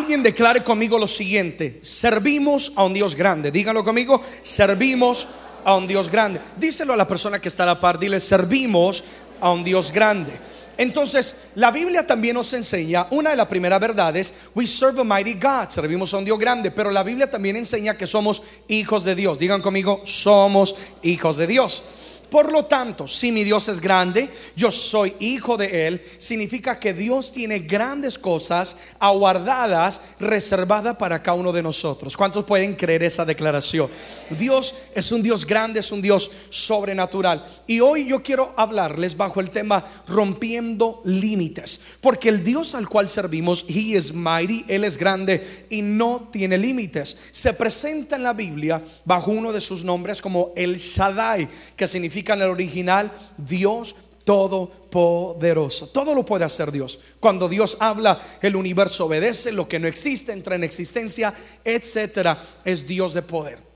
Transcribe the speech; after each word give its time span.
Alguien 0.00 0.22
declare 0.22 0.64
conmigo 0.64 0.96
lo 0.96 1.06
siguiente, 1.06 1.78
servimos 1.82 2.72
a 2.74 2.84
un 2.84 2.94
Dios 2.94 3.14
grande. 3.14 3.50
Díganlo 3.50 3.84
conmigo, 3.84 4.22
servimos 4.40 5.28
a 5.62 5.76
un 5.76 5.86
Dios 5.86 6.10
grande. 6.10 6.40
Díselo 6.56 6.94
a 6.94 6.96
la 6.96 7.06
persona 7.06 7.38
que 7.38 7.48
está 7.48 7.64
a 7.64 7.66
la 7.66 7.80
par, 7.80 7.98
dile, 7.98 8.18
servimos 8.18 9.04
a 9.42 9.52
un 9.52 9.62
Dios 9.62 9.92
grande. 9.92 10.32
Entonces, 10.78 11.36
la 11.54 11.70
Biblia 11.70 12.06
también 12.06 12.36
nos 12.36 12.50
enseña, 12.54 13.08
una 13.10 13.28
de 13.28 13.36
las 13.36 13.46
primeras 13.46 13.78
verdades, 13.78 14.32
we 14.54 14.66
serve 14.66 15.02
a 15.02 15.04
mighty 15.04 15.34
God, 15.34 15.68
servimos 15.68 16.14
a 16.14 16.16
un 16.16 16.24
Dios 16.24 16.38
grande, 16.38 16.70
pero 16.70 16.90
la 16.90 17.02
Biblia 17.02 17.30
también 17.30 17.56
enseña 17.56 17.98
que 17.98 18.06
somos 18.06 18.42
hijos 18.68 19.04
de 19.04 19.14
Dios. 19.14 19.38
Digan 19.38 19.60
conmigo, 19.60 20.00
somos 20.06 20.76
hijos 21.02 21.36
de 21.36 21.46
Dios. 21.46 21.82
Por 22.30 22.52
lo 22.52 22.66
tanto, 22.66 23.08
si 23.08 23.32
mi 23.32 23.42
Dios 23.42 23.68
es 23.68 23.80
grande, 23.80 24.30
yo 24.54 24.70
soy 24.70 25.14
hijo 25.18 25.56
de 25.56 25.88
Él, 25.88 26.02
significa 26.16 26.78
que 26.78 26.94
Dios 26.94 27.32
tiene 27.32 27.58
grandes 27.58 28.18
cosas 28.18 28.76
aguardadas, 29.00 30.00
reservadas 30.20 30.96
para 30.96 31.22
cada 31.22 31.36
uno 31.36 31.52
de 31.52 31.62
nosotros. 31.62 32.16
¿Cuántos 32.16 32.44
pueden 32.44 32.74
creer 32.74 33.02
esa 33.02 33.24
declaración? 33.24 33.90
Dios 34.30 34.74
es 34.94 35.10
un 35.10 35.22
Dios 35.22 35.44
grande, 35.44 35.80
es 35.80 35.90
un 35.90 36.00
Dios 36.00 36.30
sobrenatural. 36.50 37.44
Y 37.66 37.80
hoy 37.80 38.06
yo 38.06 38.22
quiero 38.22 38.54
hablarles 38.56 39.16
bajo 39.16 39.40
el 39.40 39.50
tema 39.50 39.84
rompiendo 40.06 41.02
límites, 41.04 41.80
porque 42.00 42.28
el 42.28 42.44
Dios 42.44 42.74
al 42.76 42.88
cual 42.88 43.08
servimos, 43.08 43.64
He 43.68 43.96
is 43.96 44.12
mighty, 44.12 44.64
Él 44.68 44.84
es 44.84 44.96
grande 44.96 45.66
y 45.68 45.82
no 45.82 46.28
tiene 46.30 46.58
límites. 46.58 47.16
Se 47.32 47.52
presenta 47.54 48.14
en 48.14 48.22
la 48.22 48.34
Biblia 48.34 48.82
bajo 49.04 49.32
uno 49.32 49.52
de 49.52 49.60
sus 49.60 49.82
nombres 49.82 50.22
como 50.22 50.52
El 50.54 50.76
Shaddai, 50.76 51.48
que 51.76 51.88
significa 51.88 52.19
en 52.26 52.42
el 52.42 52.50
original 52.50 53.10
Dios 53.36 53.96
todopoderoso. 54.24 55.88
Todo 55.88 56.14
lo 56.14 56.24
puede 56.24 56.44
hacer 56.44 56.70
Dios. 56.70 57.00
Cuando 57.18 57.48
Dios 57.48 57.76
habla, 57.80 58.20
el 58.42 58.56
universo 58.56 59.06
obedece, 59.06 59.52
lo 59.52 59.68
que 59.68 59.78
no 59.78 59.88
existe 59.88 60.32
entra 60.32 60.54
en 60.54 60.64
existencia, 60.64 61.34
etcétera, 61.64 62.42
es 62.64 62.86
Dios 62.86 63.14
de 63.14 63.22
poder. 63.22 63.69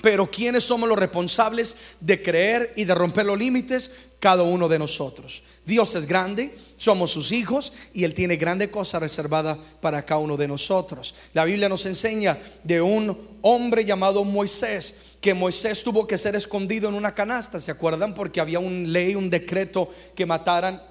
Pero 0.00 0.30
¿quiénes 0.30 0.64
somos 0.64 0.88
los 0.88 0.98
responsables 0.98 1.76
de 2.00 2.22
creer 2.22 2.72
y 2.76 2.84
de 2.84 2.94
romper 2.94 3.26
los 3.26 3.38
límites? 3.38 3.90
Cada 4.20 4.42
uno 4.42 4.68
de 4.68 4.78
nosotros. 4.78 5.42
Dios 5.64 5.94
es 5.94 6.06
grande, 6.06 6.54
somos 6.76 7.10
sus 7.10 7.30
hijos 7.30 7.72
y 7.94 8.04
Él 8.04 8.14
tiene 8.14 8.36
grande 8.36 8.70
cosa 8.70 8.98
reservada 8.98 9.56
para 9.80 10.04
cada 10.04 10.20
uno 10.20 10.36
de 10.36 10.48
nosotros. 10.48 11.14
La 11.34 11.44
Biblia 11.44 11.68
nos 11.68 11.86
enseña 11.86 12.38
de 12.64 12.80
un 12.80 13.38
hombre 13.42 13.84
llamado 13.84 14.24
Moisés, 14.24 15.16
que 15.20 15.34
Moisés 15.34 15.82
tuvo 15.84 16.06
que 16.06 16.18
ser 16.18 16.34
escondido 16.34 16.88
en 16.88 16.94
una 16.94 17.14
canasta, 17.14 17.60
¿se 17.60 17.70
acuerdan? 17.70 18.14
Porque 18.14 18.40
había 18.40 18.58
un 18.58 18.92
ley, 18.92 19.14
un 19.14 19.30
decreto 19.30 19.88
que 20.16 20.26
mataran 20.26 20.82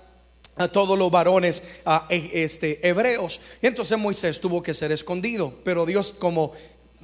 a 0.57 0.67
todos 0.67 0.97
los 0.97 1.11
varones 1.11 1.63
e, 2.09 2.43
este, 2.43 2.87
hebreos. 2.87 3.39
Entonces 3.61 3.97
Moisés 3.97 4.39
tuvo 4.39 4.63
que 4.63 4.73
ser 4.73 4.91
escondido, 4.91 5.53
pero 5.63 5.85
Dios 5.85 6.15
como 6.17 6.51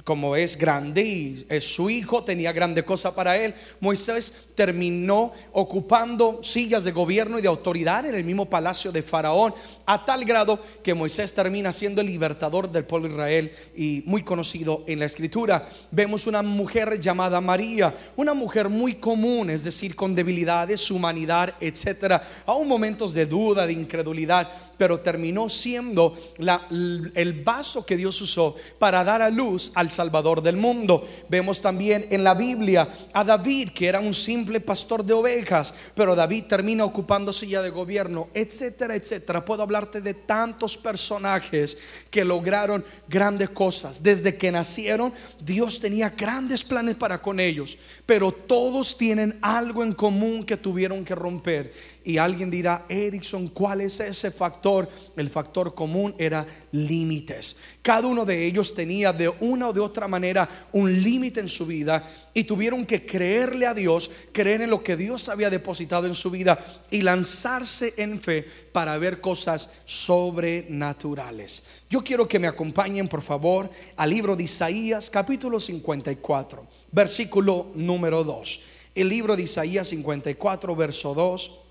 como 0.04 0.36
es 0.36 0.58
grande 0.58 1.02
y 1.02 1.46
es 1.48 1.74
su 1.74 1.88
hijo, 1.88 2.22
tenía 2.22 2.52
grande 2.52 2.84
cosa 2.84 3.14
para 3.14 3.38
él, 3.38 3.54
Moisés 3.80 4.50
terminó 4.54 5.32
ocupando 5.52 6.40
sillas 6.42 6.84
de 6.84 6.92
gobierno 6.92 7.38
y 7.38 7.42
de 7.42 7.48
autoridad 7.48 8.04
en 8.04 8.14
el 8.14 8.22
mismo 8.22 8.48
palacio 8.48 8.92
de 8.92 9.02
Faraón, 9.02 9.54
a 9.86 10.04
tal 10.04 10.26
grado 10.26 10.60
que 10.82 10.92
Moisés 10.92 11.32
termina 11.32 11.72
siendo 11.72 12.02
el 12.02 12.06
libertador 12.06 12.70
del 12.70 12.84
pueblo 12.84 13.08
de 13.08 13.14
Israel 13.14 13.52
y 13.74 14.02
muy 14.04 14.22
conocido 14.22 14.84
en 14.86 14.98
la 14.98 15.06
escritura. 15.06 15.68
Vemos 15.90 16.26
una 16.26 16.42
mujer 16.42 17.00
llamada 17.00 17.40
María, 17.40 17.94
una 18.16 18.34
mujer 18.34 18.68
muy 18.68 18.96
común, 18.96 19.48
es 19.48 19.64
decir, 19.64 19.96
con 19.96 20.14
debilidades, 20.14 20.90
humanidad, 20.90 21.54
etcétera, 21.60 22.22
aún 22.44 22.68
momentos 22.68 23.14
de 23.14 23.24
duda, 23.24 23.66
de 23.66 23.72
incredulidad, 23.72 24.52
pero 24.76 25.00
terminó 25.00 25.48
siendo 25.48 26.14
la, 26.38 26.66
el 26.70 27.42
vaso 27.42 27.86
que 27.86 27.96
Dios 27.96 28.20
usó 28.20 28.54
para 28.78 29.02
dar 29.02 29.22
a 29.22 29.30
luz 29.30 29.72
al 29.74 29.90
Salvador 29.94 30.42
del 30.42 30.56
mundo. 30.56 31.06
Vemos 31.28 31.62
también 31.62 32.06
en 32.10 32.24
la 32.24 32.34
Biblia 32.34 32.88
a 33.12 33.24
David, 33.24 33.70
que 33.70 33.86
era 33.86 34.00
un 34.00 34.12
simple 34.12 34.60
pastor 34.60 35.04
de 35.04 35.14
ovejas, 35.14 35.74
pero 35.94 36.14
David 36.14 36.44
termina 36.48 36.84
ocupando 36.84 37.32
silla 37.32 37.62
de 37.62 37.70
gobierno, 37.70 38.28
etcétera, 38.34 38.94
etcétera. 38.94 39.44
Puedo 39.44 39.62
hablarte 39.62 40.00
de 40.00 40.14
tantos 40.14 40.76
personajes 40.76 41.78
que 42.10 42.24
lograron 42.24 42.84
grandes 43.08 43.50
cosas. 43.50 44.02
Desde 44.02 44.36
que 44.36 44.52
nacieron, 44.52 45.12
Dios 45.40 45.80
tenía 45.80 46.10
grandes 46.10 46.64
planes 46.64 46.96
para 46.96 47.22
con 47.22 47.40
ellos, 47.40 47.78
pero 48.06 48.32
todos 48.32 48.96
tienen 48.96 49.38
algo 49.40 49.82
en 49.82 49.92
común 49.92 50.44
que 50.44 50.56
tuvieron 50.56 51.04
que 51.04 51.14
romper. 51.14 51.72
Y 52.04 52.18
alguien 52.18 52.50
dirá, 52.50 52.84
Erickson, 52.88 53.48
¿cuál 53.48 53.80
es 53.80 53.98
ese 54.00 54.30
factor? 54.30 54.88
El 55.16 55.30
factor 55.30 55.74
común 55.74 56.14
era 56.18 56.46
límites. 56.72 57.56
Cada 57.80 58.06
uno 58.06 58.24
de 58.24 58.44
ellos 58.44 58.74
tenía 58.74 59.12
de 59.12 59.28
una 59.28 59.68
o 59.68 59.72
de 59.72 59.80
otra 59.84 60.08
manera 60.08 60.48
un 60.72 61.02
límite 61.02 61.40
en 61.40 61.48
su 61.48 61.66
vida 61.66 62.08
y 62.32 62.44
tuvieron 62.44 62.84
que 62.86 63.04
creerle 63.06 63.66
a 63.66 63.74
Dios, 63.74 64.10
creer 64.32 64.62
en 64.62 64.70
lo 64.70 64.82
que 64.82 64.96
Dios 64.96 65.28
había 65.28 65.50
depositado 65.50 66.06
en 66.06 66.14
su 66.14 66.30
vida 66.30 66.58
y 66.90 67.02
lanzarse 67.02 67.94
en 67.96 68.20
fe 68.20 68.46
para 68.72 68.98
ver 68.98 69.20
cosas 69.20 69.70
sobrenaturales. 69.84 71.64
Yo 71.88 72.02
quiero 72.02 72.26
que 72.26 72.38
me 72.38 72.48
acompañen, 72.48 73.08
por 73.08 73.22
favor, 73.22 73.70
al 73.96 74.10
libro 74.10 74.36
de 74.36 74.44
Isaías, 74.44 75.10
capítulo 75.10 75.60
54, 75.60 76.66
versículo 76.92 77.72
número 77.74 78.24
2. 78.24 78.60
El 78.94 79.08
libro 79.08 79.36
de 79.36 79.42
Isaías 79.42 79.88
54, 79.88 80.76
verso 80.76 81.14
2 81.14 81.63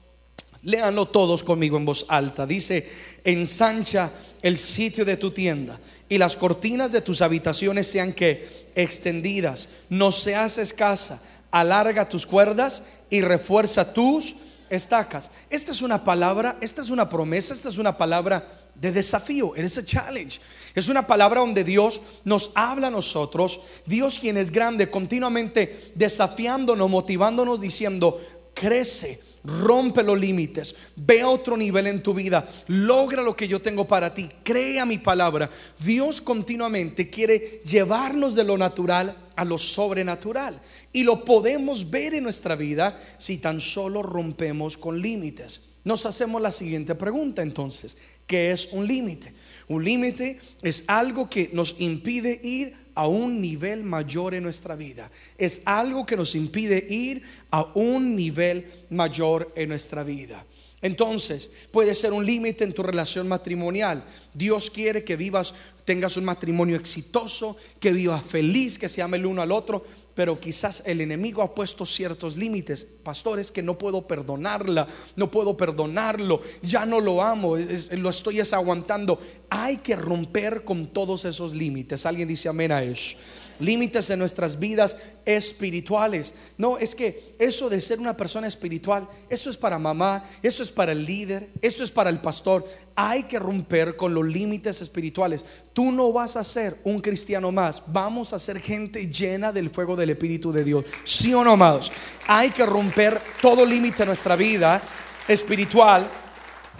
Léanlo 0.64 1.08
todos 1.08 1.44
conmigo 1.44 1.76
en 1.76 1.86
voz 1.86 2.06
alta. 2.08 2.46
Dice, 2.48 2.90
ensancha 3.24 4.12
el 4.42 4.58
sitio 4.58 5.04
de 5.04 5.18
tu 5.18 5.32
tienda 5.32 5.78
y 6.08 6.18
las 6.18 6.38
cortinas 6.38 6.94
de 6.94 7.02
tus 7.02 7.22
habitaciones 7.22 7.88
sean 7.88 8.14
que 8.14 8.72
extendidas, 8.74 9.68
no 9.90 10.12
seas 10.12 10.58
escasa, 10.58 11.22
alarga 11.52 12.08
tus 12.08 12.26
cuerdas 12.26 12.84
y 13.10 13.22
refuerza 13.22 13.94
tus 13.94 14.36
estacas. 14.70 15.32
Esta 15.50 15.72
es 15.72 15.82
una 15.82 16.06
palabra, 16.06 16.58
esta 16.62 16.82
es 16.82 16.90
una 16.90 17.10
promesa, 17.10 17.54
esta 17.54 17.68
es 17.68 17.78
una 17.78 17.98
palabra 17.98 18.48
de 18.74 18.92
desafío, 18.94 19.56
es 19.56 19.78
a 19.78 19.84
challenge. 19.84 20.40
Es 20.74 20.88
una 20.88 21.06
palabra 21.06 21.42
donde 21.42 21.66
Dios 21.66 22.02
nos 22.24 22.52
habla 22.56 22.88
a 22.88 22.92
nosotros, 22.92 23.60
Dios 23.86 24.18
quien 24.18 24.38
es 24.38 24.50
grande, 24.50 24.90
continuamente 24.90 25.92
desafiándonos, 25.94 26.90
motivándonos, 26.90 27.60
diciendo, 27.60 28.22
crece 28.54 29.33
rompe 29.44 30.04
los 30.04 30.20
límites, 30.20 30.76
ve 30.96 31.24
otro 31.24 31.58
nivel 31.58 31.88
en 31.88 32.02
tu 32.02 32.14
vida, 32.14 32.48
logra 32.68 33.22
lo 33.22 33.36
que 33.36 33.48
yo 33.48 33.62
tengo 33.62 33.86
para 33.86 34.14
ti, 34.14 34.30
crea 34.44 34.86
mi 34.86 34.98
palabra. 34.98 35.50
Dios 35.80 36.22
continuamente 36.22 37.10
quiere 37.10 37.62
llevarnos 37.66 38.36
de 38.36 38.44
lo 38.44 38.58
natural 38.58 39.18
a 39.36 39.46
lo 39.46 39.58
sobrenatural 39.58 40.62
y 40.92 41.04
lo 41.04 41.26
podemos 41.26 41.90
ver 41.90 42.14
en 42.14 42.24
nuestra 42.24 42.56
vida 42.56 43.00
si 43.18 43.38
tan 43.38 43.60
solo 43.60 44.02
rompemos 44.02 44.78
con 44.78 45.02
límites. 45.02 45.62
Nos 45.84 46.06
hacemos 46.06 46.42
la 46.42 46.52
siguiente 46.52 46.96
pregunta 46.96 47.42
entonces, 47.42 47.98
¿qué 48.26 48.52
es 48.52 48.70
un 48.72 48.88
límite? 48.88 49.34
Un 49.68 49.84
límite 49.84 50.40
es 50.62 50.86
algo 50.88 51.30
que 51.30 51.50
nos 51.52 51.76
impide 51.80 52.40
ir 52.42 52.83
a 52.96 53.08
un 53.08 53.42
nivel 53.42 53.84
mayor 53.84 54.34
en 54.34 54.44
nuestra 54.44 54.76
vida. 54.76 55.10
Es 55.38 55.62
algo 55.66 56.06
que 56.06 56.18
nos 56.18 56.36
impide 56.36 56.86
ir 56.90 57.24
a 57.52 57.72
un 57.74 58.16
nivel 58.16 58.66
mayor 58.90 59.52
en 59.56 59.70
nuestra 59.70 60.04
vida. 60.04 60.46
Entonces, 60.84 61.50
puede 61.72 61.96
ser 61.96 62.12
un 62.12 62.26
límite 62.26 62.66
en 62.66 62.74
tu 62.74 62.84
relación 62.84 63.26
matrimonial. 63.26 64.04
Dios 64.34 64.70
quiere 64.70 65.06
que 65.06 65.16
vivas, 65.16 65.54
tengas 65.86 66.18
un 66.18 66.26
matrimonio 66.26 66.76
exitoso, 66.76 67.56
que 67.80 67.94
vivas 67.94 68.22
feliz, 68.22 68.78
que 68.78 68.90
se 68.90 69.02
ame 69.02 69.16
el 69.16 69.26
uno 69.26 69.42
al 69.42 69.54
otro, 69.54 69.86
pero 70.14 70.42
quizás 70.42 70.84
el 70.86 71.00
enemigo 71.00 71.42
ha 71.42 71.56
puesto 71.56 71.86
ciertos 71.86 72.36
límites. 72.36 72.84
Pastores, 72.84 73.50
que 73.50 73.64
no 73.64 73.78
puedo 73.78 74.06
perdonarla, 74.06 74.86
no 75.16 75.32
puedo 75.32 75.56
perdonarlo, 75.56 76.42
ya 76.62 76.86
no 76.86 77.00
lo 77.00 77.24
amo, 77.24 77.56
lo 77.56 78.10
estoy 78.10 78.42
aguantando. 78.42 79.22
Hay 79.50 79.78
que 79.78 79.96
romper 79.96 80.66
con 80.66 80.88
todos 80.88 81.24
esos 81.24 81.54
límites. 81.54 82.06
Alguien 82.06 82.28
dice 82.28 82.50
amén 82.50 82.74
a 82.74 82.84
eso 82.84 83.16
límites 83.60 84.10
en 84.10 84.20
nuestras 84.20 84.60
vidas 84.60 84.98
espirituales. 85.26 86.34
No, 86.58 86.78
es 86.78 86.96
que 86.96 87.36
eso 87.40 87.70
de 87.70 87.82
ser 87.82 88.00
una 88.00 88.18
persona 88.18 88.48
espiritual, 88.48 89.08
eso 89.30 89.50
es 89.50 89.58
para 89.58 89.80
mamá, 89.80 90.24
eso 90.42 90.64
es 90.64 90.72
para 90.72 90.92
el 90.92 91.06
líder, 91.06 91.50
eso 91.62 91.84
es 91.84 91.92
para 91.92 92.10
el 92.10 92.20
pastor. 92.20 92.66
Hay 92.96 93.24
que 93.24 93.40
romper 93.40 93.96
con 93.96 94.14
los 94.14 94.26
límites 94.26 94.82
espirituales. 94.82 95.46
Tú 95.74 95.92
no 95.92 96.12
vas 96.12 96.36
a 96.36 96.44
ser 96.44 96.80
un 96.84 97.00
cristiano 97.00 97.52
más, 97.52 97.82
vamos 97.88 98.34
a 98.34 98.40
ser 98.40 98.60
gente 98.60 99.08
llena 99.08 99.52
del 99.52 99.70
fuego 99.70 99.96
del 99.96 100.12
Espíritu 100.12 100.52
de 100.52 100.64
Dios. 100.64 100.86
¿Sí 101.04 101.34
o 101.34 101.44
no, 101.44 101.52
amados? 101.52 101.92
Hay 102.28 102.50
que 102.50 102.66
romper 102.66 103.20
todo 103.42 103.66
límite 103.66 104.04
en 104.04 104.08
nuestra 104.08 104.36
vida 104.36 104.82
espiritual 105.28 106.10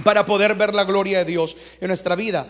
para 0.04 0.26
poder 0.26 0.56
ver 0.56 0.74
la 0.74 0.84
gloria 0.84 1.20
de 1.20 1.26
Dios 1.26 1.56
en 1.80 1.88
nuestra 1.88 2.16
vida. 2.16 2.48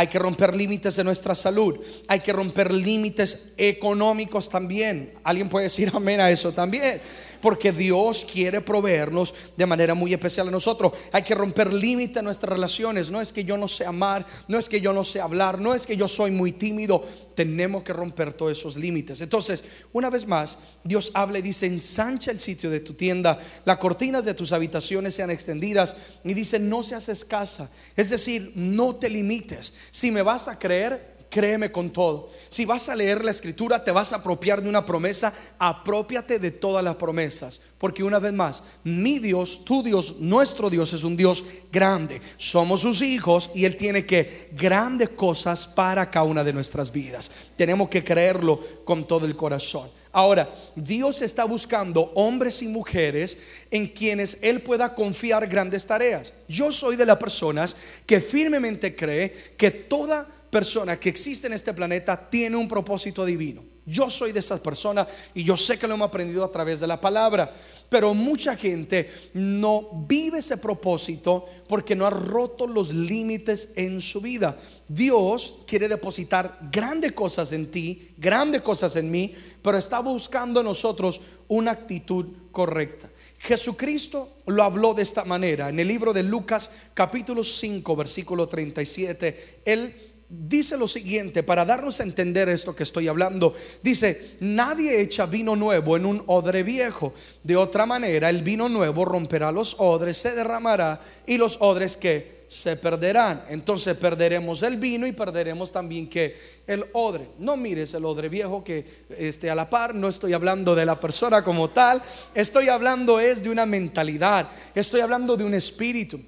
Hay 0.00 0.06
que 0.06 0.18
romper 0.18 0.56
límites 0.56 0.96
de 0.96 1.04
nuestra 1.04 1.34
salud. 1.34 1.78
Hay 2.08 2.20
que 2.20 2.32
romper 2.32 2.72
límites 2.72 3.52
económicos 3.58 4.48
también. 4.48 5.12
Alguien 5.22 5.50
puede 5.50 5.64
decir 5.64 5.92
amén 5.94 6.22
a 6.22 6.30
eso 6.30 6.52
también 6.52 7.02
porque 7.40 7.72
Dios 7.72 8.26
quiere 8.30 8.60
proveernos 8.60 9.34
de 9.56 9.66
manera 9.66 9.94
muy 9.94 10.12
especial 10.12 10.48
a 10.48 10.50
nosotros. 10.50 10.92
Hay 11.12 11.22
que 11.22 11.34
romper 11.34 11.72
límites 11.72 12.18
en 12.18 12.24
nuestras 12.24 12.52
relaciones. 12.52 13.10
No 13.10 13.20
es 13.20 13.32
que 13.32 13.44
yo 13.44 13.56
no 13.56 13.68
sé 13.68 13.86
amar, 13.86 14.26
no 14.48 14.58
es 14.58 14.68
que 14.68 14.80
yo 14.80 14.92
no 14.92 15.04
sé 15.04 15.20
hablar, 15.20 15.60
no 15.60 15.74
es 15.74 15.86
que 15.86 15.96
yo 15.96 16.08
soy 16.08 16.30
muy 16.30 16.52
tímido. 16.52 17.04
Tenemos 17.34 17.82
que 17.82 17.92
romper 17.92 18.32
todos 18.32 18.52
esos 18.52 18.76
límites. 18.76 19.20
Entonces, 19.20 19.64
una 19.92 20.10
vez 20.10 20.26
más, 20.26 20.58
Dios 20.84 21.10
habla 21.14 21.38
y 21.38 21.42
dice, 21.42 21.66
ensancha 21.66 22.30
el 22.30 22.40
sitio 22.40 22.70
de 22.70 22.80
tu 22.80 22.94
tienda, 22.94 23.38
las 23.64 23.78
cortinas 23.78 24.24
de 24.24 24.34
tus 24.34 24.52
habitaciones 24.52 25.14
sean 25.14 25.30
extendidas 25.30 25.96
y 26.24 26.34
dice, 26.34 26.58
no 26.58 26.82
seas 26.82 27.08
escasa. 27.08 27.70
Es 27.96 28.10
decir, 28.10 28.52
no 28.54 28.96
te 28.96 29.08
limites. 29.08 29.74
Si 29.90 30.10
me 30.10 30.22
vas 30.22 30.48
a 30.48 30.58
creer, 30.58 31.09
créeme 31.30 31.70
con 31.70 31.90
todo. 31.90 32.28
Si 32.48 32.64
vas 32.64 32.88
a 32.88 32.96
leer 32.96 33.24
la 33.24 33.30
escritura, 33.30 33.82
te 33.82 33.92
vas 33.92 34.12
a 34.12 34.16
apropiar 34.16 34.60
de 34.60 34.68
una 34.68 34.84
promesa, 34.84 35.32
apropiate 35.58 36.38
de 36.38 36.50
todas 36.50 36.84
las 36.84 36.96
promesas. 36.96 37.60
Porque 37.78 38.02
una 38.02 38.18
vez 38.18 38.32
más, 38.32 38.62
mi 38.84 39.20
Dios, 39.20 39.64
tu 39.64 39.82
Dios, 39.82 40.16
nuestro 40.18 40.68
Dios 40.68 40.92
es 40.92 41.04
un 41.04 41.16
Dios 41.16 41.44
grande. 41.72 42.20
Somos 42.36 42.80
sus 42.80 43.00
hijos 43.00 43.52
y 43.54 43.64
Él 43.64 43.76
tiene 43.76 44.04
que 44.04 44.50
grandes 44.52 45.10
cosas 45.10 45.66
para 45.66 46.10
cada 46.10 46.26
una 46.26 46.44
de 46.44 46.52
nuestras 46.52 46.92
vidas. 46.92 47.30
Tenemos 47.56 47.88
que 47.88 48.04
creerlo 48.04 48.60
con 48.84 49.06
todo 49.06 49.24
el 49.24 49.36
corazón. 49.36 49.88
Ahora, 50.12 50.52
Dios 50.74 51.22
está 51.22 51.44
buscando 51.44 52.10
hombres 52.16 52.62
y 52.62 52.68
mujeres 52.68 53.38
en 53.70 53.86
quienes 53.86 54.38
Él 54.42 54.60
pueda 54.60 54.92
confiar 54.92 55.46
grandes 55.46 55.86
tareas. 55.86 56.34
Yo 56.48 56.72
soy 56.72 56.96
de 56.96 57.06
las 57.06 57.18
personas 57.18 57.76
que 58.06 58.20
firmemente 58.20 58.96
cree 58.96 59.30
que 59.56 59.70
toda 59.70 60.28
persona 60.50 60.98
que 60.98 61.08
existe 61.08 61.46
en 61.46 61.52
este 61.52 61.72
planeta 61.72 62.28
tiene 62.28 62.56
un 62.56 62.68
propósito 62.68 63.24
divino. 63.24 63.62
Yo 63.86 64.08
soy 64.08 64.30
de 64.30 64.40
esas 64.40 64.60
personas 64.60 65.08
y 65.34 65.42
yo 65.42 65.56
sé 65.56 65.78
que 65.78 65.88
lo 65.88 65.94
hemos 65.94 66.08
aprendido 66.08 66.44
a 66.44 66.52
través 66.52 66.78
de 66.78 66.86
la 66.86 67.00
palabra, 67.00 67.52
pero 67.88 68.14
mucha 68.14 68.54
gente 68.54 69.10
no 69.34 70.04
vive 70.06 70.38
ese 70.38 70.58
propósito 70.58 71.46
porque 71.66 71.96
no 71.96 72.06
ha 72.06 72.10
roto 72.10 72.66
los 72.66 72.92
límites 72.92 73.70
en 73.74 74.00
su 74.00 74.20
vida. 74.20 74.56
Dios 74.86 75.62
quiere 75.66 75.88
depositar 75.88 76.58
grandes 76.70 77.12
cosas 77.12 77.52
en 77.52 77.70
ti, 77.70 78.10
grandes 78.16 78.60
cosas 78.60 78.94
en 78.96 79.10
mí, 79.10 79.34
pero 79.62 79.78
está 79.78 79.98
buscando 80.00 80.60
en 80.60 80.66
nosotros 80.66 81.20
una 81.48 81.72
actitud 81.72 82.26
correcta. 82.52 83.10
Jesucristo 83.38 84.36
lo 84.46 84.62
habló 84.62 84.94
de 84.94 85.02
esta 85.02 85.24
manera 85.24 85.68
en 85.68 85.80
el 85.80 85.88
libro 85.88 86.12
de 86.12 86.22
Lucas 86.22 86.70
capítulo 86.94 87.42
5 87.42 87.96
versículo 87.96 88.46
37. 88.46 89.62
Él 89.64 89.94
dice 90.30 90.76
lo 90.76 90.86
siguiente, 90.86 91.42
para 91.42 91.64
darnos 91.64 91.98
a 92.00 92.04
entender 92.04 92.48
esto 92.48 92.74
que 92.74 92.84
estoy 92.84 93.08
hablando, 93.08 93.52
dice, 93.82 94.36
nadie 94.40 95.00
echa 95.00 95.26
vino 95.26 95.56
nuevo 95.56 95.96
en 95.96 96.06
un 96.06 96.22
odre 96.26 96.62
viejo. 96.62 97.12
De 97.42 97.56
otra 97.56 97.84
manera, 97.84 98.30
el 98.30 98.42
vino 98.42 98.68
nuevo 98.68 99.04
romperá 99.04 99.50
los 99.50 99.74
odres, 99.78 100.16
se 100.16 100.34
derramará 100.34 101.00
y 101.26 101.36
los 101.36 101.60
odres 101.60 101.96
que 101.96 102.40
se 102.46 102.76
perderán. 102.76 103.44
Entonces 103.48 103.96
perderemos 103.96 104.62
el 104.62 104.76
vino 104.76 105.06
y 105.06 105.12
perderemos 105.12 105.72
también 105.72 106.08
que 106.08 106.36
el 106.66 106.84
odre. 106.92 107.30
No 107.38 107.56
mires 107.56 107.92
el 107.94 108.04
odre 108.04 108.28
viejo 108.28 108.62
que 108.62 109.04
esté 109.18 109.50
a 109.50 109.54
la 109.56 109.68
par, 109.68 109.94
no 109.94 110.08
estoy 110.08 110.32
hablando 110.32 110.76
de 110.76 110.86
la 110.86 110.98
persona 110.98 111.42
como 111.42 111.70
tal, 111.70 112.02
estoy 112.34 112.68
hablando 112.68 113.18
es 113.18 113.42
de 113.42 113.50
una 113.50 113.66
mentalidad, 113.66 114.48
estoy 114.74 115.00
hablando 115.00 115.36
de 115.36 115.44
un 115.44 115.54
espíritu. 115.54 116.20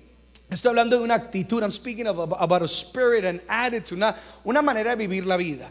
Estoy 0.52 0.69
hablando 0.69 0.99
de 0.99 1.02
una 1.02 1.14
actitud. 1.14 1.62
I'm 1.62 1.72
speaking 1.72 2.06
about 2.06 2.62
a 2.62 2.69
spirit 2.69 3.25
and 3.25 3.40
attitude, 3.49 3.96
una, 3.96 4.14
una 4.44 4.60
manera 4.60 4.90
de 4.90 4.96
vivir 4.96 5.25
la 5.25 5.38
vida. 5.38 5.70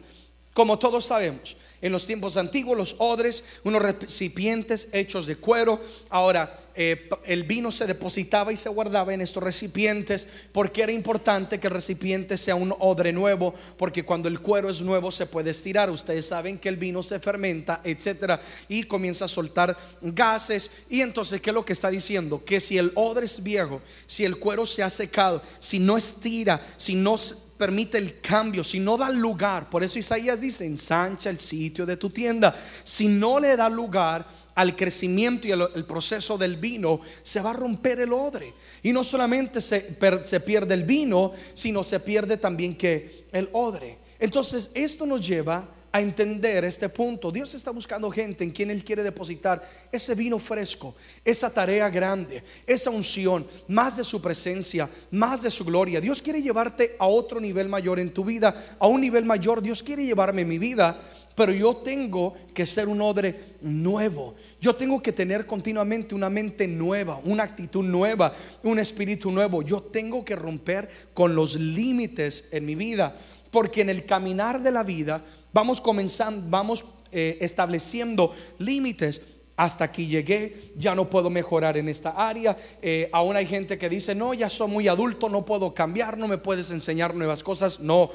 Como 0.54 0.80
todos 0.80 1.06
sabemos, 1.06 1.56
en 1.82 1.92
los 1.92 2.06
tiempos 2.06 2.38
antiguos 2.38 2.78
los 2.78 2.96
odres, 3.00 3.44
unos 3.64 3.82
recipientes 3.82 4.90
hechos 4.94 5.26
de 5.26 5.38
cuero. 5.38 5.82
Ahora, 6.10 6.54
eh, 6.76 7.10
el 7.26 7.44
vino 7.44 7.72
se 7.72 7.88
depositaba 7.88 8.54
y 8.54 8.58
se 8.58 8.70
guardaba 8.70 9.14
en 9.14 9.22
estos 9.22 9.44
recipientes 9.44 10.28
porque 10.52 10.84
era 10.84 10.92
importante 10.92 11.60
que 11.60 11.68
el 11.68 11.74
recipiente 11.74 12.38
sea 12.38 12.56
un 12.56 12.74
odre 12.80 13.12
nuevo, 13.12 13.54
porque 13.78 14.04
cuando 14.04 14.28
el 14.28 14.40
cuero 14.40 14.70
es 14.70 14.82
nuevo 14.82 15.12
se 15.12 15.26
puede 15.26 15.50
estirar. 15.50 15.90
Ustedes 15.90 16.26
saben 16.28 16.58
que 16.58 16.70
el 16.70 16.78
vino 16.78 17.04
se 17.04 17.20
fermenta, 17.20 17.82
etcétera, 17.84 18.42
y 18.68 18.84
comienza 18.84 19.26
a 19.26 19.28
soltar 19.28 19.78
gases. 20.02 20.72
Y 20.90 21.02
entonces, 21.02 21.42
¿qué 21.42 21.50
es 21.50 21.54
lo 21.54 21.66
que 21.66 21.74
está 21.74 21.90
diciendo? 21.90 22.44
Que 22.44 22.60
si 22.60 22.78
el 22.78 22.92
odre 22.96 23.26
es 23.26 23.42
viejo, 23.44 23.82
si 24.06 24.26
el 24.26 24.38
cuero 24.38 24.66
se 24.66 24.84
ha 24.84 24.90
secado, 24.90 25.42
si 25.60 25.80
no 25.80 25.98
estira, 25.98 26.66
si 26.78 26.96
no 26.96 27.18
permite 27.62 28.00
el 28.00 28.20
cambio, 28.22 28.64
si 28.64 28.80
no 28.80 28.98
da 28.98 29.12
lugar, 29.12 29.70
por 29.70 29.84
eso 29.84 30.00
Isaías 30.00 30.42
dice, 30.42 30.66
ensancha 30.66 31.30
el 31.30 31.40
sitio 31.40 31.71
de 31.72 31.98
tu 31.98 32.10
tienda, 32.10 32.56
si 32.84 33.08
no 33.08 33.40
le 33.40 33.56
da 33.56 33.70
lugar 33.70 34.28
al 34.56 34.76
crecimiento 34.76 35.48
y 35.48 35.52
el, 35.52 35.86
proceso 35.86 36.38
del 36.38 36.58
vino, 36.58 37.02
se 37.24 37.42
va 37.42 37.52
a 37.52 37.54
romper 37.54 38.02
el 38.02 38.14
odre. 38.14 38.54
Y 38.84 38.92
no 38.92 39.04
solamente 39.04 39.62
se, 39.62 39.98
se 40.26 40.40
pierde 40.40 40.74
el 40.74 40.84
vino, 40.84 41.32
sino 41.54 41.84
se 41.84 42.00
pierde 42.00 42.38
también 42.38 42.76
que 42.76 43.26
el 43.32 43.50
odre. 43.54 43.98
Entonces, 44.20 44.70
esto 44.74 45.06
nos 45.06 45.26
lleva 45.26 45.68
a 45.92 46.02
entender 46.02 46.64
este 46.64 46.90
punto. 46.90 47.32
Dios 47.32 47.54
está 47.54 47.72
buscando 47.72 48.10
gente 48.10 48.44
en 48.44 48.52
quien 48.52 48.72
Él 48.72 48.84
quiere 48.84 49.04
depositar 49.04 49.68
ese 49.92 50.16
vino 50.16 50.40
fresco, 50.40 50.96
esa 51.26 51.54
tarea 51.54 51.90
grande, 51.90 52.44
esa 52.66 52.90
unción, 52.90 53.46
más 53.68 53.98
de 53.98 54.04
su 54.04 54.22
presencia, 54.22 54.90
más 55.12 55.42
de 55.42 55.52
su 55.52 55.66
gloria. 55.66 56.00
Dios 56.00 56.22
quiere 56.22 56.42
llevarte 56.42 56.96
a 56.98 57.08
otro 57.08 57.40
nivel 57.40 57.68
mayor 57.68 58.00
en 58.00 58.14
tu 58.14 58.24
vida, 58.24 58.78
a 58.80 58.88
un 58.88 59.02
nivel 59.02 59.26
mayor. 59.26 59.62
Dios 59.62 59.84
quiere 59.84 60.06
llevarme 60.06 60.46
mi 60.46 60.58
vida, 60.58 61.02
pero 61.36 61.52
yo 61.52 61.78
tengo 61.78 62.36
que 62.54 62.66
ser 62.66 62.88
un 62.88 63.02
odre 63.02 63.56
nuevo. 63.62 64.36
Yo 64.60 64.76
tengo 64.76 65.02
que 65.02 65.12
tener 65.12 65.46
continuamente 65.46 66.16
una 66.16 66.30
mente 66.30 66.68
nueva, 66.68 67.20
una 67.24 67.44
actitud 67.44 67.84
nueva, 67.84 68.34
un 68.64 68.80
espíritu 68.80 69.32
nuevo. 69.32 69.62
Yo 69.62 69.82
tengo 69.82 70.26
que 70.26 70.36
romper 70.36 70.90
con 71.14 71.36
los 71.36 71.60
límites 71.60 72.50
en 72.52 72.66
mi 72.66 72.76
vida, 72.76 73.18
porque 73.52 73.82
en 73.82 73.90
el 73.90 74.06
caminar 74.06 74.62
de 74.62 74.72
la 74.72 74.84
vida, 74.84 75.24
Vamos 75.54 75.82
comenzando, 75.82 76.46
vamos 76.50 76.86
eh, 77.12 77.38
estableciendo 77.42 78.34
límites. 78.60 79.22
Hasta 79.58 79.84
aquí 79.84 80.08
llegué, 80.08 80.72
ya 80.78 80.96
no 80.96 81.10
puedo 81.10 81.30
mejorar 81.30 81.78
en 81.78 81.90
esta 81.90 82.12
área. 82.12 82.58
Eh, 82.82 83.10
aún 83.12 83.36
hay 83.36 83.46
gente 83.46 83.78
que 83.78 83.90
dice, 83.90 84.16
no, 84.16 84.34
ya 84.34 84.50
soy 84.50 84.70
muy 84.70 84.88
adulto, 84.88 85.30
no 85.30 85.46
puedo 85.46 85.74
cambiar, 85.74 86.18
no 86.18 86.28
me 86.28 86.38
puedes 86.38 86.72
enseñar 86.72 87.14
nuevas 87.14 87.44
cosas. 87.44 87.82
No, 87.82 88.10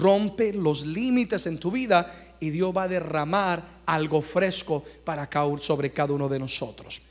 rompe 0.00 0.52
los 0.52 0.86
límites 0.86 1.46
en 1.46 1.58
tu 1.58 1.70
vida 1.70 2.10
y 2.40 2.50
Dios 2.50 2.72
va 2.76 2.84
a 2.84 2.88
derramar 2.88 3.62
algo 3.86 4.22
fresco 4.22 4.84
para 5.04 5.28
caer 5.28 5.60
sobre 5.60 5.90
cada 5.90 6.12
uno 6.12 6.28
de 6.28 6.38
nosotros. 6.38 7.02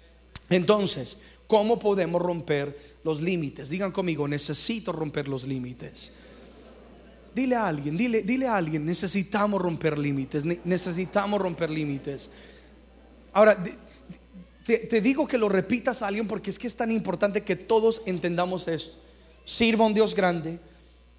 Entonces, 0.50 1.18
¿cómo 1.48 1.78
podemos 1.78 2.22
romper 2.22 2.98
los 3.04 3.22
límites? 3.22 3.70
Digan 3.70 3.92
conmigo, 3.92 4.28
necesito 4.28 4.92
romper 4.92 5.28
los 5.28 5.46
límites. 5.46 6.14
Dile 7.34 7.56
a 7.56 7.68
alguien, 7.68 7.96
dile, 7.96 8.24
dile 8.24 8.48
a 8.48 8.56
alguien, 8.56 8.86
necesitamos 8.86 9.62
romper 9.62 9.98
límites, 9.98 10.44
necesitamos 10.46 11.40
romper 11.40 11.70
límites. 11.70 12.32
Ahora, 13.34 13.62
te, 14.66 15.02
digo 15.02 15.28
que 15.28 15.38
lo 15.38 15.48
repitas 15.48 16.02
a 16.02 16.08
alguien 16.08 16.28
porque 16.28 16.50
es 16.50 16.60
que 16.60 16.68
es 16.68 16.76
tan 16.76 16.92
importante 16.92 17.44
que 17.44 17.56
todos 17.56 18.02
entendamos 18.06 18.68
esto. 18.68 18.98
Sirvo 19.46 19.84
a 19.84 19.88
un 19.88 19.94
Dios 19.94 20.16
grande, 20.16 20.60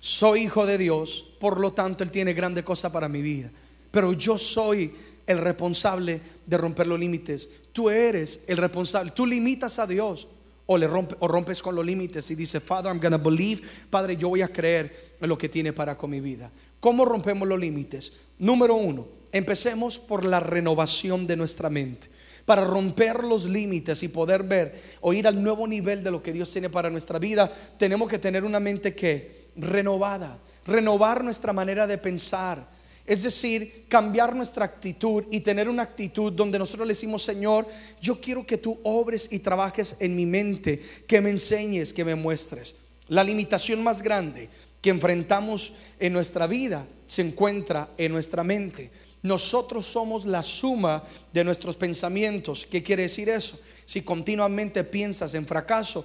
soy 0.01 0.43
hijo 0.43 0.67
de 0.67 0.77
Dios, 0.77 1.25
por 1.41 1.61
lo 1.61 1.73
tanto 1.73 2.05
Él 2.05 2.11
tiene 2.11 2.35
grande 2.35 2.63
cosa 2.63 2.93
para 2.93 3.09
mi 3.09 3.23
vida. 3.23 3.51
Pero 3.91 4.13
yo 4.13 4.39
soy 4.39 4.95
el 5.27 5.39
responsable 5.39 6.21
de 6.47 6.59
romper 6.59 6.87
los 6.87 6.99
límites. 6.99 7.49
Tú 7.73 7.91
eres 7.91 8.41
el 8.47 8.57
responsable, 8.57 9.13
tú 9.13 9.27
limitas 9.27 9.79
a 9.79 9.87
Dios 9.87 10.27
o, 10.67 10.77
le 10.77 10.87
rompe, 10.87 11.17
o 11.21 11.29
rompes 11.29 11.63
con 11.63 11.75
los 11.75 11.85
límites 11.85 12.31
y 12.31 12.35
dice, 12.35 12.61
Father, 12.61 12.93
I'm 12.93 13.01
gonna 13.01 13.19
believe, 13.19 13.63
Padre, 13.89 14.17
yo 14.17 14.29
voy 14.29 14.43
a 14.43 14.49
creer 14.49 15.15
en 15.21 15.29
lo 15.29 15.39
que 15.39 15.49
tiene 15.49 15.73
para 15.73 15.97
con 15.97 16.11
mi 16.11 16.21
vida. 16.21 16.51
¿Cómo 16.81 17.05
rompemos 17.05 17.47
los 17.49 17.59
límites? 17.59 18.13
Número 18.39 18.75
uno, 18.75 19.07
empecemos 19.33 19.99
por 19.99 20.25
la 20.25 20.41
renovación 20.41 21.27
de 21.27 21.37
nuestra 21.37 21.71
mente. 21.71 22.09
Para 22.45 22.65
romper 22.65 23.25
los 23.25 23.47
límites 23.47 24.03
y 24.03 24.09
poder 24.09 24.43
ver 24.43 24.81
o 25.01 25.13
ir 25.13 25.27
al 25.27 25.43
nuevo 25.43 25.67
nivel 25.67 26.03
de 26.03 26.11
lo 26.11 26.23
que 26.23 26.33
Dios 26.33 26.51
tiene 26.51 26.71
para 26.71 26.89
nuestra 26.89 27.19
vida, 27.19 27.53
tenemos 27.79 28.09
que 28.09 28.19
tener 28.19 28.45
una 28.45 28.61
mente 28.61 28.95
que 28.95 29.49
renovada, 29.57 30.39
renovar 30.67 31.25
nuestra 31.25 31.53
manera 31.53 31.87
de 31.87 31.99
pensar, 31.99 32.67
es 33.09 33.23
decir, 33.23 33.87
cambiar 33.89 34.37
nuestra 34.37 34.67
actitud 34.67 35.25
y 35.31 35.41
tener 35.41 35.67
una 35.67 35.83
actitud 35.83 36.31
donde 36.31 36.59
nosotros 36.59 36.87
le 36.87 36.93
decimos, 36.93 37.23
Señor, 37.23 37.67
yo 38.03 38.21
quiero 38.21 38.47
que 38.47 38.59
tú 38.59 38.79
obres 38.83 39.33
y 39.33 39.39
trabajes 39.39 39.97
en 39.99 40.15
mi 40.15 40.27
mente, 40.27 40.79
que 41.07 41.23
me 41.23 41.31
enseñes, 41.31 41.95
que 41.95 42.05
me 42.05 42.15
muestres. 42.15 42.77
La 43.09 43.25
limitación 43.25 43.83
más 43.83 44.03
grande 44.03 44.51
que 44.83 44.91
enfrentamos 44.91 45.73
en 45.99 46.13
nuestra 46.13 46.47
vida 46.47 46.87
se 47.07 47.23
encuentra 47.23 47.89
en 47.97 48.13
nuestra 48.13 48.45
mente. 48.45 48.91
Nosotros 49.23 49.87
somos 49.87 50.27
la 50.27 50.43
suma 50.43 51.03
de 51.33 51.45
nuestros 51.45 51.77
pensamientos. 51.77 52.67
¿Qué 52.67 52.83
quiere 52.83 53.05
decir 53.05 53.31
eso? 53.31 53.59
Si 53.87 54.03
continuamente 54.03 54.85
piensas 54.85 55.33
en 55.33 55.47
fracaso, 55.47 56.05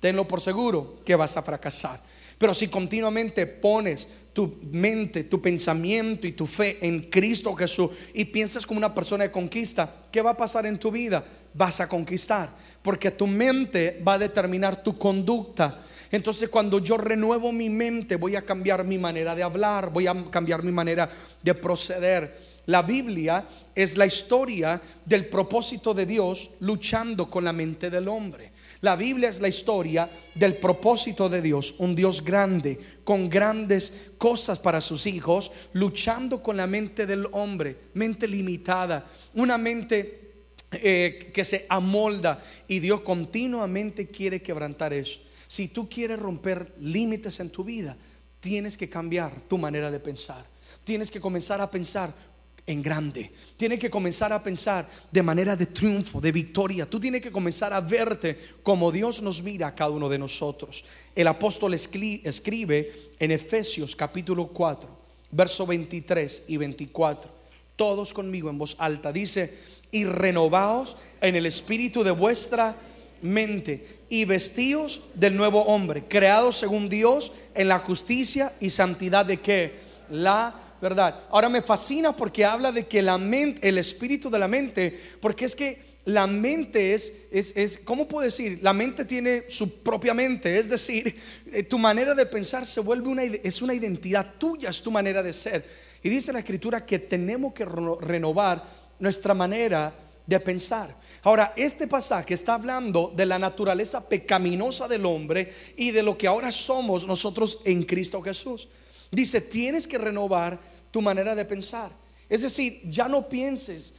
tenlo 0.00 0.26
por 0.26 0.40
seguro 0.40 1.00
que 1.04 1.16
vas 1.16 1.36
a 1.36 1.42
fracasar. 1.42 2.00
Pero 2.40 2.54
si 2.54 2.68
continuamente 2.68 3.46
pones 3.46 4.08
tu 4.32 4.60
mente, 4.72 5.24
tu 5.24 5.42
pensamiento 5.42 6.26
y 6.26 6.32
tu 6.32 6.46
fe 6.46 6.78
en 6.80 7.10
Cristo 7.10 7.54
Jesús 7.54 7.90
y 8.14 8.24
piensas 8.24 8.66
como 8.66 8.78
una 8.78 8.94
persona 8.94 9.24
de 9.24 9.30
conquista, 9.30 10.06
¿qué 10.10 10.22
va 10.22 10.30
a 10.30 10.36
pasar 10.38 10.64
en 10.64 10.78
tu 10.78 10.90
vida? 10.90 11.22
Vas 11.52 11.82
a 11.82 11.88
conquistar, 11.88 12.48
porque 12.80 13.10
tu 13.10 13.26
mente 13.26 14.02
va 14.08 14.14
a 14.14 14.18
determinar 14.18 14.82
tu 14.82 14.96
conducta. 14.96 15.82
Entonces 16.10 16.48
cuando 16.48 16.78
yo 16.78 16.96
renuevo 16.96 17.52
mi 17.52 17.68
mente, 17.68 18.16
voy 18.16 18.36
a 18.36 18.42
cambiar 18.42 18.84
mi 18.84 18.96
manera 18.96 19.34
de 19.34 19.42
hablar, 19.42 19.92
voy 19.92 20.06
a 20.06 20.30
cambiar 20.30 20.62
mi 20.62 20.72
manera 20.72 21.10
de 21.42 21.54
proceder. 21.54 22.38
La 22.64 22.80
Biblia 22.80 23.44
es 23.74 23.98
la 23.98 24.06
historia 24.06 24.80
del 25.04 25.26
propósito 25.26 25.92
de 25.92 26.06
Dios 26.06 26.52
luchando 26.60 27.28
con 27.28 27.44
la 27.44 27.52
mente 27.52 27.90
del 27.90 28.08
hombre. 28.08 28.50
La 28.82 28.96
Biblia 28.96 29.28
es 29.28 29.40
la 29.40 29.48
historia 29.48 30.08
del 30.34 30.56
propósito 30.56 31.28
de 31.28 31.42
Dios, 31.42 31.74
un 31.78 31.94
Dios 31.94 32.24
grande, 32.24 32.78
con 33.04 33.28
grandes 33.28 34.12
cosas 34.16 34.58
para 34.58 34.80
sus 34.80 35.06
hijos, 35.06 35.52
luchando 35.74 36.42
con 36.42 36.56
la 36.56 36.66
mente 36.66 37.06
del 37.06 37.26
hombre, 37.32 37.76
mente 37.94 38.26
limitada, 38.26 39.06
una 39.34 39.58
mente 39.58 40.20
eh, 40.72 41.30
que 41.34 41.44
se 41.44 41.66
amolda 41.68 42.42
y 42.68 42.78
Dios 42.78 43.00
continuamente 43.00 44.06
quiere 44.08 44.40
quebrantar 44.40 44.94
eso. 44.94 45.20
Si 45.46 45.68
tú 45.68 45.88
quieres 45.88 46.18
romper 46.18 46.72
límites 46.78 47.40
en 47.40 47.50
tu 47.50 47.64
vida, 47.64 47.96
tienes 48.38 48.76
que 48.76 48.88
cambiar 48.88 49.42
tu 49.42 49.58
manera 49.58 49.90
de 49.90 50.00
pensar. 50.00 50.44
Tienes 50.84 51.10
que 51.10 51.20
comenzar 51.20 51.60
a 51.60 51.70
pensar 51.70 52.14
en 52.66 52.82
grande. 52.82 53.30
Tiene 53.56 53.78
que 53.78 53.90
comenzar 53.90 54.32
a 54.32 54.42
pensar 54.42 54.88
de 55.10 55.22
manera 55.22 55.56
de 55.56 55.66
triunfo, 55.66 56.20
de 56.20 56.32
victoria. 56.32 56.88
Tú 56.88 57.00
tienes 57.00 57.20
que 57.20 57.32
comenzar 57.32 57.72
a 57.72 57.80
verte 57.80 58.38
como 58.62 58.92
Dios 58.92 59.22
nos 59.22 59.42
mira 59.42 59.68
a 59.68 59.74
cada 59.74 59.90
uno 59.90 60.08
de 60.08 60.18
nosotros. 60.18 60.84
El 61.14 61.26
apóstol 61.26 61.74
escribe 61.74 62.92
en 63.18 63.30
Efesios 63.30 63.96
capítulo 63.96 64.48
4, 64.48 64.88
verso 65.30 65.66
23 65.66 66.44
y 66.48 66.56
24. 66.56 67.30
Todos 67.76 68.12
conmigo 68.12 68.50
en 68.50 68.58
voz 68.58 68.76
alta. 68.78 69.12
Dice, 69.12 69.56
y 69.90 70.04
renovaos 70.04 70.96
en 71.20 71.36
el 71.36 71.46
espíritu 71.46 72.02
de 72.02 72.10
vuestra 72.10 72.76
mente 73.22 74.00
y 74.08 74.24
vestíos 74.24 75.02
del 75.14 75.36
nuevo 75.36 75.62
hombre, 75.64 76.04
creados 76.06 76.56
según 76.56 76.88
Dios 76.88 77.32
en 77.54 77.68
la 77.68 77.78
justicia 77.78 78.52
y 78.60 78.70
santidad 78.70 79.26
de 79.26 79.40
que 79.40 79.78
la 80.10 80.69
¿verdad? 80.80 81.24
Ahora 81.30 81.48
me 81.48 81.62
fascina 81.62 82.14
porque 82.14 82.44
habla 82.44 82.72
de 82.72 82.86
que 82.86 83.02
la 83.02 83.18
mente, 83.18 83.68
el 83.68 83.78
espíritu 83.78 84.30
de 84.30 84.38
la 84.38 84.48
mente, 84.48 84.98
porque 85.20 85.44
es 85.44 85.54
que 85.54 85.90
la 86.06 86.26
mente 86.26 86.94
es, 86.94 87.12
es, 87.30 87.56
es, 87.56 87.78
¿cómo 87.84 88.08
puedo 88.08 88.24
decir? 88.24 88.58
La 88.62 88.72
mente 88.72 89.04
tiene 89.04 89.44
su 89.48 89.82
propia 89.82 90.14
mente, 90.14 90.58
es 90.58 90.70
decir, 90.70 91.14
eh, 91.52 91.62
tu 91.62 91.78
manera 91.78 92.14
de 92.14 92.26
pensar 92.26 92.64
se 92.64 92.80
vuelve 92.80 93.08
una, 93.08 93.22
es 93.22 93.60
una 93.60 93.74
identidad 93.74 94.34
tuya, 94.38 94.70
es 94.70 94.80
tu 94.80 94.90
manera 94.90 95.22
de 95.22 95.32
ser. 95.32 95.64
Y 96.02 96.08
dice 96.08 96.32
la 96.32 96.38
escritura 96.38 96.86
que 96.86 96.98
tenemos 96.98 97.52
que 97.52 97.66
renovar 97.66 98.64
nuestra 98.98 99.34
manera 99.34 99.92
de 100.26 100.40
pensar. 100.40 100.94
Ahora, 101.22 101.52
este 101.56 101.86
pasaje 101.86 102.32
está 102.32 102.54
hablando 102.54 103.12
de 103.14 103.26
la 103.26 103.38
naturaleza 103.38 104.08
pecaminosa 104.08 104.88
del 104.88 105.04
hombre 105.04 105.52
y 105.76 105.90
de 105.90 106.02
lo 106.02 106.16
que 106.16 106.26
ahora 106.26 106.50
somos 106.50 107.06
nosotros 107.06 107.60
en 107.64 107.82
Cristo 107.82 108.22
Jesús. 108.22 108.68
Dice, 109.10 109.40
tienes 109.40 109.88
que 109.88 109.98
renovar 109.98 110.58
tu 110.90 111.02
manera 111.02 111.34
de 111.34 111.44
pensar. 111.44 111.90
Es 112.28 112.42
decir, 112.42 112.80
ya 112.84 113.08
no 113.08 113.28
pienses 113.28 113.92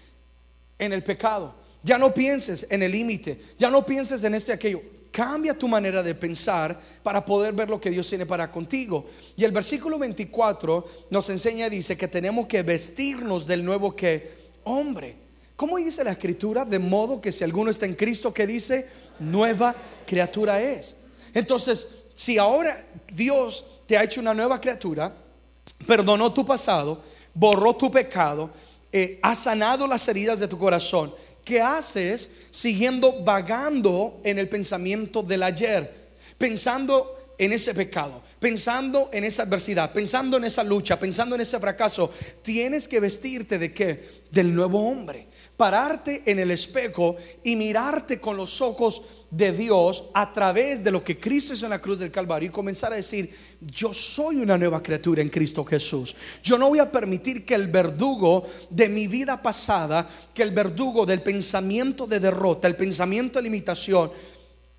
en 0.79 0.93
el 0.93 1.03
pecado, 1.03 1.53
ya 1.83 1.97
no 1.97 2.13
pienses 2.13 2.65
en 2.69 2.81
el 2.81 2.91
límite, 2.91 3.39
ya 3.57 3.69
no 3.69 3.85
pienses 3.85 4.23
en 4.23 4.35
esto 4.35 4.51
y 4.51 4.53
aquello. 4.53 4.81
Cambia 5.11 5.53
tu 5.53 5.67
manera 5.67 6.01
de 6.01 6.15
pensar 6.15 6.79
para 7.03 7.25
poder 7.25 7.53
ver 7.53 7.69
lo 7.69 7.81
que 7.81 7.89
Dios 7.89 8.07
tiene 8.07 8.25
para 8.25 8.49
contigo. 8.49 9.09
Y 9.35 9.43
el 9.43 9.51
versículo 9.51 9.99
24 9.99 10.85
nos 11.09 11.29
enseña, 11.29 11.69
dice 11.69 11.97
que 11.97 12.07
tenemos 12.07 12.47
que 12.47 12.63
vestirnos 12.63 13.45
del 13.45 13.65
nuevo 13.65 13.93
que 13.93 14.31
hombre. 14.63 15.17
¿Cómo 15.57 15.77
dice 15.77 16.05
la 16.05 16.13
escritura? 16.13 16.63
De 16.63 16.79
modo 16.79 17.19
que 17.19 17.33
si 17.33 17.43
alguno 17.43 17.69
está 17.69 17.85
en 17.85 17.95
Cristo, 17.95 18.33
que 18.33 18.47
dice, 18.47 18.87
nueva 19.19 19.75
criatura 20.07 20.61
es. 20.61 20.95
Entonces, 21.33 22.00
si 22.21 22.37
ahora 22.37 22.85
Dios 23.11 23.81
te 23.87 23.97
ha 23.97 24.03
hecho 24.03 24.21
una 24.21 24.35
nueva 24.35 24.61
criatura, 24.61 25.11
perdonó 25.87 26.31
tu 26.31 26.45
pasado, 26.45 27.01
borró 27.33 27.75
tu 27.75 27.89
pecado, 27.89 28.51
eh, 28.91 29.17
ha 29.23 29.33
sanado 29.33 29.87
las 29.87 30.07
heridas 30.07 30.39
de 30.39 30.47
tu 30.47 30.55
corazón, 30.55 31.15
¿qué 31.43 31.59
haces 31.59 32.29
siguiendo 32.51 33.23
vagando 33.23 34.21
en 34.23 34.37
el 34.37 34.47
pensamiento 34.47 35.23
del 35.23 35.41
ayer? 35.41 36.11
Pensando 36.37 37.33
en 37.39 37.53
ese 37.53 37.73
pecado, 37.73 38.21
pensando 38.39 39.09
en 39.11 39.23
esa 39.23 39.41
adversidad, 39.41 39.91
pensando 39.91 40.37
en 40.37 40.43
esa 40.43 40.63
lucha, 40.63 40.99
pensando 40.99 41.33
en 41.33 41.41
ese 41.41 41.59
fracaso, 41.59 42.11
tienes 42.43 42.87
que 42.87 42.99
vestirte 42.99 43.57
de 43.57 43.73
qué? 43.73 44.21
Del 44.29 44.53
nuevo 44.53 44.87
hombre 44.87 45.27
pararte 45.61 46.23
en 46.25 46.39
el 46.39 46.49
espejo 46.49 47.17
y 47.43 47.55
mirarte 47.55 48.19
con 48.19 48.35
los 48.35 48.61
ojos 48.61 49.03
de 49.31 49.53
Dios 49.53 50.03
a 50.13 50.31
través 50.31 50.83
de 50.83 50.91
lo 50.91 51.03
que 51.03 51.17
Cristo 51.17 51.53
hizo 51.53 51.65
en 51.65 51.71
la 51.71 51.81
cruz 51.81 51.99
del 51.99 52.11
Calvario 52.11 52.49
y 52.49 52.51
comenzar 52.51 52.91
a 52.91 52.97
decir, 52.97 53.33
yo 53.61 53.93
soy 53.93 54.35
una 54.35 54.57
nueva 54.57 54.83
criatura 54.83 55.21
en 55.21 55.29
Cristo 55.29 55.63
Jesús. 55.63 56.15
Yo 56.43 56.57
no 56.57 56.67
voy 56.67 56.79
a 56.79 56.91
permitir 56.91 57.45
que 57.45 57.55
el 57.55 57.67
verdugo 57.67 58.45
de 58.69 58.89
mi 58.89 59.07
vida 59.07 59.41
pasada, 59.41 60.07
que 60.33 60.43
el 60.43 60.51
verdugo 60.51 61.05
del 61.05 61.21
pensamiento 61.21 62.05
de 62.05 62.19
derrota, 62.19 62.67
el 62.67 62.75
pensamiento 62.75 63.39
de 63.39 63.43
limitación, 63.43 64.11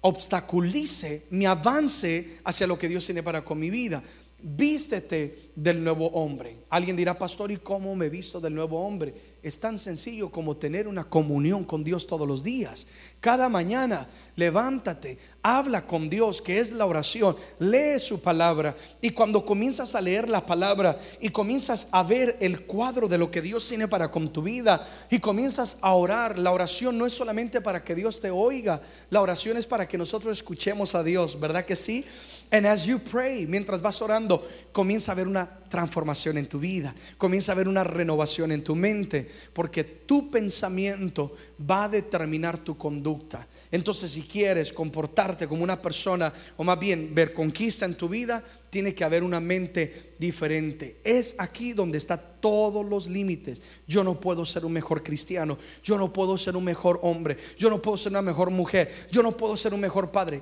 obstaculice 0.02 1.26
mi 1.30 1.47
avance 1.47 2.40
hacia 2.44 2.66
lo 2.66 2.78
que 2.78 2.88
Dios 2.88 3.06
tiene 3.06 3.23
para 3.23 3.42
con 3.42 3.59
mi 3.59 3.71
vida. 3.71 4.02
Vístete 4.42 5.52
del 5.54 5.82
nuevo 5.82 6.08
hombre. 6.08 6.56
Alguien 6.70 6.96
dirá, 6.96 7.18
pastor, 7.18 7.52
¿y 7.52 7.58
cómo 7.58 7.94
me 7.94 8.08
visto 8.08 8.40
del 8.40 8.54
nuevo 8.54 8.84
hombre? 8.84 9.14
es 9.42 9.58
tan 9.58 9.76
sencillo 9.76 10.30
como 10.30 10.56
tener 10.56 10.87
una 10.87 11.04
comunión 11.04 11.64
con 11.64 11.82
Dios 11.82 12.06
todos 12.06 12.28
los 12.28 12.44
días. 12.44 12.87
Cada 13.20 13.49
mañana 13.49 14.06
levántate, 14.37 15.18
habla 15.42 15.84
con 15.84 16.08
Dios, 16.08 16.40
que 16.40 16.61
es 16.61 16.70
la 16.70 16.87
oración, 16.87 17.37
lee 17.58 17.99
su 17.99 18.22
palabra 18.22 18.76
y 19.00 19.11
cuando 19.11 19.44
comienzas 19.44 19.96
a 19.96 20.00
leer 20.00 20.28
la 20.28 20.46
palabra 20.46 20.96
y 21.20 21.30
comienzas 21.30 21.88
a 21.90 22.04
ver 22.04 22.37
el 22.40 22.62
cuadro 22.66 23.08
de 23.08 23.18
lo 23.18 23.32
que 23.32 23.42
Dios 23.42 23.68
tiene 23.68 23.88
para 23.88 24.12
con 24.12 24.32
tu 24.32 24.42
vida 24.42 24.88
y 25.11 25.18
comienzas 25.18 25.78
a 25.80 25.94
orar, 25.94 26.38
la 26.38 26.52
oración 26.52 26.96
no 26.96 27.06
es 27.06 27.12
solamente 27.12 27.61
para 27.61 27.82
que 27.82 27.96
Dios 27.96 28.20
te 28.20 28.30
oiga, 28.30 28.80
la 29.11 29.20
oración 29.20 29.56
es 29.56 29.66
para 29.66 29.88
que 29.88 29.99
nosotros 29.99 30.38
escuchemos 30.38 30.94
a 30.94 31.02
Dios, 31.02 31.38
¿verdad 31.40 31.64
que 31.64 31.75
sí? 31.75 32.04
And 32.52 32.66
as 32.66 32.84
you 32.84 33.00
pray, 33.00 33.46
mientras 33.46 33.80
vas 33.80 34.00
orando, 34.02 34.32
comienza 34.71 35.12
a 35.12 35.15
ver 35.17 35.27
una 35.27 35.49
transformación 35.69 36.39
en 36.39 36.49
tu 36.49 36.59
vida, 36.59 36.95
comienza 37.19 37.53
a 37.53 37.57
ver 37.57 37.69
una 37.69 37.83
renovación 37.83 38.53
en 38.53 38.62
tu 38.62 38.75
mente, 38.75 39.29
porque 39.53 39.85
tu 39.85 40.31
pensamiento 40.31 41.35
va 41.69 41.85
a 41.85 41.89
determinar 41.89 42.59
tu 42.59 42.79
conducta. 42.79 43.47
Entonces, 43.71 44.12
si 44.12 44.23
quieres 44.23 44.73
comportarte 44.73 45.49
como 45.49 45.65
una 45.65 45.81
persona, 45.81 46.33
o 46.57 46.65
más 46.65 46.79
bien 46.79 47.15
ver 47.15 47.33
conquista 47.33 47.85
en 47.85 47.95
tu 47.95 48.09
vida, 48.09 48.43
tiene 48.73 48.95
que 48.95 49.05
haber 49.05 49.23
una 49.23 49.38
mente 49.38 50.14
diferente. 50.19 50.97
Es 51.05 51.35
aquí 51.37 51.75
donde 51.75 51.99
están 51.99 52.23
todos 52.41 52.87
los 52.87 53.07
límites. 53.07 53.61
Yo 53.87 54.02
no 54.02 54.19
puedo 54.19 54.47
ser 54.47 54.64
un 54.64 54.73
mejor 54.73 55.02
cristiano, 55.02 55.59
yo 55.85 55.99
no 55.99 56.11
puedo 56.11 56.38
ser 56.38 56.57
un 56.57 56.64
mejor 56.64 56.99
hombre, 57.02 57.37
yo 57.59 57.69
no 57.69 57.83
puedo 57.83 57.99
ser 57.99 58.12
una 58.12 58.23
mejor 58.23 58.49
mujer, 58.50 58.91
yo 59.11 59.23
no 59.23 59.37
puedo 59.37 59.59
ser 59.59 59.75
un 59.75 59.81
mejor 59.81 60.11
padre. 60.11 60.41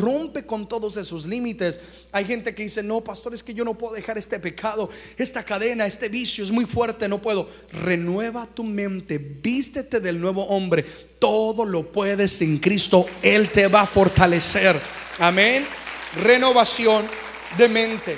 Rompe 0.00 0.46
con 0.46 0.66
todos 0.66 0.96
esos 0.96 1.26
límites. 1.26 1.78
Hay 2.12 2.24
gente 2.24 2.54
que 2.54 2.62
dice, 2.62 2.82
no, 2.82 3.04
pastor, 3.04 3.34
es 3.34 3.42
que 3.42 3.52
yo 3.52 3.62
no 3.62 3.76
puedo 3.76 3.92
dejar 3.92 4.16
este 4.16 4.40
pecado, 4.40 4.88
esta 5.18 5.42
cadena, 5.42 5.84
este 5.84 6.08
vicio 6.08 6.44
es 6.44 6.50
muy 6.50 6.64
fuerte, 6.64 7.06
no 7.08 7.20
puedo. 7.20 7.46
Renueva 7.72 8.46
tu 8.46 8.64
mente, 8.64 9.18
vístete 9.18 10.00
del 10.00 10.18
nuevo 10.18 10.46
hombre. 10.46 10.82
Todo 11.18 11.66
lo 11.66 11.92
puedes 11.92 12.40
en 12.40 12.56
Cristo, 12.56 13.04
Él 13.20 13.50
te 13.52 13.68
va 13.68 13.82
a 13.82 13.86
fortalecer. 13.86 14.80
Amén. 15.18 15.66
Renovación 16.22 17.04
de 17.56 17.68
mente. 17.68 18.16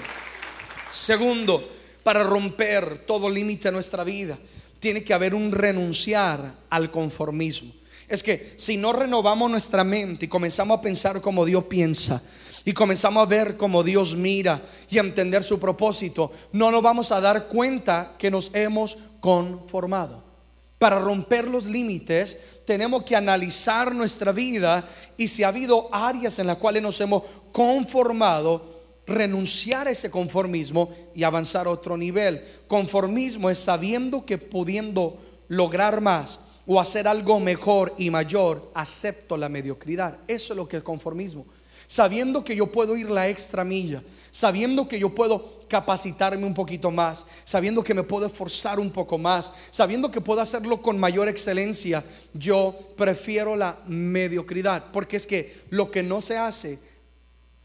Segundo, 0.91 1.63
para 2.03 2.23
romper 2.23 3.05
todo 3.07 3.29
límite 3.29 3.69
a 3.69 3.73
nuestra 3.73 4.05
vida, 4.05 4.39
tiene 4.81 5.05
que 5.05 5.15
haber 5.15 5.35
un 5.35 5.53
renunciar 5.53 6.55
al 6.71 6.91
conformismo. 6.91 7.73
Es 8.09 8.23
que 8.23 8.55
si 8.57 8.77
no 8.77 8.93
renovamos 8.93 9.51
nuestra 9.51 9.85
mente 9.85 10.27
y 10.27 10.29
comenzamos 10.29 10.79
a 10.79 10.81
pensar 10.81 11.21
como 11.21 11.45
Dios 11.45 11.65
piensa, 11.65 12.23
y 12.65 12.73
comenzamos 12.73 13.23
a 13.23 13.27
ver 13.27 13.57
como 13.57 13.83
Dios 13.83 14.15
mira 14.15 14.61
y 14.91 14.99
a 14.99 15.01
entender 15.01 15.43
su 15.43 15.59
propósito, 15.59 16.33
no 16.53 16.71
nos 16.71 16.83
vamos 16.83 17.13
a 17.13 17.21
dar 17.21 17.47
cuenta 17.47 18.15
que 18.19 18.31
nos 18.31 18.51
hemos 18.55 18.99
conformado. 19.21 20.23
Para 20.79 20.99
romper 20.99 21.49
los 21.49 21.67
límites 21.67 22.39
tenemos 22.67 23.05
que 23.05 23.17
analizar 23.17 23.95
nuestra 23.95 24.33
vida 24.33 24.87
y 25.17 25.29
si 25.29 25.43
ha 25.45 25.49
habido 25.49 25.89
áreas 25.93 26.39
en 26.39 26.47
las 26.47 26.59
cuales 26.59 26.83
nos 26.83 27.01
hemos 27.01 27.23
conformado, 27.53 28.78
renunciar 29.09 29.89
a 29.89 29.91
ese 29.91 30.11
conformismo 30.11 30.91
y 31.15 31.25
avanzar 31.25 31.67
a 31.67 31.71
otro 31.71 31.97
nivel. 31.97 32.45
Conformismo 32.69 33.51
es 33.51 33.59
sabiendo 33.59 34.25
que 34.25 34.39
pudiendo 34.39 35.19
lograr 35.49 36.01
más 36.01 36.39
o 36.67 36.79
hacer 36.79 37.09
algo 37.09 37.41
mejor 37.41 37.95
y 37.97 38.11
mayor, 38.11 38.71
acepto 38.75 39.37
la 39.37 39.49
mediocridad. 39.49 40.19
Eso 40.29 40.53
es 40.53 40.57
lo 40.57 40.69
que 40.69 40.77
es 40.77 40.83
conformismo. 40.83 41.47
sabiendo 41.89 42.45
que 42.45 42.55
yo 42.55 42.67
puedo 42.71 42.97
ir 42.97 43.11
la 43.11 43.29
extra 43.29 43.65
milla, 43.65 44.03
sabiendo 44.31 44.87
que 44.87 45.01
yo 45.01 45.09
puedo 45.15 45.59
capacitarme 45.69 46.45
un 46.47 46.53
poquito 46.53 46.91
más, 46.91 47.27
sabiendo 47.45 47.83
que 47.83 47.95
me 47.95 48.03
puedo 48.03 48.27
esforzar 48.27 48.79
un 48.79 48.91
poco 48.91 49.17
más, 49.17 49.51
sabiendo 49.71 50.11
que 50.11 50.21
puedo 50.21 50.43
hacerlo 50.43 50.83
con 50.83 51.01
mayor 51.01 51.29
excelencia, 51.29 52.05
yo 52.35 52.77
prefiero 52.95 53.57
la 53.57 53.81
mediocridad, 53.87 54.85
porque 54.93 55.17
es 55.17 55.27
que 55.27 55.63
lo 55.71 55.91
que 55.91 56.03
no 56.03 56.21
se 56.21 56.37
hace 56.37 56.79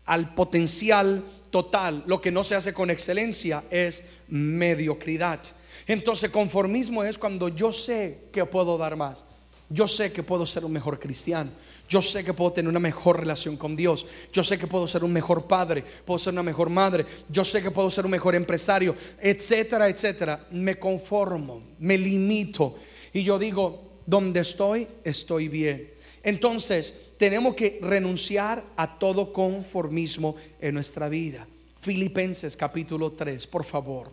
al 0.05 0.33
potencial 0.33 1.23
total, 1.49 2.03
lo 2.07 2.19
que 2.21 2.31
no 2.31 2.43
se 2.43 2.55
hace 2.55 2.73
con 2.73 2.89
excelencia 2.89 3.63
es 3.69 4.03
mediocridad. 4.27 5.39
Entonces 5.87 6.29
conformismo 6.29 7.03
es 7.03 7.17
cuando 7.17 7.49
yo 7.49 7.71
sé 7.71 8.29
que 8.31 8.45
puedo 8.45 8.77
dar 8.77 8.95
más. 8.95 9.25
Yo 9.69 9.87
sé 9.87 10.11
que 10.11 10.23
puedo 10.23 10.45
ser 10.45 10.65
un 10.65 10.71
mejor 10.71 10.99
cristiano. 10.99 11.49
Yo 11.87 12.01
sé 12.01 12.23
que 12.23 12.33
puedo 12.33 12.51
tener 12.51 12.69
una 12.69 12.79
mejor 12.79 13.19
relación 13.19 13.57
con 13.57 13.75
Dios. 13.75 14.05
Yo 14.31 14.43
sé 14.43 14.57
que 14.57 14.67
puedo 14.67 14.87
ser 14.87 15.03
un 15.03 15.11
mejor 15.11 15.47
padre, 15.47 15.83
puedo 16.05 16.17
ser 16.17 16.33
una 16.33 16.43
mejor 16.43 16.69
madre. 16.69 17.05
Yo 17.29 17.43
sé 17.43 17.61
que 17.61 17.71
puedo 17.71 17.89
ser 17.89 18.05
un 18.05 18.11
mejor 18.11 18.35
empresario, 18.35 18.95
etcétera, 19.19 19.89
etcétera. 19.89 20.47
Me 20.51 20.77
conformo, 20.77 21.61
me 21.79 21.97
limito. 21.97 22.75
Y 23.13 23.23
yo 23.23 23.39
digo, 23.39 23.92
donde 24.05 24.41
estoy, 24.41 24.87
estoy 25.03 25.47
bien. 25.47 25.91
Entonces, 26.23 27.11
tenemos 27.17 27.55
que 27.55 27.79
renunciar 27.81 28.63
a 28.75 28.97
todo 28.97 29.33
conformismo 29.33 30.35
en 30.59 30.73
nuestra 30.73 31.09
vida. 31.09 31.47
Filipenses 31.79 32.55
capítulo 32.55 33.11
3, 33.11 33.45
por 33.47 33.65
favor. 33.65 34.11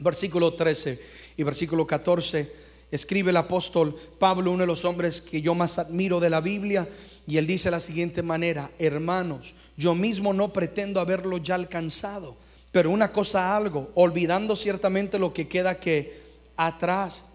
Versículo 0.00 0.54
13 0.54 1.00
y 1.36 1.42
versículo 1.42 1.86
14 1.86 2.68
escribe 2.90 3.30
el 3.30 3.36
apóstol 3.36 3.94
Pablo, 4.18 4.50
uno 4.50 4.62
de 4.62 4.66
los 4.66 4.84
hombres 4.84 5.20
que 5.20 5.42
yo 5.42 5.54
más 5.54 5.78
admiro 5.78 6.20
de 6.20 6.30
la 6.30 6.40
Biblia, 6.40 6.88
y 7.26 7.36
él 7.36 7.46
dice 7.46 7.68
de 7.68 7.72
la 7.72 7.80
siguiente 7.80 8.22
manera, 8.22 8.70
hermanos, 8.78 9.54
yo 9.76 9.94
mismo 9.94 10.32
no 10.32 10.52
pretendo 10.52 11.00
haberlo 11.00 11.38
ya 11.38 11.54
alcanzado, 11.54 12.36
pero 12.72 12.90
una 12.90 13.12
cosa 13.12 13.54
algo, 13.54 13.90
olvidando 13.94 14.56
ciertamente 14.56 15.18
lo 15.18 15.32
que 15.32 15.48
queda 15.48 15.78
que 15.78 16.20
atrás 16.56 17.26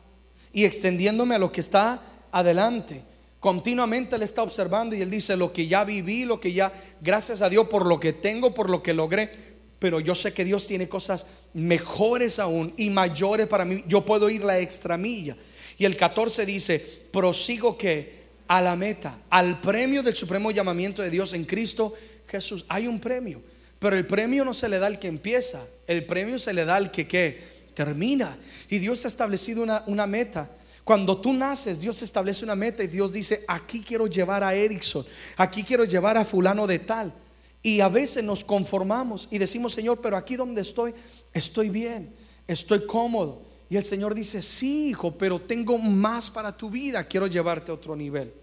y 0.53 0.65
extendiéndome 0.65 1.35
a 1.35 1.39
lo 1.39 1.51
que 1.51 1.61
está 1.61 2.01
adelante. 2.31 3.01
Continuamente 3.39 4.15
él 4.15 4.23
está 4.23 4.41
observando 4.43 4.95
y 4.95 5.01
él 5.01 5.09
dice, 5.09 5.35
lo 5.35 5.51
que 5.51 5.67
ya 5.67 5.83
viví, 5.83 6.23
lo 6.23 6.39
que 6.39 6.53
ya, 6.53 6.71
gracias 7.01 7.41
a 7.41 7.49
Dios 7.49 7.67
por 7.67 7.85
lo 7.85 7.99
que 7.99 8.13
tengo, 8.13 8.53
por 8.53 8.69
lo 8.69 8.81
que 8.81 8.93
logré, 8.93 9.31
pero 9.79 9.99
yo 9.99 10.15
sé 10.15 10.33
que 10.33 10.45
Dios 10.45 10.65
tiene 10.65 10.87
cosas 10.87 11.25
mejores 11.53 12.39
aún 12.39 12.73
y 12.77 12.89
mayores 12.89 13.47
para 13.47 13.65
mí. 13.65 13.83
Yo 13.85 14.05
puedo 14.05 14.29
ir 14.29 14.45
la 14.45 14.59
extra 14.59 14.97
milla. 14.97 15.35
Y 15.77 15.83
el 15.83 15.97
14 15.97 16.45
dice, 16.45 16.79
prosigo 17.11 17.77
que 17.77 18.23
a 18.47 18.61
la 18.61 18.75
meta, 18.75 19.19
al 19.29 19.59
premio 19.59 20.03
del 20.03 20.15
supremo 20.15 20.51
llamamiento 20.51 21.01
de 21.01 21.09
Dios 21.09 21.33
en 21.33 21.43
Cristo 21.43 21.93
Jesús. 22.27 22.65
Hay 22.69 22.87
un 22.87 22.99
premio, 22.99 23.41
pero 23.79 23.97
el 23.97 24.05
premio 24.05 24.45
no 24.45 24.53
se 24.53 24.69
le 24.69 24.79
da 24.79 24.87
al 24.87 24.99
que 24.99 25.07
empieza, 25.07 25.65
el 25.87 26.05
premio 26.05 26.39
se 26.39 26.53
le 26.53 26.65
da 26.65 26.75
al 26.75 26.91
que, 26.91 27.07
que 27.07 27.52
termina. 27.73 28.37
Y 28.69 28.79
Dios 28.79 29.05
ha 29.05 29.07
establecido 29.07 29.63
una, 29.63 30.07
meta. 30.07 30.49
Cuando 30.83 31.19
tú 31.19 31.33
naces, 31.33 31.79
Dios 31.79 32.01
establece 32.01 32.43
una 32.43 32.55
meta 32.55 32.83
y 32.83 32.87
Dios 32.87 33.13
dice, 33.13 33.43
aquí 33.47 33.81
quiero 33.81 34.07
llevar 34.07 34.43
a 34.43 34.53
Erickson, 34.53 35.05
aquí 35.37 35.63
quiero 35.63 35.85
llevar 35.85 36.17
a 36.17 36.25
fulano 36.25 36.67
de 36.67 36.79
tal. 36.79 37.13
Y 37.61 37.79
a 37.79 37.87
veces 37.87 38.23
nos 38.23 38.43
conformamos 38.43 39.29
y 39.31 39.37
decimos, 39.37 39.73
Señor, 39.73 39.99
pero 40.01 40.17
aquí 40.17 40.35
donde 40.35 40.61
estoy, 40.61 40.93
estoy 41.31 41.69
bien, 41.69 42.13
estoy 42.45 42.85
cómodo. 42.85 43.43
Y 43.69 43.77
el 43.77 43.85
Señor 43.85 44.13
dice, 44.13 44.41
sí, 44.41 44.89
hijo, 44.89 45.17
pero 45.17 45.39
tengo 45.39 45.77
más 45.77 46.29
para 46.29 46.55
tu 46.55 46.69
vida, 46.69 47.05
quiero 47.05 47.27
llevarte 47.27 47.71
a 47.71 47.75
otro 47.75 47.95
nivel. 47.95 48.33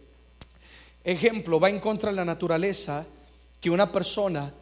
Ejemplo, 1.05 1.61
va 1.61 1.71
en 1.71 1.81
contra 1.81 2.11
de 2.11 2.17
la 2.17 2.25
naturaleza 2.25 3.07
que 3.61 3.71
una 3.71 3.93
persona 3.93 4.53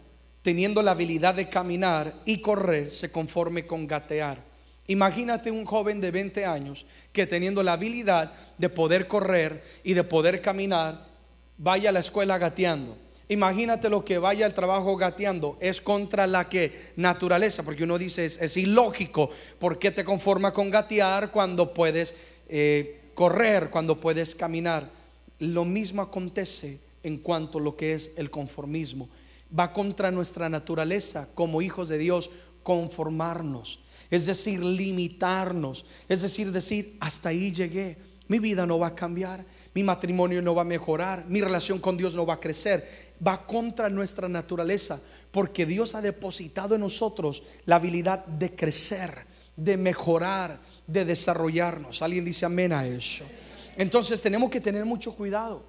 teniendo 0.43 0.83
la 0.83 0.93
habilidad 0.93 1.35
de 1.35 1.49
caminar 1.49 2.15
y 2.25 2.41
correr 2.41 2.91
se 2.91 3.11
conforme 3.13 3.67
con 3.67 3.87
gatear. 3.87 4.48
Imagínate 4.89 5.51
un 5.51 5.65
joven 5.65 6.01
de 6.01 6.11
20 6.11 6.45
años 6.45 6.85
que 7.13 7.27
teniendo 7.27 7.63
la 7.63 7.75
habilidad 7.75 8.33
de 8.59 8.69
poder 8.69 9.07
correr 9.07 9.63
y 9.85 9.95
de 9.95 10.03
poder 10.03 10.43
caminar, 10.43 11.07
vaya 11.57 11.91
a 11.91 11.93
la 11.93 12.01
escuela 12.01 12.37
gateando 12.39 12.97
Imagínate 13.31 13.91
lo 13.91 14.07
que 14.07 14.17
vaya 14.17 14.47
al 14.47 14.55
trabajo 14.55 14.97
gateando. 14.97 15.59
Es 15.61 15.83
contra 15.83 16.27
la 16.27 16.49
que 16.49 16.93
naturaleza, 16.97 17.63
porque 17.63 17.85
uno 17.85 17.99
dice 17.99 18.25
es, 18.25 18.57
ilógico. 18.57 19.31
¿Por 19.59 19.79
qué 19.79 19.91
te 19.91 20.05
conformas 20.05 20.53
con 20.53 20.71
gatear 20.71 21.31
cuando 21.31 21.75
puedes 21.75 22.15
eh, 22.49 23.11
correr, 23.15 23.69
cuando 23.69 24.01
puedes 24.01 24.35
caminar? 24.35 24.91
Lo 25.41 25.67
mismo 25.67 26.01
acontece 26.01 26.81
en 27.03 27.19
cuanto 27.19 27.59
a 27.59 27.61
lo 27.61 27.77
que 27.77 27.93
es 27.93 28.13
el 28.17 28.31
conformismo. 28.31 29.11
Va 29.57 29.75
contra 29.75 30.11
nuestra 30.11 30.49
naturaleza 30.49 31.29
como 31.35 31.61
hijos 31.61 31.89
de 31.89 31.99
Dios 31.99 32.31
conformarnos. 32.63 33.81
Es 34.11 34.27
decir, 34.27 34.63
limitarnos. 34.63 35.85
Es 36.09 36.23
decir, 36.23 36.53
decir, 36.53 36.97
hasta 37.01 37.31
ahí 37.31 37.53
llegué. 37.53 37.97
Mi 38.29 38.39
vida 38.39 38.67
no 38.67 38.79
va 38.79 38.89
a 38.89 38.95
cambiar, 38.95 39.45
mi 39.73 39.83
matrimonio 39.83 40.43
no 40.43 40.55
va 40.55 40.61
a 40.61 40.67
mejorar, 40.67 41.25
mi 41.29 41.41
relación 41.41 41.79
con 41.79 41.97
Dios 41.97 42.15
no 42.15 42.27
va 42.27 42.35
a 42.35 42.41
crecer 42.41 43.09
va 43.27 43.47
contra 43.47 43.89
nuestra 43.89 44.29
naturaleza, 44.29 45.01
porque 45.31 45.67
Dios 45.67 45.95
ha 45.95 46.01
depositado 46.01 46.75
en 46.75 46.81
nosotros 46.81 47.43
la 47.67 47.77
habilidad 47.77 48.25
de 48.27 48.55
crecer, 48.55 49.27
de 49.57 49.77
mejorar, 49.77 50.61
de 50.87 51.05
desarrollarnos. 51.05 52.03
Alguien 52.03 52.25
dice 52.25 52.47
amén 52.47 52.73
a 52.73 52.87
eso. 52.87 53.25
Entonces 53.77 54.23
tenemos 54.23 54.51
que 54.51 54.61
tener 54.61 54.85
mucho 54.85 55.15
cuidado, 55.15 55.63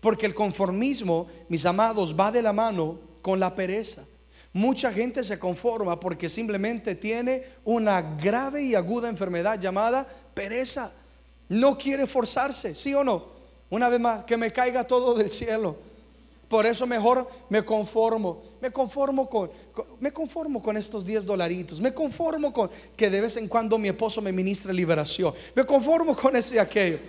porque 0.00 0.26
el 0.26 0.34
conformismo, 0.34 1.26
mis 1.48 1.64
amados, 1.64 2.14
va 2.18 2.30
de 2.30 2.42
la 2.42 2.52
mano 2.52 2.98
con 3.22 3.40
la 3.40 3.54
pereza. 3.54 4.04
Mucha 4.56 4.90
gente 4.90 5.22
se 5.22 5.38
conforma 5.38 6.00
porque 6.00 6.30
simplemente 6.30 6.94
tiene 6.94 7.44
una 7.62 8.00
grave 8.00 8.62
y 8.62 8.74
aguda 8.74 9.10
enfermedad 9.10 9.60
llamada 9.60 10.06
pereza. 10.32 10.90
No 11.50 11.76
quiere 11.76 12.06
forzarse, 12.06 12.74
¿sí 12.74 12.94
o 12.94 13.04
no? 13.04 13.22
Una 13.68 13.90
vez 13.90 14.00
más, 14.00 14.24
que 14.24 14.38
me 14.38 14.50
caiga 14.50 14.84
todo 14.84 15.14
del 15.14 15.30
cielo. 15.30 15.76
Por 16.48 16.64
eso 16.64 16.86
mejor 16.86 17.30
me 17.50 17.66
conformo. 17.66 18.44
Me 18.62 18.70
conformo 18.70 19.28
con, 19.28 19.50
me 20.00 20.10
conformo 20.10 20.62
con 20.62 20.78
estos 20.78 21.04
10 21.04 21.26
dolaritos. 21.26 21.78
Me 21.78 21.92
conformo 21.92 22.50
con 22.50 22.70
que 22.96 23.10
de 23.10 23.20
vez 23.20 23.36
en 23.36 23.48
cuando 23.48 23.76
mi 23.76 23.88
esposo 23.88 24.22
me 24.22 24.32
ministre 24.32 24.72
liberación. 24.72 25.34
Me 25.54 25.66
conformo 25.66 26.16
con 26.16 26.34
ese 26.34 26.54
y 26.54 26.58
aquello. 26.60 27.00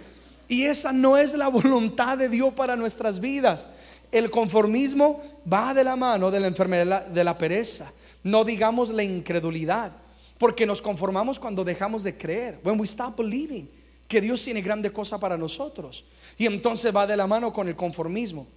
Y 0.50 0.64
esa 0.64 0.92
no 0.92 1.16
es 1.16 1.34
la 1.34 1.48
voluntad 1.48 2.18
de 2.18 2.28
Dios 2.28 2.54
para 2.54 2.76
nuestras 2.76 3.22
vidas. 3.22 3.70
El 4.12 4.30
conformismo 4.30 5.22
va 5.52 5.74
de 5.74 5.84
la 5.84 5.96
mano 5.96 6.32
de 6.32 6.40
la 6.40 6.48
enfermedad 6.48 7.06
de 7.08 7.24
la 7.24 7.38
pereza. 7.38 7.92
No 8.24 8.44
digamos 8.44 8.90
la 8.90 9.04
incredulidad. 9.04 9.92
Porque 10.38 10.66
nos 10.66 10.82
conformamos 10.82 11.40
cuando 11.40 11.64
dejamos 11.64 12.04
de 12.04 12.16
creer. 12.16 12.60
When 12.64 12.80
we 12.80 12.86
stop 12.86 13.18
believing 13.18 13.70
que 14.08 14.22
Dios 14.22 14.44
tiene 14.44 14.62
grande 14.62 14.92
cosa 14.92 15.20
para 15.20 15.38
nosotros. 15.38 16.06
Y 16.38 16.46
entonces 16.46 16.96
va 16.96 17.06
de 17.06 17.18
la 17.18 17.28
mano 17.28 17.52
con 17.52 17.68
el 17.68 17.76
conformismo. 17.76 18.48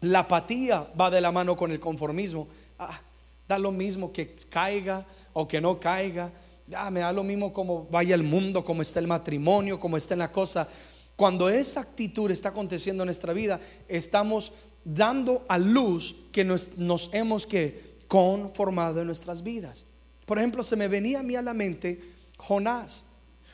La 0.00 0.20
apatía 0.20 0.88
va 0.98 1.10
de 1.10 1.20
la 1.20 1.32
mano 1.32 1.56
con 1.56 1.70
el 1.70 1.80
conformismo. 1.80 2.48
Ah, 2.78 3.00
da 3.46 3.58
lo 3.58 3.70
mismo 3.70 4.12
que 4.12 4.36
caiga 4.48 5.06
o 5.32 5.46
que 5.46 5.60
no 5.60 5.78
caiga. 5.78 6.32
Ya 6.66 6.90
me 6.90 7.00
da 7.00 7.12
lo 7.12 7.24
mismo 7.24 7.52
como 7.52 7.86
vaya 7.90 8.14
el 8.14 8.22
mundo, 8.22 8.64
como 8.64 8.82
está 8.82 9.00
el 9.00 9.06
matrimonio, 9.06 9.78
como 9.78 9.96
está 9.96 10.16
la 10.16 10.32
cosa. 10.32 10.68
Cuando 11.16 11.48
esa 11.48 11.80
actitud 11.80 12.30
está 12.30 12.50
aconteciendo 12.50 13.02
en 13.02 13.08
nuestra 13.08 13.32
vida, 13.32 13.60
estamos 13.88 14.52
dando 14.94 15.44
a 15.48 15.58
luz 15.58 16.16
que 16.32 16.44
nos, 16.44 16.70
hemos 17.12 17.46
que 17.46 17.98
conformado 18.08 19.00
en 19.00 19.06
nuestras 19.06 19.42
vidas. 19.42 19.84
Por 20.24 20.38
ejemplo, 20.38 20.62
se 20.62 20.76
me 20.76 20.88
venía 20.88 21.20
a 21.20 21.22
mí 21.22 21.36
a 21.36 21.42
la 21.42 21.54
mente 21.54 22.00
Jonás. 22.38 23.04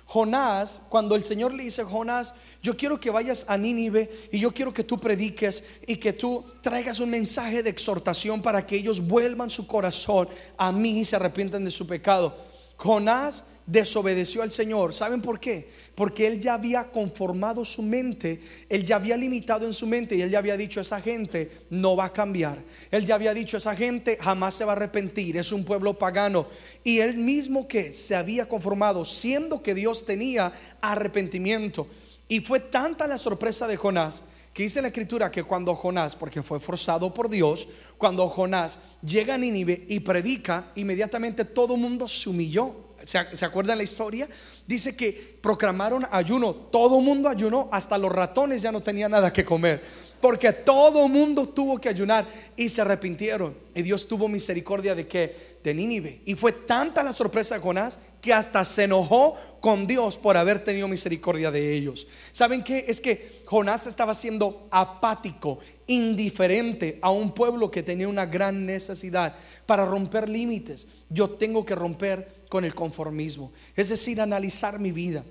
Jonás, 0.06 0.82
cuando 0.90 1.16
el 1.16 1.24
Señor 1.24 1.54
le 1.54 1.64
dice, 1.64 1.82
Jonás, 1.82 2.34
yo 2.62 2.76
quiero 2.76 3.00
que 3.00 3.10
vayas 3.10 3.46
a 3.48 3.56
Nínive 3.56 4.28
y 4.30 4.38
yo 4.38 4.52
quiero 4.52 4.72
que 4.72 4.84
tú 4.84 5.00
prediques 5.00 5.64
y 5.86 5.96
que 5.96 6.12
tú 6.12 6.44
traigas 6.60 7.00
un 7.00 7.10
mensaje 7.10 7.62
de 7.62 7.70
exhortación 7.70 8.42
para 8.42 8.66
que 8.66 8.76
ellos 8.76 9.00
vuelvan 9.00 9.50
su 9.50 9.66
corazón 9.66 10.28
a 10.56 10.70
mí 10.70 11.00
y 11.00 11.04
se 11.04 11.16
arrepientan 11.16 11.64
de 11.64 11.70
su 11.70 11.86
pecado. 11.86 12.36
Jonás 12.76 13.44
desobedeció 13.66 14.42
al 14.42 14.52
Señor. 14.52 14.92
¿Saben 14.92 15.22
por 15.22 15.40
qué? 15.40 15.68
Porque 15.94 16.26
él 16.26 16.40
ya 16.40 16.54
había 16.54 16.90
conformado 16.90 17.64
su 17.64 17.82
mente, 17.82 18.40
él 18.68 18.84
ya 18.84 18.96
había 18.96 19.16
limitado 19.16 19.66
en 19.66 19.72
su 19.72 19.86
mente 19.86 20.16
y 20.16 20.22
él 20.22 20.30
ya 20.30 20.38
había 20.38 20.56
dicho, 20.56 20.80
esa 20.80 21.00
gente 21.00 21.50
no 21.70 21.96
va 21.96 22.06
a 22.06 22.12
cambiar. 22.12 22.58
Él 22.90 23.06
ya 23.06 23.14
había 23.14 23.34
dicho, 23.34 23.56
esa 23.56 23.74
gente 23.74 24.18
jamás 24.20 24.54
se 24.54 24.64
va 24.64 24.72
a 24.72 24.76
arrepentir, 24.76 25.36
es 25.36 25.52
un 25.52 25.64
pueblo 25.64 25.98
pagano. 25.98 26.46
Y 26.82 26.98
él 26.98 27.16
mismo 27.16 27.66
que 27.66 27.92
se 27.92 28.14
había 28.14 28.48
conformado, 28.48 29.04
siendo 29.04 29.62
que 29.62 29.74
Dios 29.74 30.04
tenía 30.04 30.52
arrepentimiento. 30.80 31.86
Y 32.28 32.40
fue 32.40 32.60
tanta 32.60 33.06
la 33.06 33.18
sorpresa 33.18 33.66
de 33.66 33.76
Jonás 33.76 34.22
que 34.54 34.62
dice 34.62 34.80
la 34.80 34.88
escritura 34.88 35.32
que 35.32 35.42
cuando 35.42 35.74
Jonás, 35.74 36.14
porque 36.14 36.40
fue 36.40 36.60
forzado 36.60 37.12
por 37.12 37.28
Dios, 37.28 37.66
cuando 37.98 38.28
Jonás 38.28 38.78
llega 39.02 39.34
a 39.34 39.38
Nínive 39.38 39.84
y 39.88 39.98
predica, 39.98 40.70
inmediatamente 40.76 41.44
todo 41.44 41.74
el 41.74 41.80
mundo 41.80 42.06
se 42.06 42.30
humilló 42.30 42.83
¿Se, 43.04 43.36
¿Se 43.36 43.44
acuerdan 43.44 43.78
la 43.78 43.84
historia? 43.84 44.28
Dice 44.66 44.96
que 44.96 45.38
proclamaron 45.40 46.06
ayuno. 46.10 46.54
Todo 46.54 47.00
mundo 47.00 47.28
ayunó, 47.28 47.68
hasta 47.70 47.98
los 47.98 48.10
ratones 48.10 48.62
ya 48.62 48.72
no 48.72 48.82
tenían 48.82 49.10
nada 49.12 49.32
que 49.32 49.44
comer. 49.44 49.82
Porque 50.20 50.52
todo 50.52 51.06
mundo 51.06 51.46
tuvo 51.46 51.78
que 51.78 51.88
ayunar 51.88 52.26
y 52.56 52.70
se 52.70 52.80
arrepintieron. 52.80 53.54
Y 53.74 53.82
Dios 53.82 54.08
tuvo 54.08 54.26
misericordia 54.26 54.94
de 54.94 55.06
que 55.06 55.54
de 55.62 55.74
Nínive. 55.74 56.22
Y 56.24 56.34
fue 56.34 56.52
tanta 56.52 57.02
la 57.02 57.12
sorpresa 57.12 57.54
de 57.54 57.60
Jonás 57.60 57.98
que 58.22 58.32
hasta 58.32 58.64
se 58.64 58.84
enojó 58.84 59.36
con 59.60 59.86
Dios 59.86 60.16
por 60.16 60.38
haber 60.38 60.64
tenido 60.64 60.88
misericordia 60.88 61.50
de 61.50 61.74
ellos. 61.74 62.06
¿Saben 62.32 62.64
qué? 62.64 62.86
Es 62.88 63.02
que 63.02 63.42
Jonás 63.44 63.86
estaba 63.86 64.14
siendo 64.14 64.66
apático, 64.70 65.58
indiferente 65.86 66.98
a 67.02 67.10
un 67.10 67.34
pueblo 67.34 67.70
que 67.70 67.82
tenía 67.82 68.08
una 68.08 68.24
gran 68.24 68.64
necesidad 68.64 69.36
para 69.66 69.84
romper 69.84 70.30
límites. 70.30 70.86
Yo 71.10 71.28
tengo 71.28 71.66
que 71.66 71.74
romper 71.74 72.43
con 72.54 72.64
el 72.64 72.72
conformismo, 72.72 73.52
es 73.74 73.88
decir, 73.88 74.20
analizar 74.20 74.78
mi 74.78 74.92
vida 74.92 75.24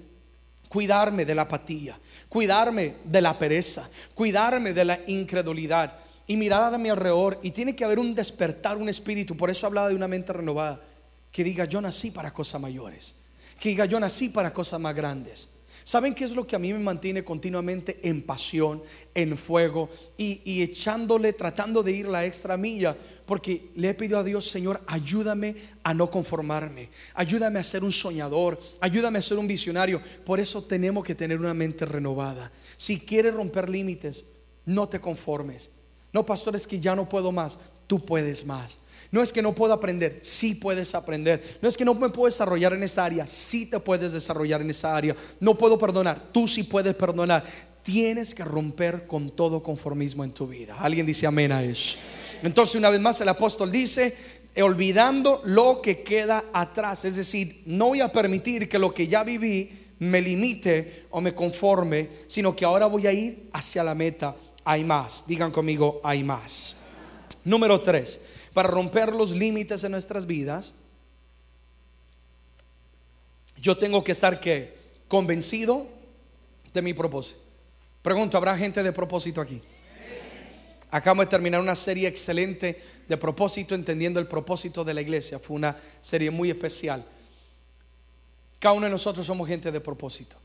cuidarme 0.67 1.23
de 1.23 1.33
la 1.33 1.43
apatía, 1.43 1.97
cuidarme 2.27 2.95
de 3.05 3.21
la 3.21 3.39
pereza, 3.39 3.87
cuidarme 4.13 4.73
de 4.73 4.83
la 4.83 4.99
incredulidad 5.07 5.99
y 6.27 6.35
mirar 6.35 6.73
a 6.73 6.77
mi 6.77 6.89
alrededor. 6.89 7.39
Y 7.43 7.51
tiene 7.51 7.77
que 7.77 7.85
haber 7.85 7.97
un 7.97 8.13
despertar, 8.13 8.75
un 8.75 8.89
espíritu. 8.89 9.37
Por 9.37 9.49
eso 9.49 9.67
hablaba 9.67 9.87
de 9.87 9.95
una 9.95 10.09
mente 10.09 10.33
renovada 10.33 10.81
que 11.31 11.45
diga, 11.45 11.63
yo 11.63 11.79
nací 11.79 12.11
para 12.11 12.33
cosas 12.33 12.59
mayores, 12.59 13.15
que 13.57 13.69
diga, 13.69 13.85
yo 13.85 14.01
nací 14.01 14.27
para 14.27 14.51
cosas 14.51 14.81
más 14.81 14.93
grandes. 14.93 15.47
¿Saben 15.83 16.15
qué 16.15 16.23
es 16.23 16.33
lo 16.33 16.47
que 16.47 16.55
a 16.55 16.59
mí 16.59 16.71
me 16.71 16.79
mantiene 16.79 17.23
continuamente 17.23 17.99
en 18.03 18.21
pasión, 18.21 18.81
en 19.13 19.37
fuego 19.37 19.89
y, 20.17 20.61
echándole, 20.61 21.33
tratando 21.33 21.83
de 21.83 21.91
ir 21.91 22.07
la 22.07 22.25
extra 22.25 22.55
milla? 22.55 22.95
Porque 23.25 23.69
le 23.75 23.89
he 23.89 23.93
pedido 23.93 24.19
a 24.19 24.23
Dios, 24.23 24.47
Señor, 24.47 24.81
ayúdame 24.87 25.55
a 25.83 25.93
no 25.93 26.09
conformarme, 26.09 26.89
ayúdame 27.13 27.59
a 27.59 27.63
ser 27.63 27.83
un 27.83 27.91
soñador, 27.91 28.59
ayúdame 28.79 29.19
a 29.19 29.21
ser 29.21 29.37
un 29.37 29.47
visionario. 29.47 30.01
Por 30.25 30.39
eso 30.39 30.63
tenemos 30.63 31.03
que 31.03 31.15
tener 31.15 31.39
una 31.39 31.53
mente 31.53 31.85
renovada. 31.85 32.51
Si 32.77 32.99
quieres 32.99 33.33
romper 33.33 33.69
límites, 33.69 34.25
no 34.65 34.87
te 34.87 34.99
conformes. 34.99 35.69
No, 36.13 36.25
pastores, 36.25 36.67
que 36.67 36.79
ya 36.79 36.95
no 36.95 37.09
puedo 37.09 37.31
más, 37.31 37.59
tú 37.87 38.05
puedes 38.05 38.45
más. 38.45 38.79
No 39.13 39.21
es 39.21 39.31
que 39.31 39.43
no 39.43 39.53
puedo 39.53 39.73
aprender, 39.73 40.17
sí 40.23 40.55
puedes 40.55 40.95
aprender. 40.95 41.59
No 41.61 41.69
es 41.69 41.77
que 41.77 41.85
no 41.85 41.93
me 41.93 42.09
puedo 42.09 42.25
desarrollar 42.25 42.73
en 42.73 42.81
esa 42.81 43.05
área, 43.05 43.27
sí 43.27 43.67
te 43.67 43.79
puedes 43.79 44.11
desarrollar 44.11 44.63
en 44.63 44.71
esa 44.71 44.97
área. 44.97 45.15
No 45.39 45.55
puedo 45.55 45.77
perdonar, 45.77 46.29
tú 46.31 46.47
sí 46.47 46.63
puedes 46.63 46.95
perdonar. 46.95 47.45
Tienes 47.83 48.33
que 48.33 48.43
romper 48.43 49.05
con 49.05 49.29
todo 49.29 49.61
conformismo 49.61 50.23
en 50.23 50.31
tu 50.31 50.47
vida. 50.47 50.77
Alguien 50.79 51.05
dice 51.05 51.27
amén 51.27 51.51
a 51.51 51.61
eso. 51.61 51.95
Entonces, 52.41 52.73
una 52.73 52.89
vez 52.89 52.99
más, 52.99 53.21
el 53.21 53.29
apóstol 53.29 53.71
dice, 53.71 54.15
olvidando 54.57 55.43
lo 55.45 55.79
que 55.79 56.01
queda 56.01 56.45
atrás. 56.51 57.05
Es 57.05 57.15
decir, 57.15 57.61
no 57.67 57.89
voy 57.89 58.01
a 58.01 58.11
permitir 58.11 58.67
que 58.67 58.79
lo 58.79 58.95
que 58.95 59.07
ya 59.07 59.23
viví 59.23 59.69
me 59.99 60.21
limite 60.21 61.05
o 61.11 61.21
me 61.21 61.35
conforme, 61.35 62.09
sino 62.25 62.55
que 62.55 62.65
ahora 62.65 62.87
voy 62.87 63.05
a 63.05 63.13
ir 63.13 63.47
hacia 63.53 63.83
la 63.83 63.93
meta. 63.93 64.35
Hay 64.63 64.83
más. 64.83 65.25
Digan 65.27 65.51
conmigo, 65.51 66.01
hay 66.03 66.23
más. 66.23 66.77
Número 67.45 67.79
tres 67.79 68.19
para 68.53 68.69
romper 68.69 69.13
los 69.13 69.31
límites 69.31 69.81
de 69.81 69.89
nuestras 69.89 70.25
vidas, 70.25 70.75
yo 73.57 73.77
tengo 73.77 74.03
que 74.03 74.11
estar 74.11 74.39
que 74.39 74.75
convencido 75.07 75.87
de 76.73 76.81
mi 76.81 76.93
propósito. 76.93 77.39
Pregunto, 78.01 78.37
¿habrá 78.37 78.57
gente 78.57 78.83
de 78.83 78.91
propósito 78.91 79.41
aquí? 79.41 79.61
Acabamos 80.91 81.25
de 81.25 81.29
terminar 81.29 81.59
una 81.59 81.73
serie 81.73 82.07
excelente 82.07 82.79
de 83.07 83.17
propósito, 83.17 83.73
entendiendo 83.73 84.19
el 84.19 84.27
propósito 84.27 84.83
de 84.83 84.93
la 84.93 85.01
iglesia. 85.01 85.39
Fue 85.39 85.55
una 85.55 85.75
serie 86.01 86.29
muy 86.29 86.51
especial. 86.51 87.03
Cada 88.59 88.75
uno 88.75 88.85
de 88.85 88.91
nosotros 88.91 89.25
somos 89.25 89.47
gente 89.47 89.71
de 89.71 89.81
propósito. 89.81 90.37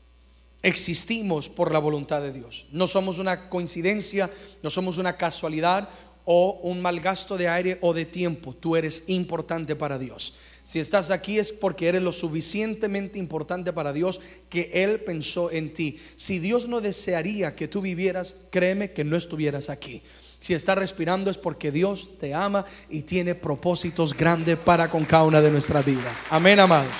Existimos 0.61 1.47
por 1.47 1.71
la 1.71 1.79
voluntad 1.79 2.21
de 2.21 2.33
Dios. 2.33 2.65
No 2.71 2.87
somos 2.87 3.19
una 3.19 3.47
coincidencia, 3.47 4.29
no 4.63 4.69
somos 4.69 4.97
una 4.97 5.15
casualidad 5.15 5.89
o 6.31 6.59
un 6.61 6.79
mal 6.79 6.99
gasto 6.99 7.37
de 7.37 7.47
aire 7.47 7.79
o 7.81 7.91
de 7.91 8.05
tiempo. 8.05 8.53
Tú 8.53 8.75
eres 8.75 9.05
importante 9.07 9.75
para 9.75 9.97
Dios. 9.97 10.35
Si 10.61 10.79
estás 10.79 11.09
aquí 11.09 11.39
es 11.39 11.51
porque 11.51 11.87
eres 11.87 12.03
lo 12.03 12.11
suficientemente 12.11 13.17
importante 13.17 13.73
para 13.73 13.93
Dios 13.93 14.21
que 14.47 14.69
Él 14.71 14.99
pensó 14.99 15.49
en 15.51 15.73
ti. 15.73 15.99
Si 16.17 16.37
Dios 16.37 16.67
no 16.67 16.81
desearía 16.81 17.55
que 17.55 17.67
tú 17.67 17.81
vivieras, 17.81 18.35
créeme 18.51 18.91
que 18.91 19.03
no 19.03 19.17
estuvieras 19.17 19.71
aquí. 19.71 20.03
Si 20.39 20.53
estás 20.53 20.77
respirando 20.77 21.31
es 21.31 21.39
porque 21.39 21.71
Dios 21.71 22.19
te 22.19 22.35
ama 22.35 22.63
y 22.91 23.01
tiene 23.01 23.33
propósitos 23.33 24.15
grandes 24.15 24.59
para 24.59 24.87
con 24.87 25.05
cada 25.05 25.23
una 25.23 25.41
de 25.41 25.49
nuestras 25.49 25.83
vidas. 25.83 26.25
Amén, 26.29 26.59
amados. 26.59 26.93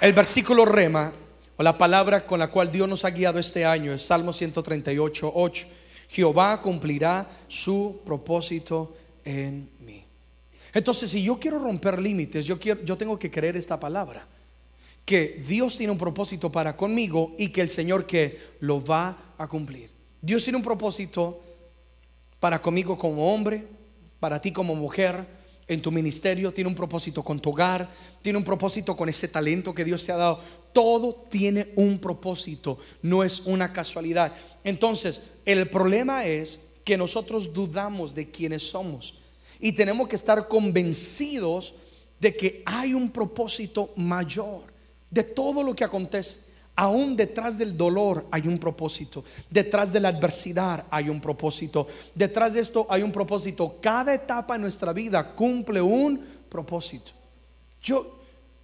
El 0.00 0.12
versículo 0.12 0.64
rema 0.64 1.12
o 1.56 1.62
la 1.64 1.76
palabra 1.76 2.24
con 2.24 2.38
la 2.38 2.52
cual 2.52 2.70
Dios 2.70 2.88
nos 2.88 3.04
ha 3.04 3.10
guiado 3.10 3.40
este 3.40 3.66
año 3.66 3.92
es 3.92 4.02
Salmo 4.02 4.32
138, 4.32 5.32
8. 5.34 5.66
Jehová 6.08 6.60
cumplirá 6.60 7.28
su 7.46 8.00
propósito 8.04 8.96
en 9.24 9.70
mí. 9.80 10.04
Entonces, 10.72 11.10
si 11.10 11.22
yo 11.22 11.38
quiero 11.38 11.58
romper 11.58 12.00
límites, 12.00 12.44
yo, 12.44 12.58
quiero, 12.58 12.82
yo 12.84 12.96
tengo 12.96 13.18
que 13.18 13.30
creer 13.30 13.56
esta 13.56 13.78
palabra. 13.78 14.26
Que 15.04 15.42
Dios 15.46 15.76
tiene 15.76 15.92
un 15.92 15.98
propósito 15.98 16.52
para 16.52 16.76
conmigo 16.76 17.34
y 17.38 17.48
que 17.48 17.60
el 17.60 17.70
Señor 17.70 18.06
que 18.06 18.38
lo 18.60 18.84
va 18.84 19.34
a 19.38 19.46
cumplir. 19.48 19.90
Dios 20.20 20.44
tiene 20.44 20.58
un 20.58 20.64
propósito 20.64 21.42
para 22.40 22.60
conmigo 22.60 22.98
como 22.98 23.32
hombre, 23.32 23.66
para 24.20 24.40
ti 24.40 24.52
como 24.52 24.74
mujer, 24.74 25.37
en 25.68 25.82
tu 25.82 25.92
ministerio, 25.92 26.52
tiene 26.52 26.68
un 26.68 26.74
propósito 26.74 27.22
con 27.22 27.38
tu 27.38 27.50
hogar, 27.50 27.90
tiene 28.22 28.38
un 28.38 28.44
propósito 28.44 28.96
con 28.96 29.08
ese 29.08 29.28
talento 29.28 29.74
que 29.74 29.84
Dios 29.84 30.04
te 30.04 30.12
ha 30.12 30.16
dado. 30.16 30.40
Todo 30.72 31.26
tiene 31.30 31.72
un 31.76 31.98
propósito, 31.98 32.78
no 33.02 33.22
es 33.22 33.40
una 33.40 33.72
casualidad. 33.72 34.34
Entonces, 34.64 35.20
el 35.44 35.68
problema 35.68 36.26
es 36.26 36.58
que 36.84 36.96
nosotros 36.96 37.52
dudamos 37.52 38.14
de 38.14 38.30
quiénes 38.30 38.62
somos 38.62 39.20
y 39.60 39.72
tenemos 39.72 40.08
que 40.08 40.16
estar 40.16 40.48
convencidos 40.48 41.74
de 42.18 42.34
que 42.34 42.62
hay 42.64 42.94
un 42.94 43.10
propósito 43.10 43.92
mayor 43.96 44.62
de 45.10 45.22
todo 45.22 45.62
lo 45.62 45.74
que 45.74 45.84
acontece. 45.84 46.47
Aún 46.80 47.16
detrás 47.16 47.58
del 47.58 47.76
dolor 47.76 48.28
hay 48.30 48.46
un 48.46 48.56
propósito. 48.56 49.24
Detrás 49.50 49.92
de 49.92 49.98
la 49.98 50.10
adversidad 50.10 50.84
hay 50.88 51.08
un 51.08 51.20
propósito. 51.20 51.88
Detrás 52.14 52.52
de 52.52 52.60
esto 52.60 52.86
hay 52.88 53.02
un 53.02 53.10
propósito. 53.10 53.78
Cada 53.80 54.14
etapa 54.14 54.54
de 54.54 54.60
nuestra 54.60 54.92
vida 54.92 55.34
cumple 55.34 55.82
un 55.82 56.24
propósito. 56.48 57.10
Yo 57.82 58.20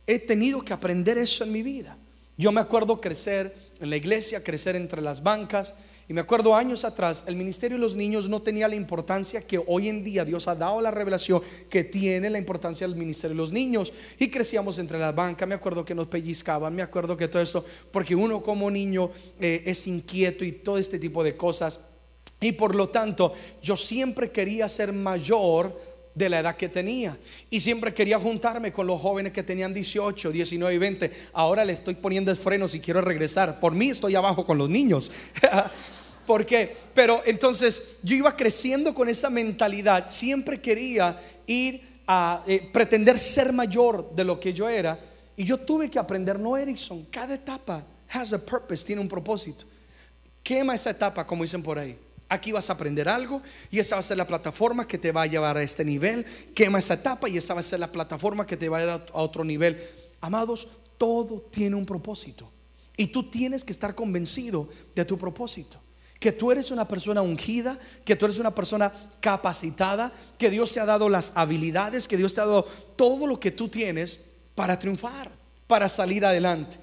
he 0.06 0.20
tenido 0.20 0.62
que 0.62 0.72
aprender 0.72 1.18
eso 1.18 1.42
en 1.42 1.50
mi 1.50 1.64
vida. 1.64 1.96
Yo 2.36 2.52
me 2.52 2.60
acuerdo 2.60 3.00
crecer 3.00 3.52
en 3.84 3.90
la 3.90 3.96
iglesia, 3.96 4.42
crecer 4.42 4.76
entre 4.76 5.00
las 5.00 5.22
bancas, 5.22 5.74
y 6.06 6.12
me 6.12 6.20
acuerdo 6.20 6.54
años 6.54 6.84
atrás, 6.84 7.24
el 7.26 7.36
ministerio 7.36 7.78
de 7.78 7.82
los 7.82 7.96
niños 7.96 8.28
no 8.28 8.42
tenía 8.42 8.68
la 8.68 8.74
importancia 8.74 9.46
que 9.46 9.62
hoy 9.66 9.88
en 9.88 10.04
día 10.04 10.24
Dios 10.24 10.48
ha 10.48 10.54
dado 10.54 10.80
la 10.82 10.90
revelación 10.90 11.40
que 11.70 11.84
tiene 11.84 12.28
la 12.28 12.36
importancia 12.36 12.86
del 12.86 12.96
ministerio 12.96 13.34
de 13.34 13.42
los 13.42 13.52
niños. 13.52 13.92
Y 14.18 14.28
crecíamos 14.28 14.78
entre 14.78 14.98
la 14.98 15.12
banca, 15.12 15.46
me 15.46 15.54
acuerdo 15.54 15.84
que 15.84 15.94
nos 15.94 16.08
pellizcaban, 16.08 16.74
me 16.74 16.82
acuerdo 16.82 17.16
que 17.16 17.28
todo 17.28 17.42
esto, 17.42 17.64
porque 17.90 18.14
uno 18.14 18.42
como 18.42 18.70
niño 18.70 19.10
eh, 19.40 19.62
es 19.64 19.86
inquieto 19.86 20.44
y 20.44 20.52
todo 20.52 20.76
este 20.76 20.98
tipo 20.98 21.24
de 21.24 21.36
cosas. 21.36 21.80
Y 22.40 22.52
por 22.52 22.74
lo 22.74 22.90
tanto, 22.90 23.32
yo 23.62 23.74
siempre 23.74 24.30
quería 24.30 24.68
ser 24.68 24.92
mayor 24.92 25.93
de 26.14 26.28
la 26.28 26.40
edad 26.40 26.56
que 26.56 26.68
tenía. 26.68 27.18
Y 27.50 27.60
siempre 27.60 27.92
quería 27.92 28.18
juntarme 28.18 28.72
con 28.72 28.86
los 28.86 29.00
jóvenes 29.00 29.32
que 29.32 29.42
tenían 29.42 29.74
18, 29.74 30.30
19 30.30 30.74
y 30.74 30.78
20. 30.78 31.10
Ahora 31.32 31.64
le 31.64 31.72
estoy 31.72 31.94
poniendo 31.94 32.30
el 32.30 32.36
freno 32.36 32.68
si 32.68 32.80
quiero 32.80 33.00
regresar. 33.00 33.60
Por 33.60 33.74
mí 33.74 33.90
estoy 33.90 34.14
abajo 34.14 34.44
con 34.44 34.58
los 34.58 34.70
niños. 34.70 35.10
¿Por 36.26 36.46
qué? 36.46 36.74
Pero 36.94 37.22
entonces 37.26 37.98
yo 38.02 38.16
iba 38.16 38.34
creciendo 38.36 38.94
con 38.94 39.08
esa 39.08 39.28
mentalidad. 39.28 40.08
Siempre 40.08 40.60
quería 40.60 41.20
ir 41.46 41.82
a 42.06 42.42
eh, 42.46 42.68
pretender 42.72 43.18
ser 43.18 43.52
mayor 43.52 44.14
de 44.14 44.24
lo 44.24 44.40
que 44.40 44.52
yo 44.52 44.68
era. 44.68 44.98
Y 45.36 45.44
yo 45.44 45.58
tuve 45.58 45.90
que 45.90 45.98
aprender, 45.98 46.38
no 46.38 46.56
Erickson, 46.56 47.04
cada 47.10 47.34
etapa 47.34 47.84
has 48.08 48.32
a 48.32 48.38
purpose, 48.38 48.84
tiene 48.84 49.02
un 49.02 49.08
propósito. 49.08 49.64
Quema 50.42 50.74
esa 50.74 50.90
etapa, 50.90 51.26
como 51.26 51.42
dicen 51.42 51.62
por 51.62 51.78
ahí. 51.78 51.98
Aquí 52.34 52.52
vas 52.52 52.68
a 52.70 52.74
aprender 52.74 53.08
algo 53.08 53.42
y 53.70 53.78
esa 53.78 53.96
va 53.96 54.00
a 54.00 54.02
ser 54.02 54.16
la 54.16 54.26
plataforma 54.26 54.86
que 54.86 54.98
te 54.98 55.12
va 55.12 55.22
a 55.22 55.26
llevar 55.26 55.56
a 55.56 55.62
este 55.62 55.84
nivel. 55.84 56.24
Quema 56.54 56.78
esa 56.78 56.94
etapa 56.94 57.28
y 57.28 57.36
esa 57.36 57.54
va 57.54 57.60
a 57.60 57.62
ser 57.62 57.80
la 57.80 57.92
plataforma 57.92 58.46
que 58.46 58.56
te 58.56 58.68
va 58.68 58.78
a 58.78 58.80
llevar 58.80 59.06
a 59.12 59.20
otro 59.20 59.44
nivel. 59.44 59.82
Amados, 60.20 60.68
todo 60.98 61.40
tiene 61.50 61.76
un 61.76 61.86
propósito. 61.86 62.50
Y 62.96 63.08
tú 63.08 63.30
tienes 63.30 63.64
que 63.64 63.72
estar 63.72 63.94
convencido 63.94 64.68
de 64.94 65.04
tu 65.04 65.18
propósito 65.18 65.80
que 66.24 66.32
tú 66.32 66.50
eres 66.50 66.70
una 66.70 66.88
persona 66.88 67.20
ungida, 67.20 67.78
que 68.02 68.16
tú 68.16 68.24
eres 68.24 68.38
una 68.38 68.54
persona 68.54 68.90
capacitada, 69.20 70.10
que 70.38 70.48
Dios 70.48 70.72
te 70.72 70.80
ha 70.80 70.86
dado 70.86 71.10
las 71.10 71.32
habilidades, 71.34 72.08
que 72.08 72.16
Dios 72.16 72.32
te 72.32 72.40
ha 72.40 72.46
dado 72.46 72.64
todo 72.96 73.26
lo 73.26 73.38
que 73.38 73.50
tú 73.50 73.68
tienes 73.68 74.20
para 74.54 74.78
triunfar, 74.78 75.30
para 75.66 75.86
salir 75.86 76.24
adelante. 76.24 76.78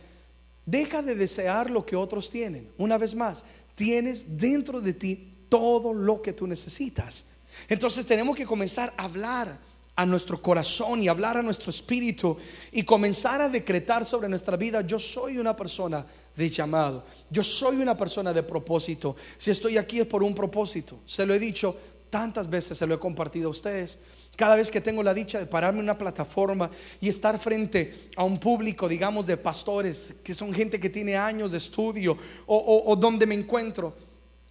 Deja 0.63 1.01
de 1.01 1.15
desear 1.15 1.71
lo 1.71 1.83
que 1.87 1.95
otros 1.95 2.29
tienen. 2.29 2.69
Una 2.77 2.99
vez 2.99 3.15
más, 3.15 3.43
tienes 3.73 4.37
dentro 4.37 4.79
de 4.79 4.93
ti 4.93 5.33
todo 5.51 5.93
lo 5.93 6.21
que 6.21 6.31
tú 6.31 6.47
necesitas. 6.47 7.25
Entonces 7.67 8.05
tenemos 8.05 8.37
que 8.37 8.45
comenzar 8.45 8.93
a 8.95 9.03
hablar 9.03 9.59
a 9.97 10.05
nuestro 10.05 10.41
corazón 10.41 11.03
y 11.03 11.09
hablar 11.09 11.35
a 11.35 11.41
nuestro 11.41 11.69
espíritu 11.69 12.37
y 12.71 12.83
comenzar 12.83 13.41
a 13.41 13.49
decretar 13.49 14.05
sobre 14.05 14.29
nuestra 14.29 14.55
vida, 14.55 14.79
yo 14.79 14.97
soy 14.97 15.37
una 15.37 15.53
persona 15.53 16.05
de 16.37 16.49
llamado, 16.49 17.03
yo 17.29 17.43
soy 17.43 17.81
una 17.81 17.97
persona 17.97 18.31
de 18.31 18.43
propósito. 18.43 19.17
Si 19.37 19.51
estoy 19.51 19.77
aquí 19.77 19.99
es 19.99 20.05
por 20.05 20.23
un 20.23 20.33
propósito. 20.33 20.99
Se 21.05 21.25
lo 21.25 21.33
he 21.33 21.39
dicho 21.39 21.75
tantas 22.09 22.49
veces, 22.49 22.77
se 22.77 22.87
lo 22.87 22.95
he 22.95 22.99
compartido 22.99 23.49
a 23.49 23.51
ustedes. 23.51 23.99
Cada 24.37 24.55
vez 24.55 24.71
que 24.71 24.79
tengo 24.79 25.03
la 25.03 25.13
dicha 25.13 25.37
de 25.37 25.47
pararme 25.47 25.79
en 25.79 25.85
una 25.85 25.97
plataforma 25.97 26.71
y 27.01 27.09
estar 27.09 27.37
frente 27.37 28.09
a 28.15 28.23
un 28.23 28.39
público, 28.39 28.87
digamos, 28.87 29.27
de 29.27 29.35
pastores, 29.35 30.15
que 30.23 30.33
son 30.33 30.53
gente 30.53 30.79
que 30.79 30.89
tiene 30.89 31.17
años 31.17 31.51
de 31.51 31.57
estudio 31.57 32.17
o, 32.45 32.83
o 32.87 32.95
donde 32.95 33.25
me 33.25 33.35
encuentro, 33.35 33.93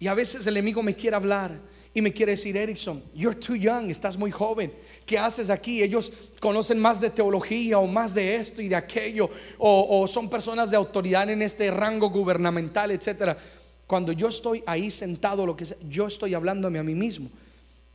y 0.01 0.07
a 0.07 0.15
veces 0.15 0.47
el 0.47 0.57
enemigo 0.57 0.81
me 0.81 0.95
quiere 0.95 1.15
hablar 1.15 1.59
y 1.93 2.01
me 2.01 2.11
quiere 2.11 2.31
decir, 2.31 2.57
Erickson, 2.57 3.03
you're 3.13 3.39
too 3.39 3.55
young, 3.55 3.87
estás 3.91 4.17
muy 4.17 4.31
joven. 4.31 4.73
¿Qué 5.05 5.19
haces 5.19 5.51
aquí? 5.51 5.83
Ellos 5.83 6.11
conocen 6.39 6.79
más 6.79 6.99
de 6.99 7.11
teología 7.11 7.77
o 7.77 7.85
más 7.85 8.15
de 8.15 8.35
esto 8.35 8.63
y 8.63 8.67
de 8.67 8.75
aquello, 8.75 9.29
o, 9.59 10.07
son 10.07 10.27
personas 10.27 10.71
de 10.71 10.77
autoridad 10.77 11.29
en 11.29 11.43
este 11.43 11.69
rango 11.69 12.09
gubernamental, 12.09 12.89
etcétera. 12.89 13.37
Cuando 13.85 14.11
yo 14.11 14.29
estoy 14.29 14.63
ahí 14.65 14.89
sentado, 14.89 15.45
lo 15.45 15.55
que 15.55 15.65
sea, 15.65 15.77
yo 15.87 16.07
estoy 16.07 16.33
hablándome 16.33 16.79
a 16.79 16.83
mí 16.83 16.95
mismo. 16.95 17.29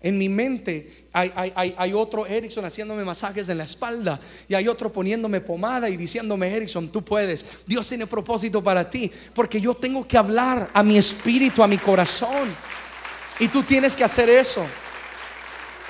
En 0.06 0.16
mi 0.18 0.28
mente 0.28 1.08
hay, 1.12 1.32
hay, 1.76 1.92
otro 1.92 2.26
Erickson 2.26 2.64
haciéndome 2.64 3.02
masajes 3.02 3.48
en 3.48 3.58
la 3.58 3.64
espalda 3.64 4.20
y 4.48 4.54
hay 4.54 4.68
otro 4.68 4.92
poniéndome 4.92 5.40
pomada 5.40 5.90
y 5.90 5.96
diciéndome, 5.96 6.46
Erickson, 6.54 6.90
tú 6.90 7.04
puedes. 7.04 7.44
Dios 7.66 7.88
tiene 7.88 8.06
propósito 8.06 8.62
para 8.62 8.88
ti 8.88 9.10
porque 9.34 9.60
yo 9.60 9.74
tengo 9.74 10.06
que 10.06 10.16
hablar 10.16 10.70
a 10.72 10.84
mi 10.84 10.96
espíritu, 10.96 11.60
a 11.60 11.66
mi 11.66 11.76
corazón. 11.76 12.54
Y 13.40 13.48
tú 13.48 13.64
tienes 13.64 13.96
que 13.96 14.04
hacer 14.04 14.30
eso. 14.30 14.64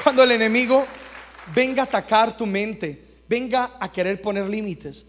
Cuando 0.03 0.23
el 0.23 0.33
enemigo 0.33 0.87
venga 1.55 1.83
a 1.83 1.85
atacar 1.85 2.35
tu 2.35 2.47
mente, 2.47 2.99
venga 3.29 3.77
a 3.79 3.93
querer 3.93 4.23
poner 4.23 4.47
límites, 4.47 5.05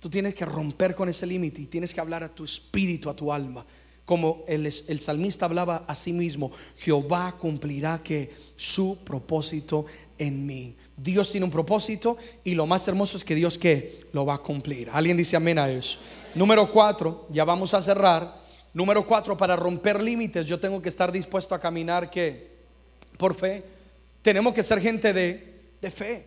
tú 0.00 0.08
tienes 0.08 0.32
que 0.32 0.46
romper 0.46 0.94
con 0.94 1.10
ese 1.10 1.26
límite 1.26 1.60
y 1.60 1.66
tienes 1.66 1.92
que 1.92 2.00
hablar 2.00 2.24
a 2.24 2.34
tu 2.34 2.44
espíritu, 2.44 3.10
a 3.10 3.14
tu 3.14 3.30
alma. 3.30 3.66
Como 4.08 4.42
el, 4.48 4.72
salmista 5.02 5.44
hablaba 5.44 5.84
a 5.86 5.94
sí 5.94 6.14
mismo, 6.14 6.50
Jehová 6.78 7.36
cumplirá 7.38 8.02
que 8.02 8.34
su 8.56 9.04
propósito 9.04 9.84
en 10.16 10.46
mí. 10.46 10.74
Dios 10.96 11.30
tiene 11.30 11.44
un 11.44 11.50
propósito 11.50 12.16
y 12.42 12.54
lo 12.54 12.64
más 12.64 12.88
hermoso 12.88 13.18
es 13.18 13.22
que 13.22 13.34
Dios 13.34 13.58
que 13.58 14.06
lo 14.14 14.24
va 14.24 14.36
a 14.36 14.38
cumplir. 14.38 14.88
Alguien 14.94 15.14
dice 15.14 15.36
amén 15.36 15.58
a 15.58 15.68
eso. 15.68 15.98
Número 16.34 16.70
cuatro, 16.70 17.26
ya 17.28 17.44
vamos 17.44 17.74
a 17.74 17.82
cerrar. 17.82 18.40
Número 18.72 19.06
cuatro, 19.06 19.36
para 19.36 19.56
romper 19.56 20.02
límites, 20.02 20.46
yo 20.46 20.58
tengo 20.58 20.80
que 20.80 20.88
estar 20.88 21.12
dispuesto 21.12 21.54
a 21.54 21.60
caminar 21.60 22.10
que 22.10 22.48
por 23.18 23.34
fe. 23.34 23.62
Tenemos 24.22 24.54
que 24.54 24.62
ser 24.62 24.80
gente 24.80 25.12
de 25.12 25.90
fe. 25.90 26.24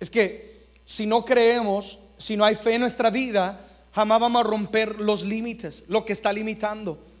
Es 0.00 0.10
que 0.10 0.66
si 0.84 1.06
no 1.06 1.24
creemos, 1.24 2.00
si 2.18 2.36
no 2.36 2.44
hay 2.44 2.56
fe 2.56 2.74
en 2.74 2.80
nuestra 2.80 3.10
vida, 3.10 3.64
jamás 3.94 4.18
vamos 4.18 4.40
a 4.40 4.48
romper 4.48 4.98
los 5.00 5.22
límites, 5.22 5.84
lo 5.86 6.04
que 6.04 6.14
está 6.14 6.32
limitando. 6.32 7.11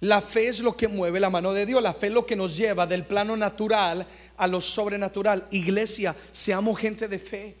La 0.00 0.20
fe 0.20 0.48
es 0.48 0.60
lo 0.60 0.76
que 0.76 0.86
mueve 0.86 1.18
la 1.18 1.30
mano 1.30 1.52
de 1.52 1.66
Dios. 1.66 1.82
La 1.82 1.92
fe 1.92 2.06
es 2.06 2.12
lo 2.12 2.24
que 2.24 2.36
nos 2.36 2.56
lleva 2.56 2.86
del 2.86 3.04
plano 3.04 3.36
natural 3.36 4.06
a 4.36 4.46
lo 4.46 4.60
sobrenatural. 4.60 5.46
Iglesia, 5.50 6.14
seamos 6.30 6.78
gente 6.78 7.08
de 7.08 7.18
fe. 7.18 7.56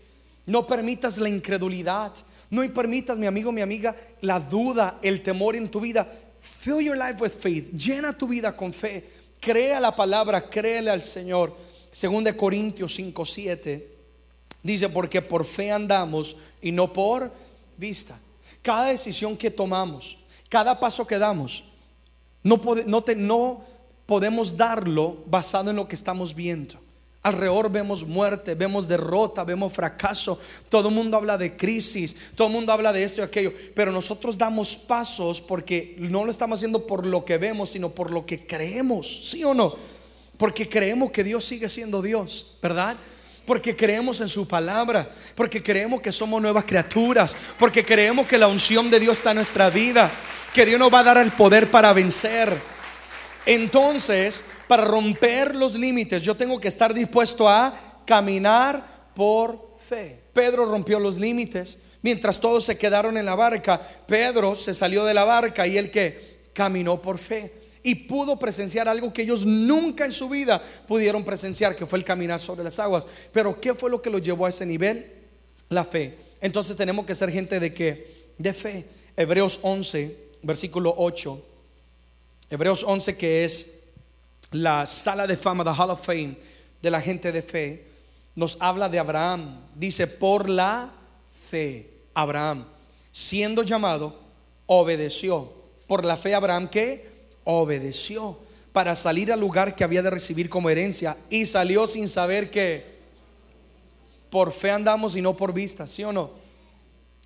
No 0.46 0.66
permitas 0.66 1.18
la 1.18 1.28
incredulidad. 1.28 2.12
No 2.50 2.62
permitas, 2.72 3.18
mi 3.18 3.26
amigo, 3.26 3.52
mi 3.52 3.60
amiga, 3.60 3.94
la 4.20 4.40
duda, 4.40 4.98
el 5.02 5.22
temor 5.22 5.56
en 5.56 5.70
tu 5.70 5.80
vida. 5.80 6.06
Fill 6.40 6.80
your 6.80 6.96
life 6.96 7.20
with 7.20 7.32
faith. 7.32 7.72
Llena 7.72 8.16
tu 8.16 8.28
vida 8.28 8.56
con 8.56 8.72
fe. 8.72 9.04
Crea 9.40 9.80
la 9.80 9.94
palabra, 9.94 10.48
créele 10.48 10.90
al 10.90 11.04
Señor. 11.04 11.54
Según 11.90 12.24
de 12.24 12.36
Corintios 12.36 12.94
5, 12.94 13.24
7 13.24 13.98
dice, 14.62 14.88
porque 14.88 15.22
por 15.22 15.44
fe 15.44 15.70
andamos 15.70 16.36
y 16.60 16.72
no 16.72 16.92
por 16.92 17.32
vista. 17.76 18.18
Cada 18.62 18.86
decisión 18.86 19.36
que 19.36 19.50
tomamos, 19.50 20.18
cada 20.48 20.78
paso 20.78 21.06
que 21.06 21.18
damos, 21.18 21.64
no, 22.48 23.60
podemos 24.06 24.56
darlo 24.56 25.18
basado 25.26 25.70
en 25.70 25.76
lo 25.76 25.88
que 25.88 25.94
estamos 25.94 26.34
viendo. 26.34 26.76
Alrededor 27.22 27.70
vemos 27.70 28.06
muerte, 28.06 28.54
vemos 28.54 28.86
derrota, 28.86 29.44
vemos 29.44 29.72
fracaso. 29.72 30.38
Todo 30.68 30.88
el 30.88 30.94
mundo 30.94 31.16
habla 31.16 31.36
de 31.36 31.56
crisis, 31.56 32.16
todo 32.34 32.46
el 32.46 32.54
mundo 32.54 32.72
habla 32.72 32.92
de 32.92 33.02
esto 33.04 33.20
y 33.20 33.24
aquello. 33.24 33.52
Pero 33.74 33.90
nosotros 33.90 34.38
damos 34.38 34.76
pasos 34.76 35.40
porque 35.40 35.96
no 35.98 36.24
lo 36.24 36.30
estamos 36.30 36.58
haciendo 36.58 36.86
por 36.86 37.06
lo 37.06 37.24
que 37.24 37.36
vemos, 37.36 37.70
sino 37.70 37.90
por 37.90 38.12
lo 38.12 38.24
que 38.24 38.46
creemos. 38.46 39.28
¿Sí 39.28 39.42
o 39.44 39.52
no? 39.52 39.74
Porque 40.36 40.68
creemos 40.68 41.10
que 41.10 41.24
Dios 41.24 41.44
sigue 41.44 41.68
siendo 41.68 42.00
Dios, 42.00 42.56
¿verdad? 42.62 42.96
Porque 43.48 43.74
creemos 43.74 44.20
en 44.20 44.28
su 44.28 44.46
palabra, 44.46 45.10
porque 45.34 45.62
creemos 45.62 46.02
que 46.02 46.12
somos 46.12 46.42
nuevas 46.42 46.64
criaturas, 46.64 47.34
porque 47.58 47.82
creemos 47.82 48.26
que 48.26 48.36
la 48.36 48.46
unción 48.46 48.90
de 48.90 49.00
Dios 49.00 49.16
está 49.16 49.30
en 49.30 49.36
nuestra 49.36 49.70
vida, 49.70 50.10
que 50.52 50.66
Dios 50.66 50.78
nos 50.78 50.92
va 50.92 50.98
a 50.98 51.04
dar 51.04 51.16
el 51.16 51.32
poder 51.32 51.70
para 51.70 51.94
vencer. 51.94 52.52
Entonces, 53.46 54.44
para 54.66 54.84
romper 54.84 55.56
los 55.56 55.76
límites, 55.76 56.22
yo 56.22 56.34
tengo 56.34 56.60
que 56.60 56.68
estar 56.68 56.92
dispuesto 56.92 57.48
a 57.48 58.02
caminar 58.04 58.86
por 59.14 59.78
fe. 59.78 60.20
Pedro 60.34 60.66
rompió 60.66 61.00
los 61.00 61.16
límites. 61.16 61.78
Mientras 62.02 62.38
todos 62.40 62.66
se 62.66 62.76
quedaron 62.76 63.16
en 63.16 63.24
la 63.24 63.34
barca, 63.34 63.80
Pedro 64.06 64.56
se 64.56 64.74
salió 64.74 65.06
de 65.06 65.14
la 65.14 65.24
barca 65.24 65.66
y 65.66 65.78
él 65.78 65.90
que 65.90 66.50
caminó 66.52 67.00
por 67.00 67.16
fe 67.16 67.57
y 67.82 67.94
pudo 67.94 68.38
presenciar 68.38 68.88
algo 68.88 69.12
que 69.12 69.22
ellos 69.22 69.46
nunca 69.46 70.04
en 70.04 70.12
su 70.12 70.28
vida 70.28 70.62
pudieron 70.86 71.24
presenciar, 71.24 71.76
que 71.76 71.86
fue 71.86 71.98
el 71.98 72.04
caminar 72.04 72.40
sobre 72.40 72.64
las 72.64 72.78
aguas. 72.78 73.06
Pero 73.32 73.60
¿qué 73.60 73.74
fue 73.74 73.90
lo 73.90 74.02
que 74.02 74.10
los 74.10 74.22
llevó 74.22 74.46
a 74.46 74.48
ese 74.48 74.66
nivel? 74.66 75.10
La 75.68 75.84
fe. 75.84 76.18
Entonces 76.40 76.76
tenemos 76.76 77.06
que 77.06 77.14
ser 77.14 77.30
gente 77.30 77.60
de 77.60 77.72
que 77.72 78.28
de 78.38 78.52
fe. 78.52 78.84
Hebreos 79.16 79.60
11, 79.62 80.16
versículo 80.42 80.94
8. 80.96 81.44
Hebreos 82.50 82.84
11 82.86 83.16
que 83.16 83.44
es 83.44 83.80
la 84.52 84.86
sala 84.86 85.26
de 85.26 85.36
fama, 85.36 85.64
the 85.64 85.70
Hall 85.70 85.90
of 85.90 86.04
Fame 86.04 86.36
de 86.80 86.90
la 86.90 87.00
gente 87.00 87.32
de 87.32 87.42
fe, 87.42 87.84
nos 88.34 88.56
habla 88.60 88.88
de 88.88 88.98
Abraham. 88.98 89.60
Dice, 89.74 90.06
por 90.06 90.48
la 90.48 90.92
fe, 91.48 91.90
Abraham, 92.14 92.64
siendo 93.10 93.62
llamado, 93.62 94.18
obedeció. 94.66 95.52
Por 95.86 96.04
la 96.04 96.16
fe, 96.16 96.34
Abraham 96.34 96.68
que 96.68 97.17
obedeció 97.50 98.38
para 98.72 98.94
salir 98.94 99.32
al 99.32 99.40
lugar 99.40 99.74
que 99.74 99.84
había 99.84 100.02
de 100.02 100.10
recibir 100.10 100.48
como 100.50 100.68
herencia 100.70 101.16
y 101.30 101.46
salió 101.46 101.86
sin 101.86 102.08
saber 102.08 102.50
que 102.50 102.98
por 104.30 104.52
fe 104.52 104.70
andamos 104.70 105.16
y 105.16 105.22
no 105.22 105.34
por 105.36 105.52
vista, 105.52 105.86
¿sí 105.86 106.04
o 106.04 106.12
no? 106.12 106.30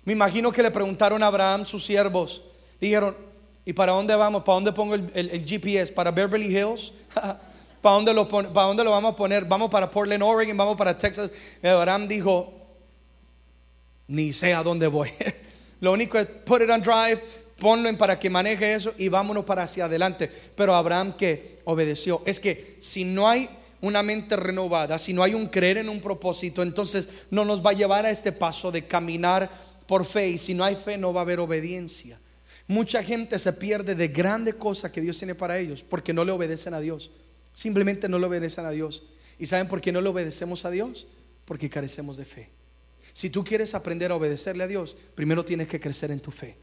Me 0.05 0.13
imagino 0.13 0.51
que 0.51 0.63
le 0.63 0.71
preguntaron 0.71 1.21
a 1.21 1.27
Abraham 1.27 1.65
sus 1.65 1.85
siervos, 1.85 2.43
dijeron, 2.79 3.15
¿Y 3.65 3.73
para 3.73 3.93
dónde 3.93 4.15
vamos? 4.15 4.43
¿Para 4.43 4.55
dónde 4.55 4.73
pongo 4.73 4.95
el, 4.95 5.45
GPS? 5.45 5.91
¿Para 5.93 6.11
Beverly 6.11 6.47
Hills? 6.47 6.93
¿Para 7.81 7.95
dónde, 7.95 8.13
lo 8.13 8.27
¿Para 8.27 8.67
dónde 8.67 8.83
lo 8.83 8.91
vamos 8.91 9.13
a 9.13 9.15
poner? 9.15 9.45
¿Vamos 9.45 9.69
para 9.69 9.89
Portland, 9.89 10.23
Oregon? 10.23 10.55
¿Vamos 10.55 10.75
para 10.75 10.97
Texas? 10.97 11.31
Abraham 11.61 12.07
dijo, 12.07 12.53
ni 14.07 14.33
sé 14.33 14.53
a 14.53 14.63
dónde 14.63 14.87
voy. 14.87 15.09
lo 15.79 15.93
único 15.93 16.17
es 16.17 16.25
put 16.25 16.61
it 16.61 16.69
on 16.69 16.81
drive, 16.81 17.21
ponlo 17.63 17.87
en 17.87 17.97
para 17.97 18.19
que 18.19 18.29
maneje 18.29 18.73
eso 18.73 18.93
y 18.97 19.07
vámonos 19.07 19.45
para 19.45 19.63
hacia 19.63 19.85
adelante. 19.85 20.29
Pero 20.53 20.75
Abraham 20.75 21.15
que 21.15 21.61
obedeció. 21.63 22.21
Es 22.25 22.41
que 22.41 22.75
si 22.81 23.05
no 23.05 23.29
hay 23.29 23.49
una 23.79 24.03
mente 24.03 24.35
renovada, 24.35 24.97
si 24.97 25.13
no 25.13 25.23
hay 25.23 25.33
un 25.33 25.47
creer 25.47 25.77
en 25.77 25.87
un 25.87 26.01
propósito, 26.01 26.61
entonces 26.61 27.07
no 27.31 27.45
nos 27.45 27.65
va 27.65 27.69
a 27.69 27.73
llevar 27.73 28.05
a 28.05 28.09
este 28.09 28.33
paso 28.33 28.69
de 28.69 28.85
caminar 28.85 29.49
por 29.87 30.05
fe. 30.05 30.27
Y 30.27 30.37
si 30.37 30.53
no 30.53 30.65
hay 30.65 30.75
fe, 30.75 30.97
no 30.97 31.13
va 31.13 31.21
a 31.21 31.23
haber 31.23 31.39
obediencia. 31.39 32.19
Mucha 32.67 33.01
gente 33.01 33.39
se 33.39 33.53
pierde 33.53 33.95
de 33.95 34.09
grandes 34.09 34.55
cosas 34.55 34.91
que 34.91 34.99
Dios 34.99 35.17
tiene 35.17 35.33
para 35.33 35.57
ellos 35.57 35.83
porque 35.83 36.13
no 36.13 36.25
le 36.25 36.33
obedecen 36.33 36.73
a 36.73 36.81
Dios. 36.81 37.11
Simplemente 37.53 38.09
no 38.09 38.19
le 38.19 38.25
obedecen 38.25 38.65
a 38.65 38.71
Dios. 38.71 39.03
¿Y 39.39 39.45
saben 39.45 39.69
por 39.69 39.79
qué 39.79 39.93
no 39.93 40.01
le 40.01 40.09
obedecemos 40.09 40.65
a 40.65 40.69
Dios? 40.69 41.07
Porque 41.45 41.69
carecemos 41.69 42.17
de 42.17 42.25
fe. 42.25 42.49
Si 43.13 43.29
tú 43.29 43.45
quieres 43.45 43.73
aprender 43.73 44.11
a 44.11 44.15
obedecerle 44.15 44.65
a 44.65 44.67
Dios, 44.67 44.97
primero 45.15 45.45
tienes 45.45 45.69
que 45.69 45.79
crecer 45.79 46.11
en 46.11 46.19
tu 46.19 46.29
fe. 46.29 46.57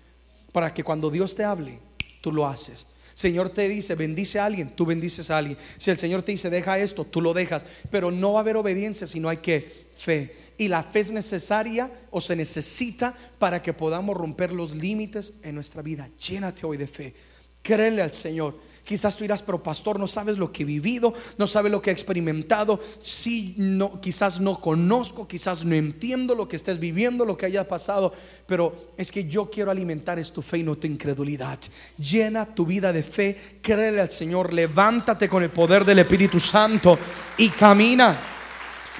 Para 0.52 0.72
que 0.74 0.84
cuando 0.84 1.10
Dios 1.10 1.34
te 1.34 1.44
hable, 1.44 1.78
tú 2.20 2.32
lo 2.32 2.46
haces. 2.46 2.86
Señor 3.14 3.50
te 3.50 3.68
dice, 3.68 3.94
bendice 3.96 4.38
a 4.38 4.46
alguien, 4.46 4.74
tú 4.74 4.86
bendices 4.86 5.30
a 5.30 5.36
alguien. 5.36 5.58
Si 5.76 5.90
el 5.90 5.98
Señor 5.98 6.22
te 6.22 6.32
dice, 6.32 6.48
deja 6.48 6.78
esto, 6.78 7.04
tú 7.04 7.20
lo 7.20 7.34
dejas. 7.34 7.66
Pero 7.90 8.10
no 8.10 8.32
va 8.32 8.38
a 8.38 8.42
haber 8.42 8.56
obediencia 8.56 9.06
si 9.06 9.20
no 9.20 9.28
hay 9.28 9.38
que 9.38 9.88
fe. 9.94 10.34
Y 10.56 10.68
la 10.68 10.82
fe 10.82 11.00
es 11.00 11.10
necesaria 11.10 11.92
o 12.10 12.22
se 12.22 12.34
necesita 12.34 13.14
para 13.38 13.60
que 13.60 13.74
podamos 13.74 14.16
romper 14.16 14.52
los 14.52 14.74
límites 14.74 15.34
en 15.42 15.54
nuestra 15.54 15.82
vida. 15.82 16.08
Llénate 16.18 16.64
hoy 16.64 16.78
de 16.78 16.86
fe. 16.86 17.14
Créele 17.62 18.00
al 18.00 18.12
Señor. 18.12 18.58
Quizás 18.90 19.14
tú 19.14 19.22
dirás, 19.22 19.40
pero 19.40 19.62
pastor, 19.62 20.00
no 20.00 20.09
sabes 20.09 20.37
lo 20.37 20.50
que 20.50 20.64
he 20.64 20.66
vivido, 20.66 21.14
no 21.38 21.46
sabes 21.46 21.70
lo 21.70 21.81
que 21.81 21.90
he 21.90 21.92
experimentado. 21.92 22.81
Sí, 23.00 23.55
no, 23.57 24.00
quizás 24.00 24.40
no 24.40 24.61
conozco, 24.61 25.29
quizás 25.29 25.64
no 25.64 25.76
entiendo 25.76 26.35
lo 26.35 26.48
que 26.48 26.57
estés 26.57 26.81
viviendo, 26.81 27.24
lo 27.24 27.37
que 27.37 27.46
haya 27.46 27.68
pasado, 27.68 28.12
pero 28.48 28.90
es 28.96 29.12
que 29.12 29.29
yo 29.29 29.48
quiero 29.48 29.70
alimentar 29.70 30.18
es 30.18 30.33
tu 30.33 30.42
fe 30.42 30.59
y 30.59 30.62
no 30.64 30.76
tu 30.76 30.88
incredulidad. 30.88 31.61
Llena 31.98 32.53
tu 32.53 32.66
vida 32.66 32.92
de 32.92 33.05
fe, 33.05 33.61
créele 33.62 34.00
al 34.00 34.11
Señor, 34.11 34.53
levántate 34.53 35.29
con 35.29 35.44
el 35.44 35.50
poder 35.50 35.85
del 35.85 36.00
Espíritu 36.00 36.40
Santo 36.40 36.98
y 37.38 37.48
camina. 37.50 38.18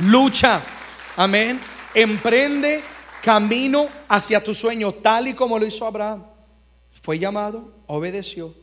lucha. 0.07 0.63
Amén. 1.17 1.59
Emprende 1.93 2.81
camino 3.25 3.89
hacia 4.09 4.41
tu 4.41 4.55
sueño, 4.55 4.93
tal 4.93 5.27
y 5.27 5.35
como 5.35 5.59
lo 5.59 5.67
hizo 5.67 5.85
Abraham. 5.85 6.27
Fue 7.03 7.19
llamado, 7.19 7.73
obedeció, 7.89 8.55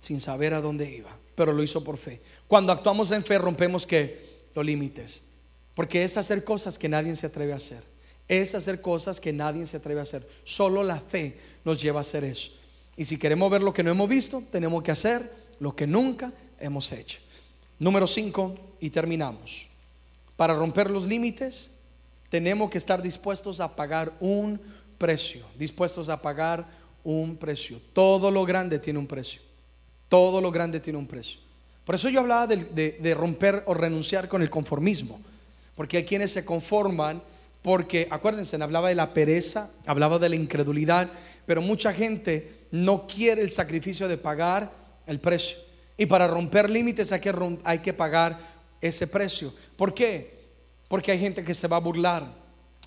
sin 0.00 0.20
saber 0.20 0.54
a 0.54 0.60
dónde 0.60 0.90
iba, 0.90 1.16
pero 1.34 1.52
lo 1.52 1.62
hizo 1.62 1.84
por 1.84 1.96
fe. 1.96 2.20
Cuando 2.48 2.72
actuamos 2.72 3.10
en 3.12 3.24
fe, 3.24 3.38
rompemos 3.38 3.86
que 3.86 4.48
los 4.54 4.64
límites, 4.64 5.24
porque 5.74 6.02
es 6.02 6.16
hacer 6.16 6.42
cosas 6.42 6.78
que 6.78 6.88
nadie 6.88 7.14
se 7.14 7.26
atreve 7.26 7.52
a 7.52 7.56
hacer. 7.56 7.82
Es 8.26 8.54
hacer 8.54 8.80
cosas 8.80 9.20
que 9.20 9.32
nadie 9.32 9.66
se 9.66 9.76
atreve 9.76 10.00
a 10.00 10.04
hacer. 10.04 10.26
Solo 10.44 10.82
la 10.82 11.00
fe 11.00 11.36
nos 11.64 11.82
lleva 11.82 12.00
a 12.00 12.02
hacer 12.02 12.24
eso. 12.24 12.52
Y 12.96 13.04
si 13.04 13.18
queremos 13.18 13.50
ver 13.50 13.62
lo 13.62 13.72
que 13.72 13.82
no 13.82 13.90
hemos 13.90 14.08
visto, 14.08 14.42
tenemos 14.50 14.82
que 14.82 14.90
hacer 14.90 15.32
lo 15.58 15.74
que 15.74 15.86
nunca 15.86 16.32
hemos 16.58 16.92
hecho. 16.92 17.20
Número 17.78 18.06
5 18.06 18.54
y 18.80 18.90
terminamos. 18.90 19.68
Para 20.36 20.54
romper 20.54 20.90
los 20.90 21.06
límites, 21.06 21.70
tenemos 22.28 22.70
que 22.70 22.78
estar 22.78 23.02
dispuestos 23.02 23.60
a 23.60 23.74
pagar 23.74 24.12
un 24.20 24.60
precio, 24.96 25.44
dispuestos 25.58 26.08
a 26.08 26.22
pagar 26.22 26.66
un 27.02 27.36
precio. 27.36 27.80
Todo 27.92 28.30
lo 28.30 28.44
grande 28.44 28.78
tiene 28.78 28.98
un 28.98 29.06
precio. 29.06 29.42
Todo 30.10 30.42
lo 30.42 30.52
grande 30.52 30.78
tiene 30.80 30.98
un 30.98 31.06
precio. 31.06 31.40
Por 31.86 31.94
eso 31.94 32.10
yo 32.10 32.20
hablaba 32.20 32.46
de, 32.46 32.98
de 33.00 33.14
romper 33.14 33.62
o 33.66 33.72
renunciar 33.72 34.28
con 34.28 34.42
el 34.42 34.50
conformismo. 34.50 35.18
Porque 35.74 35.96
hay 35.96 36.04
quienes 36.04 36.30
se 36.30 36.44
conforman 36.44 37.22
porque, 37.62 38.08
acuérdense, 38.10 38.62
hablaba 38.62 38.88
de 38.88 38.94
la 38.94 39.12
pereza, 39.12 39.70
hablaba 39.86 40.18
de 40.18 40.30
la 40.30 40.36
incredulidad, 40.36 41.10
pero 41.44 41.60
mucha 41.60 41.92
gente 41.92 42.66
no 42.70 43.06
quiere 43.06 43.42
el 43.42 43.50
sacrificio 43.50 44.08
de 44.08 44.16
pagar 44.16 44.72
el 45.06 45.20
precio. 45.20 45.58
Y 45.96 46.06
para 46.06 46.26
romper 46.26 46.70
límites 46.70 47.12
hay 47.12 47.20
que, 47.20 47.58
hay 47.64 47.78
que 47.80 47.92
pagar 47.92 48.38
ese 48.80 49.06
precio. 49.06 49.52
¿Por 49.76 49.92
qué? 49.92 50.38
Porque 50.88 51.12
hay 51.12 51.20
gente 51.20 51.44
que 51.44 51.52
se 51.52 51.68
va 51.68 51.76
a 51.76 51.80
burlar, 51.80 52.26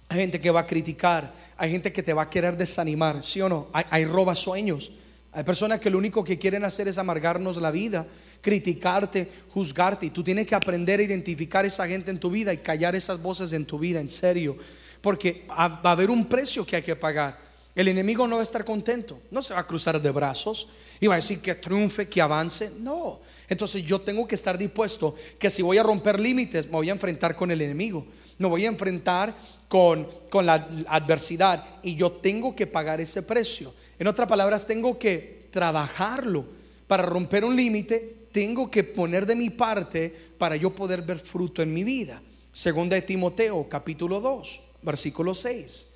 hay 0.09 0.19
gente 0.19 0.39
que 0.39 0.49
va 0.49 0.61
a 0.61 0.65
criticar, 0.65 1.31
hay 1.55 1.71
gente 1.71 1.93
que 1.93 2.01
te 2.01 2.13
va 2.13 2.23
a 2.23 2.29
querer 2.29 2.57
desanimar, 2.57 3.21
¿sí 3.21 3.41
o 3.41 3.49
no? 3.49 3.67
Hay, 3.73 3.85
hay 3.91 4.05
roba 4.05 4.33
sueños. 4.33 4.91
Hay 5.35 5.43
personas 5.43 5.79
que 5.79 5.89
lo 5.89 5.97
único 5.97 6.23
que 6.23 6.37
quieren 6.37 6.63
hacer 6.63 6.87
es 6.87 6.97
amargarnos 6.97 7.57
la 7.57 7.71
vida, 7.71 8.05
criticarte, 8.39 9.29
juzgarte. 9.49 10.05
Y 10.05 10.09
tú 10.11 10.23
tienes 10.23 10.45
que 10.45 10.53
aprender 10.53 10.99
a 10.99 11.03
identificar 11.03 11.65
esa 11.65 11.87
gente 11.87 12.11
en 12.11 12.19
tu 12.19 12.29
vida 12.29 12.53
y 12.53 12.57
callar 12.57 12.95
esas 12.95 13.21
voces 13.21 13.51
en 13.53 13.65
tu 13.65 13.79
vida, 13.79 13.99
en 13.99 14.09
serio. 14.09 14.55
Porque 15.01 15.45
va 15.49 15.79
a 15.83 15.91
haber 15.91 16.11
un 16.11 16.25
precio 16.25 16.65
que 16.65 16.75
hay 16.75 16.83
que 16.83 16.95
pagar. 16.95 17.43
El 17.75 17.87
enemigo 17.87 18.27
no 18.27 18.35
va 18.35 18.41
a 18.41 18.43
estar 18.43 18.63
contento, 18.63 19.19
no 19.31 19.41
se 19.41 19.55
va 19.55 19.61
a 19.61 19.67
cruzar 19.67 19.99
de 19.99 20.11
brazos 20.11 20.67
y 20.99 21.07
va 21.07 21.15
a 21.15 21.17
decir 21.17 21.39
que 21.39 21.55
triunfe, 21.55 22.07
que 22.07 22.21
avance. 22.21 22.71
No, 22.79 23.19
entonces 23.49 23.83
yo 23.83 23.99
tengo 23.99 24.27
que 24.27 24.35
estar 24.35 24.59
dispuesto 24.59 25.15
que 25.39 25.49
si 25.49 25.63
voy 25.63 25.79
a 25.79 25.83
romper 25.83 26.19
límites, 26.19 26.67
me 26.67 26.73
voy 26.73 26.89
a 26.89 26.93
enfrentar 26.93 27.35
con 27.35 27.49
el 27.49 27.61
enemigo, 27.61 28.05
me 28.37 28.47
voy 28.47 28.65
a 28.65 28.69
enfrentar 28.69 29.35
con, 29.67 30.07
con 30.29 30.45
la 30.45 30.67
adversidad 30.87 31.63
y 31.83 31.95
yo 31.95 32.11
tengo 32.11 32.55
que 32.55 32.67
pagar 32.67 33.01
ese 33.01 33.23
precio. 33.23 33.73
En 33.99 34.07
otras 34.07 34.27
palabras, 34.27 34.65
tengo 34.65 34.97
que 34.97 35.47
trabajarlo 35.51 36.45
para 36.87 37.03
romper 37.03 37.45
un 37.45 37.55
límite, 37.55 38.27
tengo 38.31 38.69
que 38.69 38.83
poner 38.83 39.25
de 39.25 39.35
mi 39.35 39.49
parte 39.49 40.13
para 40.37 40.55
yo 40.55 40.71
poder 40.71 41.01
ver 41.01 41.19
fruto 41.19 41.61
en 41.61 41.73
mi 41.73 41.83
vida. 41.83 42.21
Segunda 42.51 42.95
de 42.95 43.01
Timoteo, 43.01 43.67
capítulo 43.69 44.19
2, 44.19 44.61
versículo 44.81 45.33
6. 45.33 45.87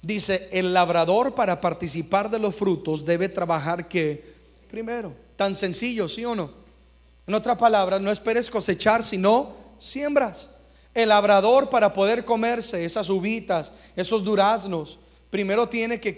Dice, 0.00 0.48
el 0.50 0.72
labrador 0.72 1.34
para 1.34 1.60
participar 1.60 2.30
de 2.30 2.38
los 2.38 2.54
frutos 2.54 3.04
debe 3.04 3.28
trabajar 3.28 3.88
que 3.88 4.32
primero, 4.68 5.12
tan 5.36 5.54
sencillo, 5.54 6.08
¿sí 6.08 6.24
o 6.24 6.34
no? 6.34 6.50
En 7.26 7.34
otras 7.34 7.56
palabras, 7.56 8.00
no 8.00 8.10
esperes 8.10 8.50
cosechar, 8.50 9.02
sino 9.02 9.52
siembras. 9.78 10.50
El 10.94 11.08
labrador 11.08 11.70
para 11.70 11.92
poder 11.92 12.24
comerse 12.24 12.84
esas 12.84 13.08
uvitas, 13.08 13.72
esos 13.96 14.22
duraznos, 14.22 14.98
primero 15.30 15.68
tiene 15.68 16.00
que, 16.00 16.14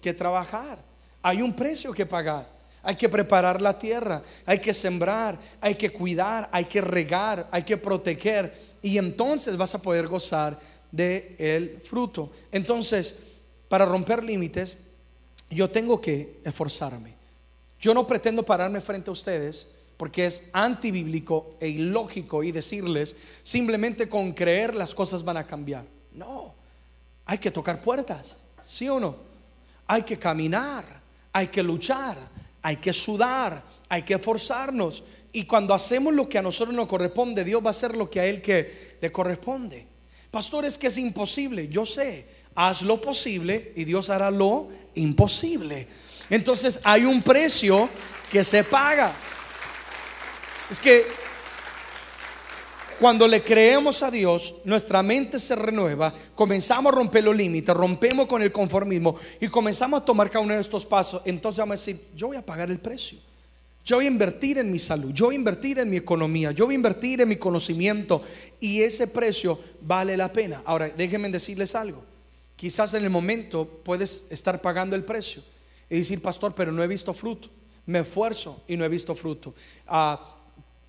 que 0.00 0.14
trabajar. 0.14 0.78
Hay 1.22 1.42
un 1.42 1.54
precio 1.54 1.92
que 1.92 2.06
pagar. 2.06 2.58
Hay 2.82 2.96
que 2.96 3.08
preparar 3.08 3.60
la 3.60 3.78
tierra, 3.78 4.22
hay 4.46 4.60
que 4.60 4.72
sembrar, 4.72 5.38
hay 5.60 5.74
que 5.74 5.90
cuidar, 5.90 6.48
hay 6.52 6.64
que 6.64 6.80
regar, 6.80 7.48
hay 7.50 7.64
que 7.64 7.76
proteger 7.76 8.54
y 8.80 8.96
entonces 8.96 9.56
vas 9.56 9.74
a 9.74 9.82
poder 9.82 10.06
gozar 10.06 10.58
del 10.90 11.34
el 11.38 11.82
fruto. 11.84 12.30
Entonces, 12.52 13.20
para 13.68 13.84
romper 13.84 14.22
límites, 14.22 14.78
yo 15.50 15.68
tengo 15.68 16.00
que 16.00 16.38
esforzarme. 16.44 17.14
Yo 17.80 17.94
no 17.94 18.06
pretendo 18.06 18.42
pararme 18.42 18.80
frente 18.80 19.10
a 19.10 19.12
ustedes 19.12 19.68
porque 19.98 20.24
es 20.26 20.44
antibíblico 20.52 21.56
e 21.60 21.68
ilógico 21.68 22.42
y 22.44 22.52
decirles 22.52 23.16
simplemente 23.42 24.08
con 24.08 24.32
creer 24.32 24.74
las 24.74 24.94
cosas 24.94 25.24
van 25.24 25.36
a 25.36 25.46
cambiar. 25.46 25.84
No, 26.12 26.54
hay 27.26 27.36
que 27.38 27.50
tocar 27.50 27.82
puertas, 27.82 28.38
¿sí 28.64 28.88
o 28.88 28.98
no? 28.98 29.16
Hay 29.88 30.04
que 30.04 30.16
caminar, 30.16 30.84
hay 31.32 31.48
que 31.48 31.62
luchar, 31.62 32.16
hay 32.62 32.76
que 32.76 32.92
sudar, 32.92 33.62
hay 33.88 34.02
que 34.02 34.14
esforzarnos. 34.14 35.02
Y 35.32 35.44
cuando 35.44 35.74
hacemos 35.74 36.14
lo 36.14 36.28
que 36.28 36.38
a 36.38 36.42
nosotros 36.42 36.74
nos 36.74 36.86
corresponde, 36.86 37.44
Dios 37.44 37.62
va 37.62 37.68
a 37.68 37.70
hacer 37.70 37.96
lo 37.96 38.08
que 38.08 38.20
a 38.20 38.26
Él 38.26 38.40
que 38.40 38.98
le 39.00 39.10
corresponde. 39.10 39.86
Pastor, 40.30 40.64
es 40.64 40.78
que 40.78 40.86
es 40.86 40.98
imposible. 40.98 41.68
Yo 41.68 41.84
sé, 41.84 42.26
haz 42.54 42.82
lo 42.82 43.00
posible 43.00 43.72
y 43.74 43.84
Dios 43.84 44.10
hará 44.10 44.30
lo 44.30 44.68
imposible. 44.94 45.88
Entonces 46.30 46.78
hay 46.84 47.04
un 47.04 47.20
precio 47.22 47.88
que 48.30 48.44
se 48.44 48.62
paga. 48.62 49.12
Es 50.70 50.80
que 50.80 51.06
cuando 52.98 53.28
le 53.28 53.42
creemos 53.42 54.02
a 54.02 54.10
Dios, 54.10 54.56
nuestra 54.64 55.02
mente 55.02 55.38
se 55.38 55.54
renueva, 55.54 56.12
comenzamos 56.34 56.92
a 56.92 56.96
romper 56.96 57.22
los 57.24 57.36
límites, 57.36 57.74
rompemos 57.74 58.26
con 58.26 58.42
el 58.42 58.50
conformismo 58.50 59.16
y 59.40 59.46
comenzamos 59.48 60.02
a 60.02 60.04
tomar 60.04 60.28
cada 60.28 60.44
uno 60.44 60.54
de 60.54 60.60
estos 60.60 60.84
pasos. 60.84 61.22
Entonces 61.24 61.60
vamos 61.60 61.74
a 61.74 61.78
decir, 61.78 62.08
yo 62.16 62.26
voy 62.26 62.36
a 62.36 62.44
pagar 62.44 62.70
el 62.70 62.80
precio. 62.80 63.18
Yo 63.84 63.96
voy 63.96 64.04
a 64.06 64.08
invertir 64.08 64.58
en 64.58 64.70
mi 64.70 64.78
salud, 64.78 65.12
yo 65.14 65.26
voy 65.26 65.36
a 65.36 65.38
invertir 65.38 65.78
en 65.78 65.88
mi 65.88 65.96
economía, 65.96 66.50
yo 66.52 66.66
voy 66.66 66.74
a 66.74 66.76
invertir 66.76 67.22
en 67.22 67.28
mi 67.28 67.36
conocimiento 67.36 68.20
y 68.60 68.82
ese 68.82 69.06
precio 69.06 69.58
vale 69.80 70.14
la 70.14 70.30
pena. 70.30 70.60
Ahora, 70.66 70.90
déjenme 70.90 71.30
decirles 71.30 71.74
algo. 71.74 72.04
Quizás 72.56 72.92
en 72.94 73.04
el 73.04 73.10
momento 73.10 73.80
puedes 73.84 74.26
estar 74.30 74.60
pagando 74.60 74.94
el 74.94 75.04
precio 75.04 75.42
y 75.88 75.98
decir, 75.98 76.20
pastor, 76.20 76.54
pero 76.54 76.72
no 76.72 76.82
he 76.82 76.86
visto 76.86 77.14
fruto. 77.14 77.48
Me 77.86 78.00
esfuerzo 78.00 78.62
y 78.68 78.76
no 78.76 78.84
he 78.84 78.88
visto 78.88 79.14
fruto. 79.14 79.54
Ah, 79.86 80.37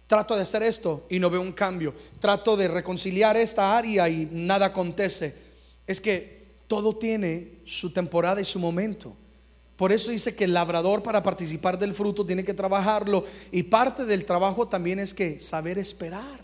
trato 0.10 0.36
de 0.36 0.42
hacer 0.42 0.64
esto 0.64 1.06
y 1.08 1.20
no 1.20 1.30
veo 1.30 1.40
un 1.40 1.54
cambio. 1.54 1.94
Trato 2.20 2.58
de 2.58 2.68
reconciliar 2.68 3.38
esta 3.38 3.78
área 3.78 4.10
y 4.10 4.28
nada 4.32 4.66
acontece. 4.66 5.36
Es 5.86 6.02
que 6.02 6.48
todo 6.66 6.98
tiene 6.98 7.60
su 7.64 7.94
temporada 7.94 8.42
y 8.42 8.46
su 8.46 8.58
momento. 8.58 9.16
Por 9.76 9.92
eso 9.92 10.10
dice 10.10 10.34
que 10.34 10.46
el 10.46 10.54
labrador 10.56 11.04
para 11.04 11.22
participar 11.22 11.78
del 11.78 11.94
fruto 11.94 12.26
tiene 12.26 12.44
que 12.44 12.56
trabajarlo. 12.56 13.24
Y 13.52 13.62
parte 13.62 14.04
del 14.04 14.26
trabajo 14.26 14.68
también 14.68 14.98
es 14.98 15.14
que 15.14 15.40
saber 15.40 15.78
esperar. 15.78 16.44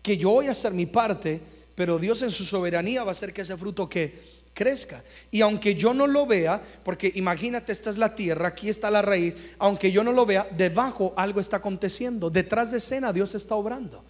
Que 0.00 0.16
yo 0.16 0.30
voy 0.30 0.46
a 0.46 0.52
hacer 0.52 0.72
mi 0.72 0.86
parte, 0.86 1.40
pero 1.74 1.98
Dios 1.98 2.22
en 2.22 2.30
su 2.30 2.44
soberanía 2.44 3.02
va 3.02 3.08
a 3.08 3.12
hacer 3.12 3.32
que 3.32 3.42
ese 3.42 3.56
fruto 3.56 3.88
que 3.88 4.33
crezca. 4.54 5.02
Y 5.30 5.42
aunque 5.42 5.74
yo 5.74 5.92
no 5.92 6.06
lo 6.06 6.24
vea, 6.24 6.62
porque 6.82 7.12
imagínate, 7.16 7.72
esta 7.72 7.90
es 7.90 7.98
la 7.98 8.14
tierra, 8.14 8.48
aquí 8.48 8.68
está 8.68 8.90
la 8.90 9.02
raíz, 9.02 9.34
aunque 9.58 9.92
yo 9.92 10.02
no 10.02 10.12
lo 10.12 10.24
vea, 10.24 10.48
debajo 10.56 11.12
algo 11.16 11.40
está 11.40 11.58
aconteciendo. 11.58 12.30
Detrás 12.30 12.70
de 12.70 12.78
escena 12.78 13.12
Dios 13.12 13.34
está 13.34 13.56
obrando. 13.56 14.02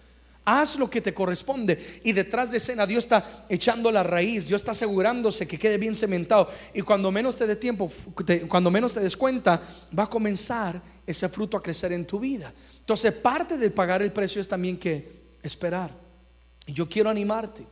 Haz 0.45 0.77
lo 0.77 0.87
que 0.87 1.01
te 1.01 1.13
corresponde. 1.13 2.01
Y 2.03 2.13
detrás 2.13 2.51
de 2.51 2.57
escena 2.57 2.85
Dios 2.85 3.05
está 3.05 3.45
echando 3.49 3.91
la 3.91 4.03
raíz, 4.03 4.47
Dios 4.47 4.61
está 4.61 4.71
asegurándose 4.71 5.47
que 5.47 5.57
quede 5.57 5.79
bien 5.79 5.95
cementado. 5.95 6.49
Y 6.73 6.83
cuando 6.83 7.11
menos 7.11 7.35
te 7.35 7.47
dé 7.47 7.55
tiempo, 7.55 7.91
cuando 8.47 8.69
menos 8.69 8.93
te 8.93 8.99
des 8.99 9.17
cuenta, 9.17 9.59
va 9.97 10.03
a 10.03 10.09
comenzar 10.09 10.79
ese 11.05 11.27
fruto 11.29 11.57
a 11.57 11.63
crecer 11.63 11.91
en 11.91 12.05
tu 12.05 12.19
vida. 12.19 12.53
Entonces 12.79 13.11
parte 13.11 13.57
de 13.57 13.71
pagar 13.71 14.03
el 14.03 14.11
precio 14.11 14.39
es 14.39 14.47
también 14.47 14.77
que 14.77 15.25
esperar. 15.41 15.91
Yo 16.67 16.87
quiero 16.87 17.09
animarte. 17.09 17.65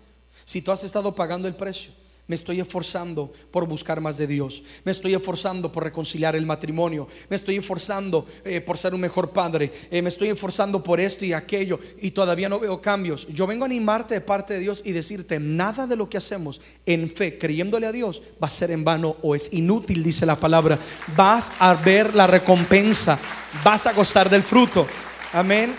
Si 0.46 0.62
tú 0.62 0.72
has 0.72 0.84
estado 0.84 1.14
pagando 1.14 1.48
el 1.48 1.56
precio, 1.56 1.92
me 2.26 2.36
estoy 2.36 2.62
esforzando 2.62 3.34
por 3.52 3.68
buscar 3.68 4.00
más 4.00 4.18
de 4.18 4.28
Dios. 4.28 4.64
Me 4.86 4.94
estoy 4.94 5.14
esforzando 5.14 5.72
por 5.72 5.84
reconciliar 5.84 6.38
el 6.38 6.46
matrimonio. 6.46 7.06
Me 7.30 7.36
estoy 7.36 7.58
esforzando 7.58 8.26
eh, 8.46 8.62
por 8.62 8.78
ser 8.78 8.94
un 8.94 9.02
mejor 9.02 9.32
padre. 9.32 9.72
Eh, 9.92 10.02
me 10.02 10.08
estoy 10.08 10.30
esforzando 10.30 10.82
por 10.82 11.02
esto 11.02 11.26
y 11.26 11.34
aquello. 11.34 11.82
Y 12.02 12.12
todavía 12.12 12.48
no 12.48 12.60
veo 12.60 12.82
cambios. 12.82 13.28
Yo 13.28 13.46
vengo 13.46 13.65
a 13.65 13.67
animarte 13.67 14.13
de 14.13 14.21
parte 14.21 14.54
de 14.54 14.62
Dios 14.62 14.82
y 14.86 14.94
decirte, 14.94 15.38
nada 15.38 15.86
de 15.86 15.98
lo 15.98 16.10
que 16.10 16.17
hacemos 16.17 16.62
en 16.86 17.10
fe, 17.10 17.38
creyéndole 17.38 17.88
a 17.88 17.92
Dios, 17.92 18.21
va 18.42 18.48
a 18.48 18.50
ser 18.50 18.71
en 18.71 18.86
vano 18.86 19.17
o 19.21 19.36
es 19.36 19.52
inútil, 19.52 20.02
dice 20.02 20.26
la 20.26 20.40
palabra. 20.40 20.80
Vas 21.17 21.52
a 21.60 21.74
ver 21.74 22.15
la 22.15 22.26
recompensa. 22.26 23.19
Vas 23.65 23.86
a 23.86 23.92
gozar 23.92 24.30
del 24.30 24.44
fruto. 24.44 24.88
Amén. 25.34 25.76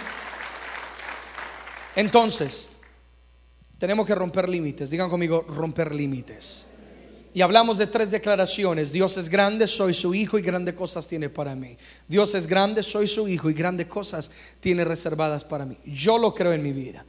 Entonces, 1.96 2.68
tenemos 3.78 4.06
que 4.06 4.14
romper 4.14 4.48
límites. 4.48 4.90
Digan 4.90 5.10
conmigo, 5.10 5.44
romper 5.48 5.94
límites. 5.94 6.66
Y 7.34 7.42
hablamos 7.42 7.78
de 7.78 7.88
tres 7.88 8.12
declaraciones. 8.12 8.92
Dios 8.92 9.16
es 9.16 9.28
grande, 9.28 9.66
soy 9.66 9.92
su 9.92 10.14
hijo 10.14 10.38
y 10.38 10.42
grandes 10.42 10.74
cosas 10.74 11.06
tiene 11.08 11.28
para 11.28 11.56
mí. 11.56 11.76
Dios 12.06 12.34
es 12.36 12.46
grande, 12.46 12.82
soy 12.84 13.08
su 13.08 13.26
hijo 13.26 13.50
y 13.50 13.54
grandes 13.54 13.86
cosas 13.88 14.30
tiene 14.60 14.84
reservadas 14.84 15.44
para 15.44 15.66
mí. 15.66 15.76
Yo 15.84 16.16
lo 16.16 16.32
creo 16.32 16.52
en 16.52 16.62
mi 16.62 16.72
vida. 16.72 17.04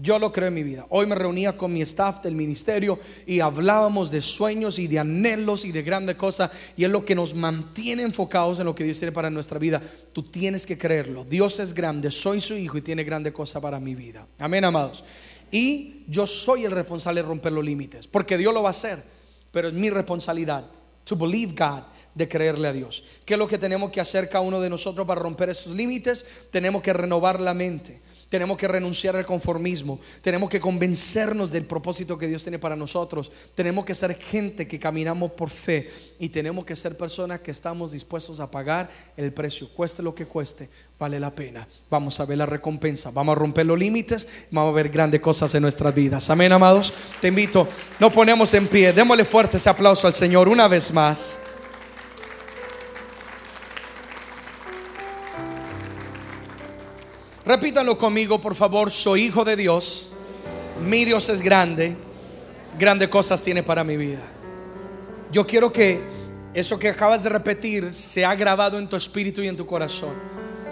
Yo 0.00 0.18
lo 0.18 0.32
creo 0.32 0.48
en 0.48 0.54
mi 0.54 0.62
vida. 0.62 0.86
Hoy 0.90 1.06
me 1.06 1.16
reunía 1.16 1.56
con 1.56 1.72
mi 1.72 1.82
staff 1.82 2.22
del 2.22 2.36
ministerio 2.36 3.00
y 3.26 3.40
hablábamos 3.40 4.12
de 4.12 4.22
sueños 4.22 4.78
y 4.78 4.86
de 4.86 5.00
anhelos 5.00 5.64
y 5.64 5.72
de 5.72 5.82
grandes 5.82 6.14
cosas. 6.14 6.52
Y 6.76 6.84
es 6.84 6.90
lo 6.90 7.04
que 7.04 7.16
nos 7.16 7.34
mantiene 7.34 8.04
enfocados 8.04 8.60
en 8.60 8.66
lo 8.66 8.76
que 8.76 8.84
Dios 8.84 8.98
tiene 8.98 9.10
para 9.12 9.28
nuestra 9.28 9.58
vida. 9.58 9.82
Tú 10.12 10.22
tienes 10.22 10.64
que 10.64 10.78
creerlo. 10.78 11.24
Dios 11.24 11.58
es 11.58 11.74
grande, 11.74 12.12
soy 12.12 12.40
su 12.40 12.54
hijo 12.54 12.78
y 12.78 12.82
tiene 12.82 13.02
grande 13.02 13.32
cosa 13.32 13.60
para 13.60 13.80
mi 13.80 13.96
vida. 13.96 14.26
Amén, 14.38 14.64
amados. 14.64 15.04
Y 15.50 16.04
yo 16.08 16.26
soy 16.26 16.64
el 16.64 16.72
responsable 16.72 17.22
de 17.22 17.28
romper 17.28 17.52
los 17.52 17.64
límites, 17.64 18.06
porque 18.06 18.38
Dios 18.38 18.52
lo 18.52 18.62
va 18.62 18.68
a 18.68 18.70
hacer. 18.70 19.02
Pero 19.50 19.68
es 19.68 19.74
mi 19.74 19.90
responsabilidad 19.90 20.64
to 21.04 21.16
believe 21.16 21.54
God 21.54 21.82
de 22.14 22.28
creerle 22.28 22.68
a 22.68 22.72
Dios. 22.72 23.02
¿Qué 23.24 23.34
es 23.34 23.38
lo 23.38 23.48
que 23.48 23.58
tenemos 23.58 23.90
que 23.90 24.00
hacer 24.00 24.28
cada 24.28 24.42
uno 24.42 24.60
de 24.60 24.68
nosotros 24.68 25.06
para 25.06 25.20
romper 25.20 25.48
esos 25.48 25.74
límites? 25.74 26.26
Tenemos 26.50 26.82
que 26.82 26.92
renovar 26.92 27.40
la 27.40 27.54
mente. 27.54 28.00
Tenemos 28.28 28.58
que 28.58 28.68
renunciar 28.68 29.16
al 29.16 29.24
conformismo. 29.24 29.98
Tenemos 30.20 30.50
que 30.50 30.60
convencernos 30.60 31.50
del 31.50 31.64
propósito 31.64 32.18
que 32.18 32.26
Dios 32.26 32.42
tiene 32.42 32.58
para 32.58 32.76
nosotros. 32.76 33.32
Tenemos 33.54 33.86
que 33.86 33.94
ser 33.94 34.14
gente 34.16 34.68
que 34.68 34.78
caminamos 34.78 35.32
por 35.32 35.48
fe. 35.48 35.90
Y 36.18 36.28
tenemos 36.28 36.66
que 36.66 36.76
ser 36.76 36.96
personas 36.96 37.40
que 37.40 37.50
estamos 37.50 37.92
dispuestos 37.92 38.38
a 38.40 38.50
pagar 38.50 38.90
el 39.16 39.32
precio. 39.32 39.68
Cueste 39.70 40.02
lo 40.02 40.14
que 40.14 40.26
cueste, 40.26 40.68
vale 40.98 41.18
la 41.18 41.34
pena. 41.34 41.66
Vamos 41.88 42.20
a 42.20 42.26
ver 42.26 42.36
la 42.36 42.46
recompensa. 42.46 43.10
Vamos 43.10 43.32
a 43.32 43.38
romper 43.38 43.66
los 43.66 43.78
límites. 43.78 44.28
Vamos 44.50 44.72
a 44.72 44.76
ver 44.76 44.90
grandes 44.90 45.22
cosas 45.22 45.54
en 45.54 45.62
nuestras 45.62 45.94
vidas. 45.94 46.28
Amén, 46.28 46.52
amados. 46.52 46.92
Te 47.22 47.28
invito. 47.28 47.66
Nos 47.98 48.12
ponemos 48.12 48.52
en 48.52 48.66
pie. 48.66 48.92
Démosle 48.92 49.24
fuerte 49.24 49.56
ese 49.56 49.70
aplauso 49.70 50.06
al 50.06 50.14
Señor 50.14 50.48
una 50.48 50.68
vez 50.68 50.92
más. 50.92 51.40
Repítanlo 57.48 57.96
conmigo, 57.96 58.38
por 58.38 58.54
favor. 58.54 58.90
Soy 58.90 59.22
hijo 59.22 59.42
de 59.42 59.56
Dios. 59.56 60.10
Mi 60.86 61.06
Dios 61.06 61.30
es 61.30 61.40
grande. 61.40 61.96
Grandes 62.78 63.08
cosas 63.08 63.42
tiene 63.42 63.62
para 63.62 63.82
mi 63.84 63.96
vida. 63.96 64.20
Yo 65.32 65.46
quiero 65.46 65.72
que 65.72 65.98
eso 66.52 66.78
que 66.78 66.90
acabas 66.90 67.22
de 67.22 67.30
repetir 67.30 67.90
se 67.94 68.22
ha 68.22 68.34
grabado 68.34 68.78
en 68.78 68.86
tu 68.86 68.96
espíritu 68.96 69.40
y 69.40 69.48
en 69.48 69.56
tu 69.56 69.64
corazón. 69.64 70.12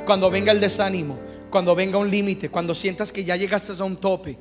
Cuando 0.04 0.30
venga 0.30 0.52
el 0.52 0.60
desánimo, 0.60 1.18
cuando 1.48 1.74
venga 1.74 1.96
un 1.96 2.10
límite, 2.10 2.50
cuando 2.50 2.74
sientas 2.74 3.10
que 3.10 3.24
ya 3.24 3.36
llegaste 3.36 3.72
a 3.80 3.84
un 3.84 3.96
tope, 3.96 4.36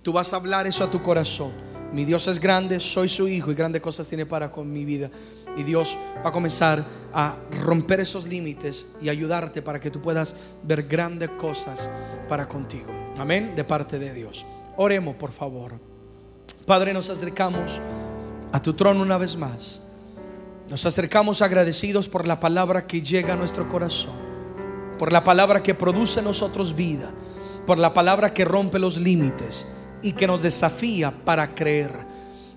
tú 0.00 0.10
vas 0.10 0.32
a 0.32 0.36
hablar 0.36 0.66
eso 0.66 0.84
a 0.84 0.90
tu 0.90 1.02
corazón. 1.02 1.52
Mi 1.92 2.06
Dios 2.06 2.26
es 2.28 2.40
grande, 2.40 2.80
soy 2.80 3.10
su 3.10 3.28
hijo 3.28 3.52
y 3.52 3.54
grandes 3.54 3.82
cosas 3.82 4.08
tiene 4.08 4.24
para 4.24 4.50
con 4.50 4.72
mi 4.72 4.86
vida. 4.86 5.10
Y 5.56 5.62
Dios 5.62 5.96
va 6.24 6.30
a 6.30 6.32
comenzar 6.32 6.84
a 7.12 7.36
romper 7.62 8.00
esos 8.00 8.26
límites 8.26 8.86
y 9.00 9.08
ayudarte 9.08 9.62
para 9.62 9.80
que 9.80 9.90
tú 9.90 10.00
puedas 10.00 10.34
ver 10.62 10.84
grandes 10.84 11.30
cosas 11.30 11.88
para 12.28 12.48
contigo. 12.48 12.90
Amén, 13.16 13.54
de 13.54 13.64
parte 13.64 13.98
de 13.98 14.12
Dios. 14.12 14.44
Oremos, 14.76 15.14
por 15.14 15.30
favor. 15.30 15.78
Padre, 16.66 16.92
nos 16.92 17.10
acercamos 17.10 17.80
a 18.52 18.60
tu 18.60 18.74
trono 18.74 19.02
una 19.02 19.18
vez 19.18 19.36
más. 19.36 19.80
Nos 20.68 20.86
acercamos 20.86 21.42
agradecidos 21.42 22.08
por 22.08 22.26
la 22.26 22.40
palabra 22.40 22.86
que 22.86 23.02
llega 23.02 23.34
a 23.34 23.36
nuestro 23.36 23.68
corazón, 23.68 24.14
por 24.98 25.12
la 25.12 25.22
palabra 25.22 25.62
que 25.62 25.74
produce 25.74 26.20
en 26.20 26.24
nosotros 26.24 26.74
vida, 26.74 27.10
por 27.66 27.78
la 27.78 27.92
palabra 27.92 28.32
que 28.32 28.44
rompe 28.44 28.78
los 28.78 28.98
límites 28.98 29.66
y 30.02 30.12
que 30.12 30.26
nos 30.26 30.42
desafía 30.42 31.10
para 31.10 31.54
creer. 31.54 32.13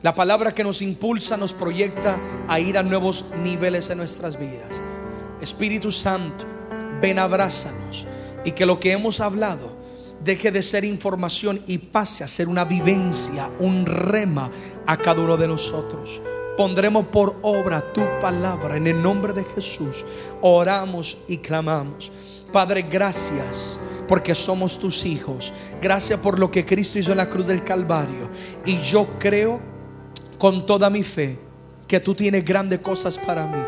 La 0.08 0.16
palabra 0.16 0.54
que 0.54 0.64
nos 0.64 0.82
impulsa, 0.82 1.36
nos 1.36 1.52
proyecta 1.52 2.18
a 2.48 2.62
ir 2.62 2.78
a 2.78 2.82
nuevos 2.82 3.26
niveles 3.44 3.90
en 3.90 3.98
nuestras 3.98 4.40
vidas. 4.40 4.82
Espíritu 5.42 5.92
Santo, 5.92 6.46
ven, 7.02 7.20
abrázanos 7.20 8.08
y 8.46 8.54
que 8.54 8.66
lo 8.66 8.80
que 8.80 8.94
hemos 8.94 9.20
hablado 9.20 9.70
deje 10.24 10.50
de 10.50 10.64
ser 10.64 10.86
información 10.86 11.62
y 11.68 11.80
pase 11.80 12.24
a 12.24 12.28
ser 12.30 12.48
una 12.48 12.64
vivencia, 12.64 13.50
un 13.60 13.86
rema 13.86 14.50
a 14.86 14.96
cada 14.96 15.22
uno 15.22 15.36
de 15.36 15.50
nosotros. 15.50 16.22
Pondremos 16.56 17.08
por 17.08 17.36
obra 17.42 17.92
tu 17.92 18.04
palabra 18.22 18.78
en 18.78 18.88
el 18.88 19.02
nombre 19.02 19.34
de 19.34 19.44
Jesús. 19.44 20.06
Oramos 20.40 21.18
y 21.28 21.40
clamamos. 21.40 22.14
Padre, 22.54 22.84
gracias 22.84 23.78
porque 24.08 24.34
somos 24.34 24.80
tus 24.80 25.04
hijos. 25.04 25.52
Gracias 25.82 26.18
por 26.22 26.40
lo 26.40 26.50
que 26.50 26.66
Cristo 26.66 26.98
hizo 26.98 27.12
en 27.12 27.18
la 27.18 27.30
cruz 27.30 27.48
del 27.48 27.66
Calvario. 27.66 28.30
Y 28.66 28.78
yo 28.78 29.06
creo 29.20 29.76
con 30.38 30.66
toda 30.66 30.90
mi 30.90 31.04
fe 31.04 31.38
que 31.88 32.00
tú 32.00 32.14
tienes 32.14 32.44
grandes 32.44 32.80
cosas 32.80 33.18
para 33.18 33.46
mí. 33.46 33.64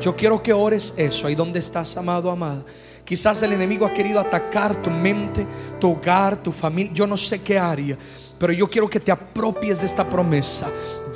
Yo 0.00 0.14
quiero 0.16 0.42
que 0.42 0.52
ores 0.52 0.94
eso 0.96 1.26
ahí 1.26 1.34
donde 1.34 1.60
estás, 1.60 1.96
amado, 1.96 2.30
amada. 2.30 2.64
Quizás 3.04 3.42
el 3.42 3.52
enemigo 3.52 3.86
ha 3.86 3.92
querido 3.92 4.20
atacar 4.20 4.82
tu 4.82 4.90
mente, 4.90 5.46
tu 5.78 5.92
hogar, 5.92 6.36
tu 6.36 6.52
familia, 6.52 6.92
yo 6.92 7.06
no 7.06 7.16
sé 7.16 7.40
qué 7.42 7.58
área, 7.58 7.96
pero 8.38 8.52
yo 8.52 8.68
quiero 8.68 8.88
que 8.88 9.00
te 9.00 9.10
apropies 9.10 9.80
de 9.80 9.86
esta 9.86 10.08
promesa. 10.08 10.68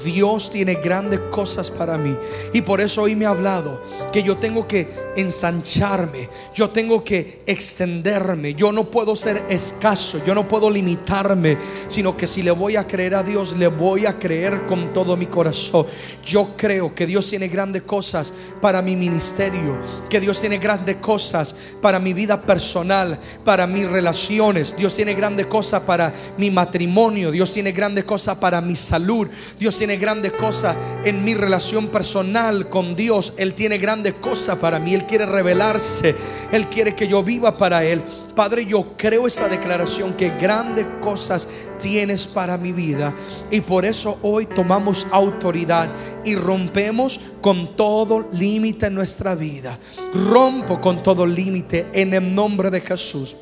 Dios 0.03 0.51
tiene 0.51 0.75
grandes 0.75 1.21
cosas 1.31 1.71
para 1.71 1.99
mí. 1.99 2.17
Y 2.53 2.63
por 2.63 2.81
eso 2.81 3.03
hoy 3.03 3.15
me 3.15 3.27
ha 3.27 3.31
hablado 3.31 3.83
que 4.13 4.23
yo 4.23 4.37
tengo 4.37 4.67
que 4.67 4.89
ensancharme, 5.17 6.29
yo 6.55 6.71
tengo 6.71 7.05
que 7.05 7.43
extenderme, 7.47 8.55
yo 8.55 8.73
no 8.73 8.91
puedo 8.91 9.15
ser 9.17 9.45
escaso, 9.49 10.21
yo 10.27 10.35
no 10.35 10.49
puedo 10.49 10.71
limitarme, 10.71 11.59
sino 11.89 12.17
que 12.17 12.27
si 12.27 12.43
le 12.43 12.51
voy 12.51 12.77
a 12.77 12.87
creer 12.87 13.15
a 13.15 13.23
Dios, 13.23 13.57
le 13.57 13.69
voy 13.69 14.07
a 14.07 14.19
creer 14.19 14.67
con 14.67 14.93
todo 14.93 15.17
mi 15.17 15.27
corazón. 15.27 15.87
Yo 16.25 16.55
creo 16.57 16.95
que 16.95 17.07
Dios 17.07 17.29
tiene 17.29 17.49
grandes 17.49 17.83
cosas 17.83 18.33
para 18.61 18.83
mi 18.83 18.97
ministerio, 18.97 19.77
que 20.09 20.21
Dios 20.21 20.41
tiene 20.41 20.59
grandes 20.59 20.97
cosas 20.97 21.55
para 21.81 21.99
mi 21.99 22.13
vida 22.13 22.41
personal, 22.43 23.19
para 23.45 23.67
mis 23.67 23.89
relaciones. 23.89 24.77
Dios 24.77 24.95
tiene 24.95 25.15
grandes 25.15 25.47
cosas 25.47 25.83
para 25.83 26.13
mi 26.39 26.51
matrimonio, 26.51 27.31
Dios 27.31 27.53
tiene 27.53 27.73
grandes 27.73 28.05
cosas 28.05 28.39
para 28.39 28.61
mi 28.61 28.77
salud. 28.77 29.29
Dios 29.59 29.77
grandes 29.93 30.33
cosas 30.33 30.77
en 31.05 31.25
mi 31.25 31.35
relación 31.35 31.89
personal 31.89 32.69
con 32.71 32.97
Dios. 32.97 33.35
Él 33.37 33.55
tiene 33.55 33.79
grandes 33.79 34.15
cosas 34.15 34.59
para 34.59 34.79
mí. 34.79 34.95
Él 34.95 35.07
quiere 35.07 35.27
revelarse. 35.27 36.15
Él 36.51 36.69
quiere 36.69 36.95
que 36.95 37.07
yo 37.07 37.23
viva 37.23 37.57
para 37.57 37.85
Él. 37.85 38.03
Padre, 38.35 38.67
yo 38.67 38.97
creo 38.97 39.27
esa 39.27 39.49
declaración 39.49 40.15
que 40.15 40.31
grandes 40.31 40.87
cosas 41.01 41.49
tienes 41.79 42.27
para 42.27 42.59
mi 42.59 42.73
vida. 42.73 43.15
Y 43.51 43.61
por 43.61 43.85
eso 43.85 44.19
hoy 44.23 44.47
tomamos 44.47 45.07
autoridad 45.13 45.89
y 46.25 46.35
rompemos 46.35 47.21
con 47.41 47.77
todo 47.77 48.27
límite 48.33 48.87
en 48.87 48.95
nuestra 48.95 49.35
vida. 49.35 49.79
Rompo 50.13 50.81
con 50.81 51.03
todo 51.03 51.27
límite 51.27 51.87
en 51.93 52.15
el 52.15 52.35
nombre 52.35 52.71
de 52.71 52.81
Jesús. 52.81 53.37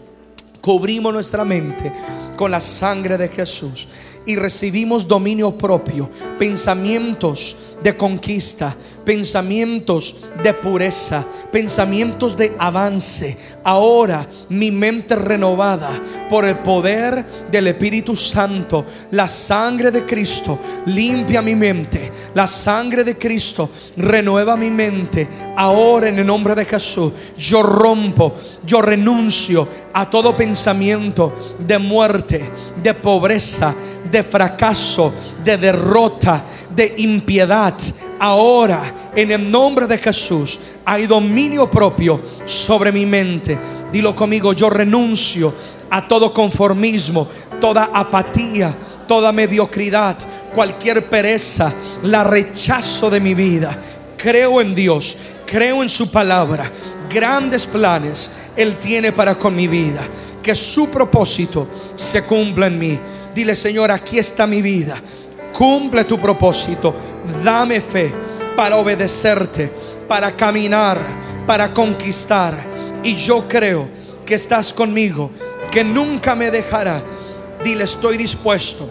Cubrimos 0.61 1.13
nuestra 1.13 1.45
mente 1.45 1.93
con 2.37 2.51
la 2.51 2.61
sangre 2.61 3.19
de 3.19 3.29
Jesús 3.29 3.89
y 4.27 4.37
recibimos 4.37 5.07
dominio 5.07 5.53
propio, 5.53 6.09
pensamientos 6.39 7.75
de 7.83 7.97
conquista, 7.97 8.75
pensamientos 9.05 10.23
de 10.43 10.55
pureza, 10.55 11.25
pensamientos 11.51 12.37
de 12.37 12.53
avance. 12.59 13.37
Ahora 13.65 14.27
mi 14.49 14.71
mente 14.71 15.17
renovada 15.17 15.91
por 16.29 16.45
el 16.45 16.59
poder 16.59 17.25
del 17.51 17.69
Espíritu 17.69 18.17
Santo, 18.17 18.85
la 19.11 19.29
sangre 19.29 19.91
de 19.91 20.05
Cristo 20.05 20.59
limpia 20.87 21.43
mi 21.43 21.55
mente, 21.55 22.11
la 22.35 22.47
sangre 22.47 23.05
de 23.05 23.17
Cristo 23.17 23.71
renueva 23.97 24.57
mi 24.57 24.71
mente. 24.71 25.29
Ahora 25.57 26.09
en 26.09 26.19
el 26.19 26.27
nombre 26.27 26.55
de 26.55 26.65
Jesús 26.65 27.13
yo 27.37 27.63
rompo, 27.63 28.35
yo 28.65 28.81
renuncio 28.81 29.69
a 29.93 30.09
todo 30.09 30.37
pensamiento 30.37 31.35
de 31.59 31.79
muerte, 31.79 32.51
de 32.83 32.95
pobreza, 32.95 33.75
de 34.11 34.23
fracaso, 34.23 35.13
de 35.45 35.57
derrota, 35.57 36.45
de 36.75 36.95
impiedad. 36.99 37.75
Ahora, 38.19 39.11
en 39.15 39.31
el 39.31 39.51
nombre 39.51 39.87
de 39.87 39.99
Jesús, 39.99 40.59
hay 40.85 41.07
dominio 41.07 41.71
propio 41.71 42.21
sobre 42.45 42.93
mi 42.93 43.05
mente. 43.05 43.59
Dilo 43.93 44.15
conmigo, 44.15 44.53
yo 44.53 44.71
renuncio 44.71 45.53
a 45.91 46.07
todo 46.07 46.33
conformismo, 46.33 47.29
toda 47.61 47.91
apatía, 47.93 48.75
toda 49.07 49.33
mediocridad, 49.33 50.17
cualquier 50.55 51.09
pereza, 51.09 51.73
la 52.03 52.25
rechazo 52.25 53.11
de 53.11 53.21
mi 53.21 53.35
vida. 53.35 53.77
Creo 54.17 54.61
en 54.61 54.75
Dios, 54.75 55.17
creo 55.45 55.83
en 55.83 55.89
su 55.89 56.11
palabra. 56.11 56.73
Grandes 57.13 57.67
planes 57.67 58.31
Él 58.57 58.77
tiene 58.77 59.13
para 59.13 59.37
con 59.37 59.55
mi 59.55 59.69
vida. 59.69 60.03
Que 60.43 60.55
su 60.55 60.89
propósito 60.89 61.69
se 61.95 62.25
cumpla 62.25 62.67
en 62.67 62.79
mí. 62.79 62.99
Dile, 63.35 63.55
Señor, 63.55 63.91
aquí 63.91 64.19
está 64.19 64.47
mi 64.47 64.61
vida. 64.61 64.97
Cumple 65.53 66.05
tu 66.05 66.19
propósito. 66.19 66.95
Dame 67.45 67.81
fe 67.81 68.13
para 68.57 68.77
obedecerte, 68.77 69.71
para 70.09 70.33
caminar, 70.33 70.99
para 71.47 71.73
conquistar. 71.73 72.57
Y 73.03 73.15
yo 73.15 73.47
creo 73.49 73.89
que 74.25 74.35
estás 74.35 74.73
conmigo, 74.73 75.31
que 75.71 75.85
nunca 75.85 76.35
me 76.35 76.51
dejará. 76.51 77.03
Dile, 77.63 77.85
estoy 77.85 78.17
dispuesto 78.17 78.89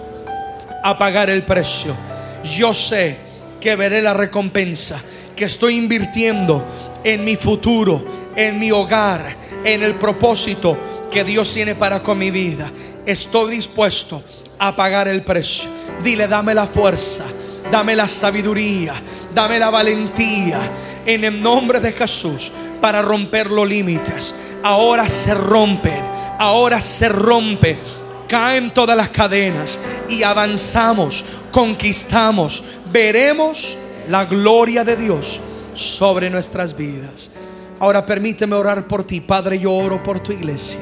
a 0.83 0.97
pagar 0.97 1.29
el 1.29 1.43
precio. 1.43 1.95
Yo 2.43 2.73
sé 2.73 3.17
que 3.59 3.75
veré 3.75 4.01
la 4.01 4.13
recompensa, 4.13 5.01
que 5.35 5.45
estoy 5.45 5.75
invirtiendo 5.75 6.65
en 7.03 7.23
mi 7.23 7.35
futuro, 7.35 8.03
en 8.35 8.59
mi 8.59 8.71
hogar, 8.71 9.35
en 9.63 9.83
el 9.83 9.95
propósito 9.95 10.77
que 11.11 11.23
Dios 11.23 11.53
tiene 11.53 11.75
para 11.75 12.01
con 12.01 12.17
mi 12.17 12.31
vida 12.31 12.71
estoy 13.05 13.55
dispuesto 13.55 14.21
a 14.59 14.75
pagar 14.75 15.07
el 15.07 15.23
precio. 15.23 15.69
Dile, 16.03 16.27
dame 16.27 16.53
la 16.53 16.67
fuerza, 16.67 17.25
dame 17.71 17.95
la 17.95 18.07
sabiduría, 18.07 18.93
dame 19.33 19.59
la 19.59 19.69
valentía 19.69 20.59
en 21.05 21.23
el 21.23 21.41
nombre 21.41 21.79
de 21.79 21.93
Jesús 21.93 22.51
para 22.79 23.01
romper 23.01 23.49
los 23.49 23.67
límites. 23.67 24.35
Ahora 24.63 25.07
se 25.09 25.33
rompen, 25.33 26.03
ahora 26.37 26.79
se 26.79 27.09
rompe. 27.09 27.79
Caen 28.27 28.71
todas 28.71 28.95
las 28.95 29.09
cadenas 29.09 29.79
y 30.07 30.23
avanzamos, 30.23 31.25
conquistamos, 31.51 32.63
veremos 32.89 33.77
la 34.07 34.23
gloria 34.23 34.85
de 34.85 34.95
Dios 34.95 35.41
sobre 35.73 36.29
nuestras 36.29 36.75
vidas. 36.75 37.31
Ahora 37.79 38.05
permíteme 38.05 38.55
orar 38.55 38.87
por 38.87 39.03
ti, 39.03 39.21
Padre. 39.21 39.59
Yo 39.59 39.73
oro 39.73 40.03
por 40.03 40.19
tu 40.19 40.31
iglesia, 40.31 40.81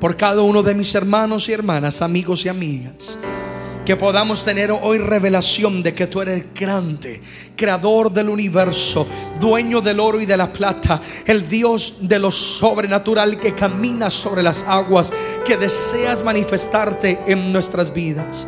por 0.00 0.16
cada 0.16 0.42
uno 0.42 0.62
de 0.62 0.74
mis 0.74 0.94
hermanos 0.94 1.48
y 1.48 1.52
hermanas, 1.52 2.00
amigos 2.00 2.44
y 2.46 2.48
amigas. 2.48 3.18
Que 3.84 3.96
podamos 3.96 4.44
tener 4.44 4.70
hoy 4.70 4.98
revelación 4.98 5.82
de 5.82 5.92
que 5.92 6.06
tú 6.06 6.22
eres 6.22 6.44
grande, 6.54 7.20
creador 7.56 8.12
del 8.12 8.28
universo, 8.28 9.06
dueño 9.40 9.80
del 9.80 9.98
oro 9.98 10.20
y 10.20 10.26
de 10.26 10.36
la 10.36 10.52
plata, 10.52 11.02
el 11.26 11.48
Dios 11.48 11.96
de 12.00 12.20
lo 12.20 12.30
sobrenatural 12.30 13.40
que 13.40 13.54
camina 13.54 14.08
sobre 14.08 14.42
las 14.42 14.62
aguas, 14.62 15.12
que 15.44 15.56
deseas 15.56 16.22
manifestarte 16.22 17.18
en 17.26 17.52
nuestras 17.52 17.92
vidas. 17.92 18.46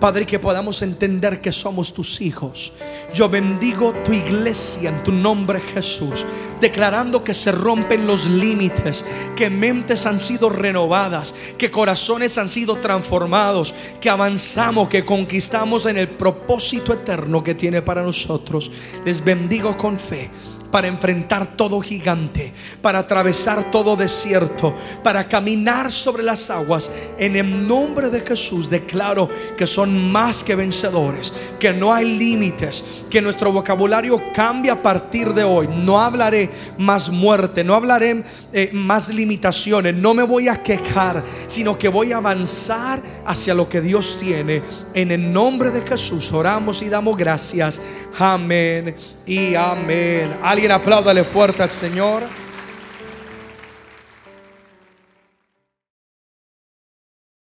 Padre, 0.00 0.24
que 0.24 0.38
podamos 0.38 0.80
entender 0.80 1.42
que 1.42 1.52
somos 1.52 1.92
tus 1.92 2.22
hijos. 2.22 2.72
Yo 3.12 3.28
bendigo 3.28 3.92
tu 4.02 4.12
iglesia 4.12 4.88
en 4.88 5.04
tu 5.04 5.12
nombre 5.12 5.60
Jesús, 5.60 6.24
declarando 6.58 7.22
que 7.22 7.34
se 7.34 7.52
rompen 7.52 8.06
los 8.06 8.26
límites, 8.26 9.04
que 9.36 9.50
mentes 9.50 10.06
han 10.06 10.18
sido 10.18 10.48
renovadas, 10.48 11.34
que 11.58 11.70
corazones 11.70 12.38
han 12.38 12.48
sido 12.48 12.76
transformados, 12.76 13.74
que 14.00 14.08
avanzamos, 14.08 14.88
que 14.88 15.04
conquistamos 15.04 15.84
en 15.84 15.98
el 15.98 16.08
propósito 16.08 16.94
eterno 16.94 17.44
que 17.44 17.54
tiene 17.54 17.82
para 17.82 18.02
nosotros. 18.02 18.70
Les 19.04 19.22
bendigo 19.22 19.76
con 19.76 19.98
fe 19.98 20.30
para 20.70 20.88
enfrentar 20.88 21.56
todo 21.56 21.80
gigante, 21.80 22.52
para 22.80 23.00
atravesar 23.00 23.70
todo 23.70 23.96
desierto, 23.96 24.74
para 25.02 25.26
caminar 25.28 25.90
sobre 25.90 26.22
las 26.22 26.50
aguas. 26.50 26.90
En 27.18 27.36
el 27.36 27.66
nombre 27.66 28.08
de 28.08 28.20
Jesús 28.20 28.70
declaro 28.70 29.28
que 29.56 29.66
son 29.66 30.10
más 30.10 30.44
que 30.44 30.54
vencedores, 30.54 31.32
que 31.58 31.72
no 31.72 31.92
hay 31.92 32.18
límites, 32.18 32.84
que 33.08 33.22
nuestro 33.22 33.52
vocabulario 33.52 34.20
cambia 34.34 34.74
a 34.74 34.82
partir 34.82 35.34
de 35.34 35.44
hoy. 35.44 35.68
No 35.68 36.00
hablaré 36.00 36.50
más 36.78 37.10
muerte, 37.10 37.64
no 37.64 37.74
hablaré 37.74 38.24
eh, 38.52 38.70
más 38.72 39.08
limitaciones, 39.08 39.94
no 39.94 40.14
me 40.14 40.22
voy 40.22 40.48
a 40.48 40.62
quejar, 40.62 41.24
sino 41.46 41.78
que 41.78 41.88
voy 41.88 42.12
a 42.12 42.18
avanzar 42.18 43.02
hacia 43.26 43.54
lo 43.54 43.68
que 43.68 43.80
Dios 43.80 44.18
tiene. 44.20 44.62
En 44.94 45.10
el 45.10 45.32
nombre 45.32 45.70
de 45.70 45.82
Jesús 45.82 46.32
oramos 46.32 46.82
y 46.82 46.88
damos 46.88 47.16
gracias. 47.16 47.80
Amén 48.18 48.94
y 49.26 49.54
amén. 49.54 50.36
Alguien 50.60 50.72
apláudale 50.72 51.24
fuerte 51.24 51.62
al 51.62 51.70
Señor. 51.70 52.22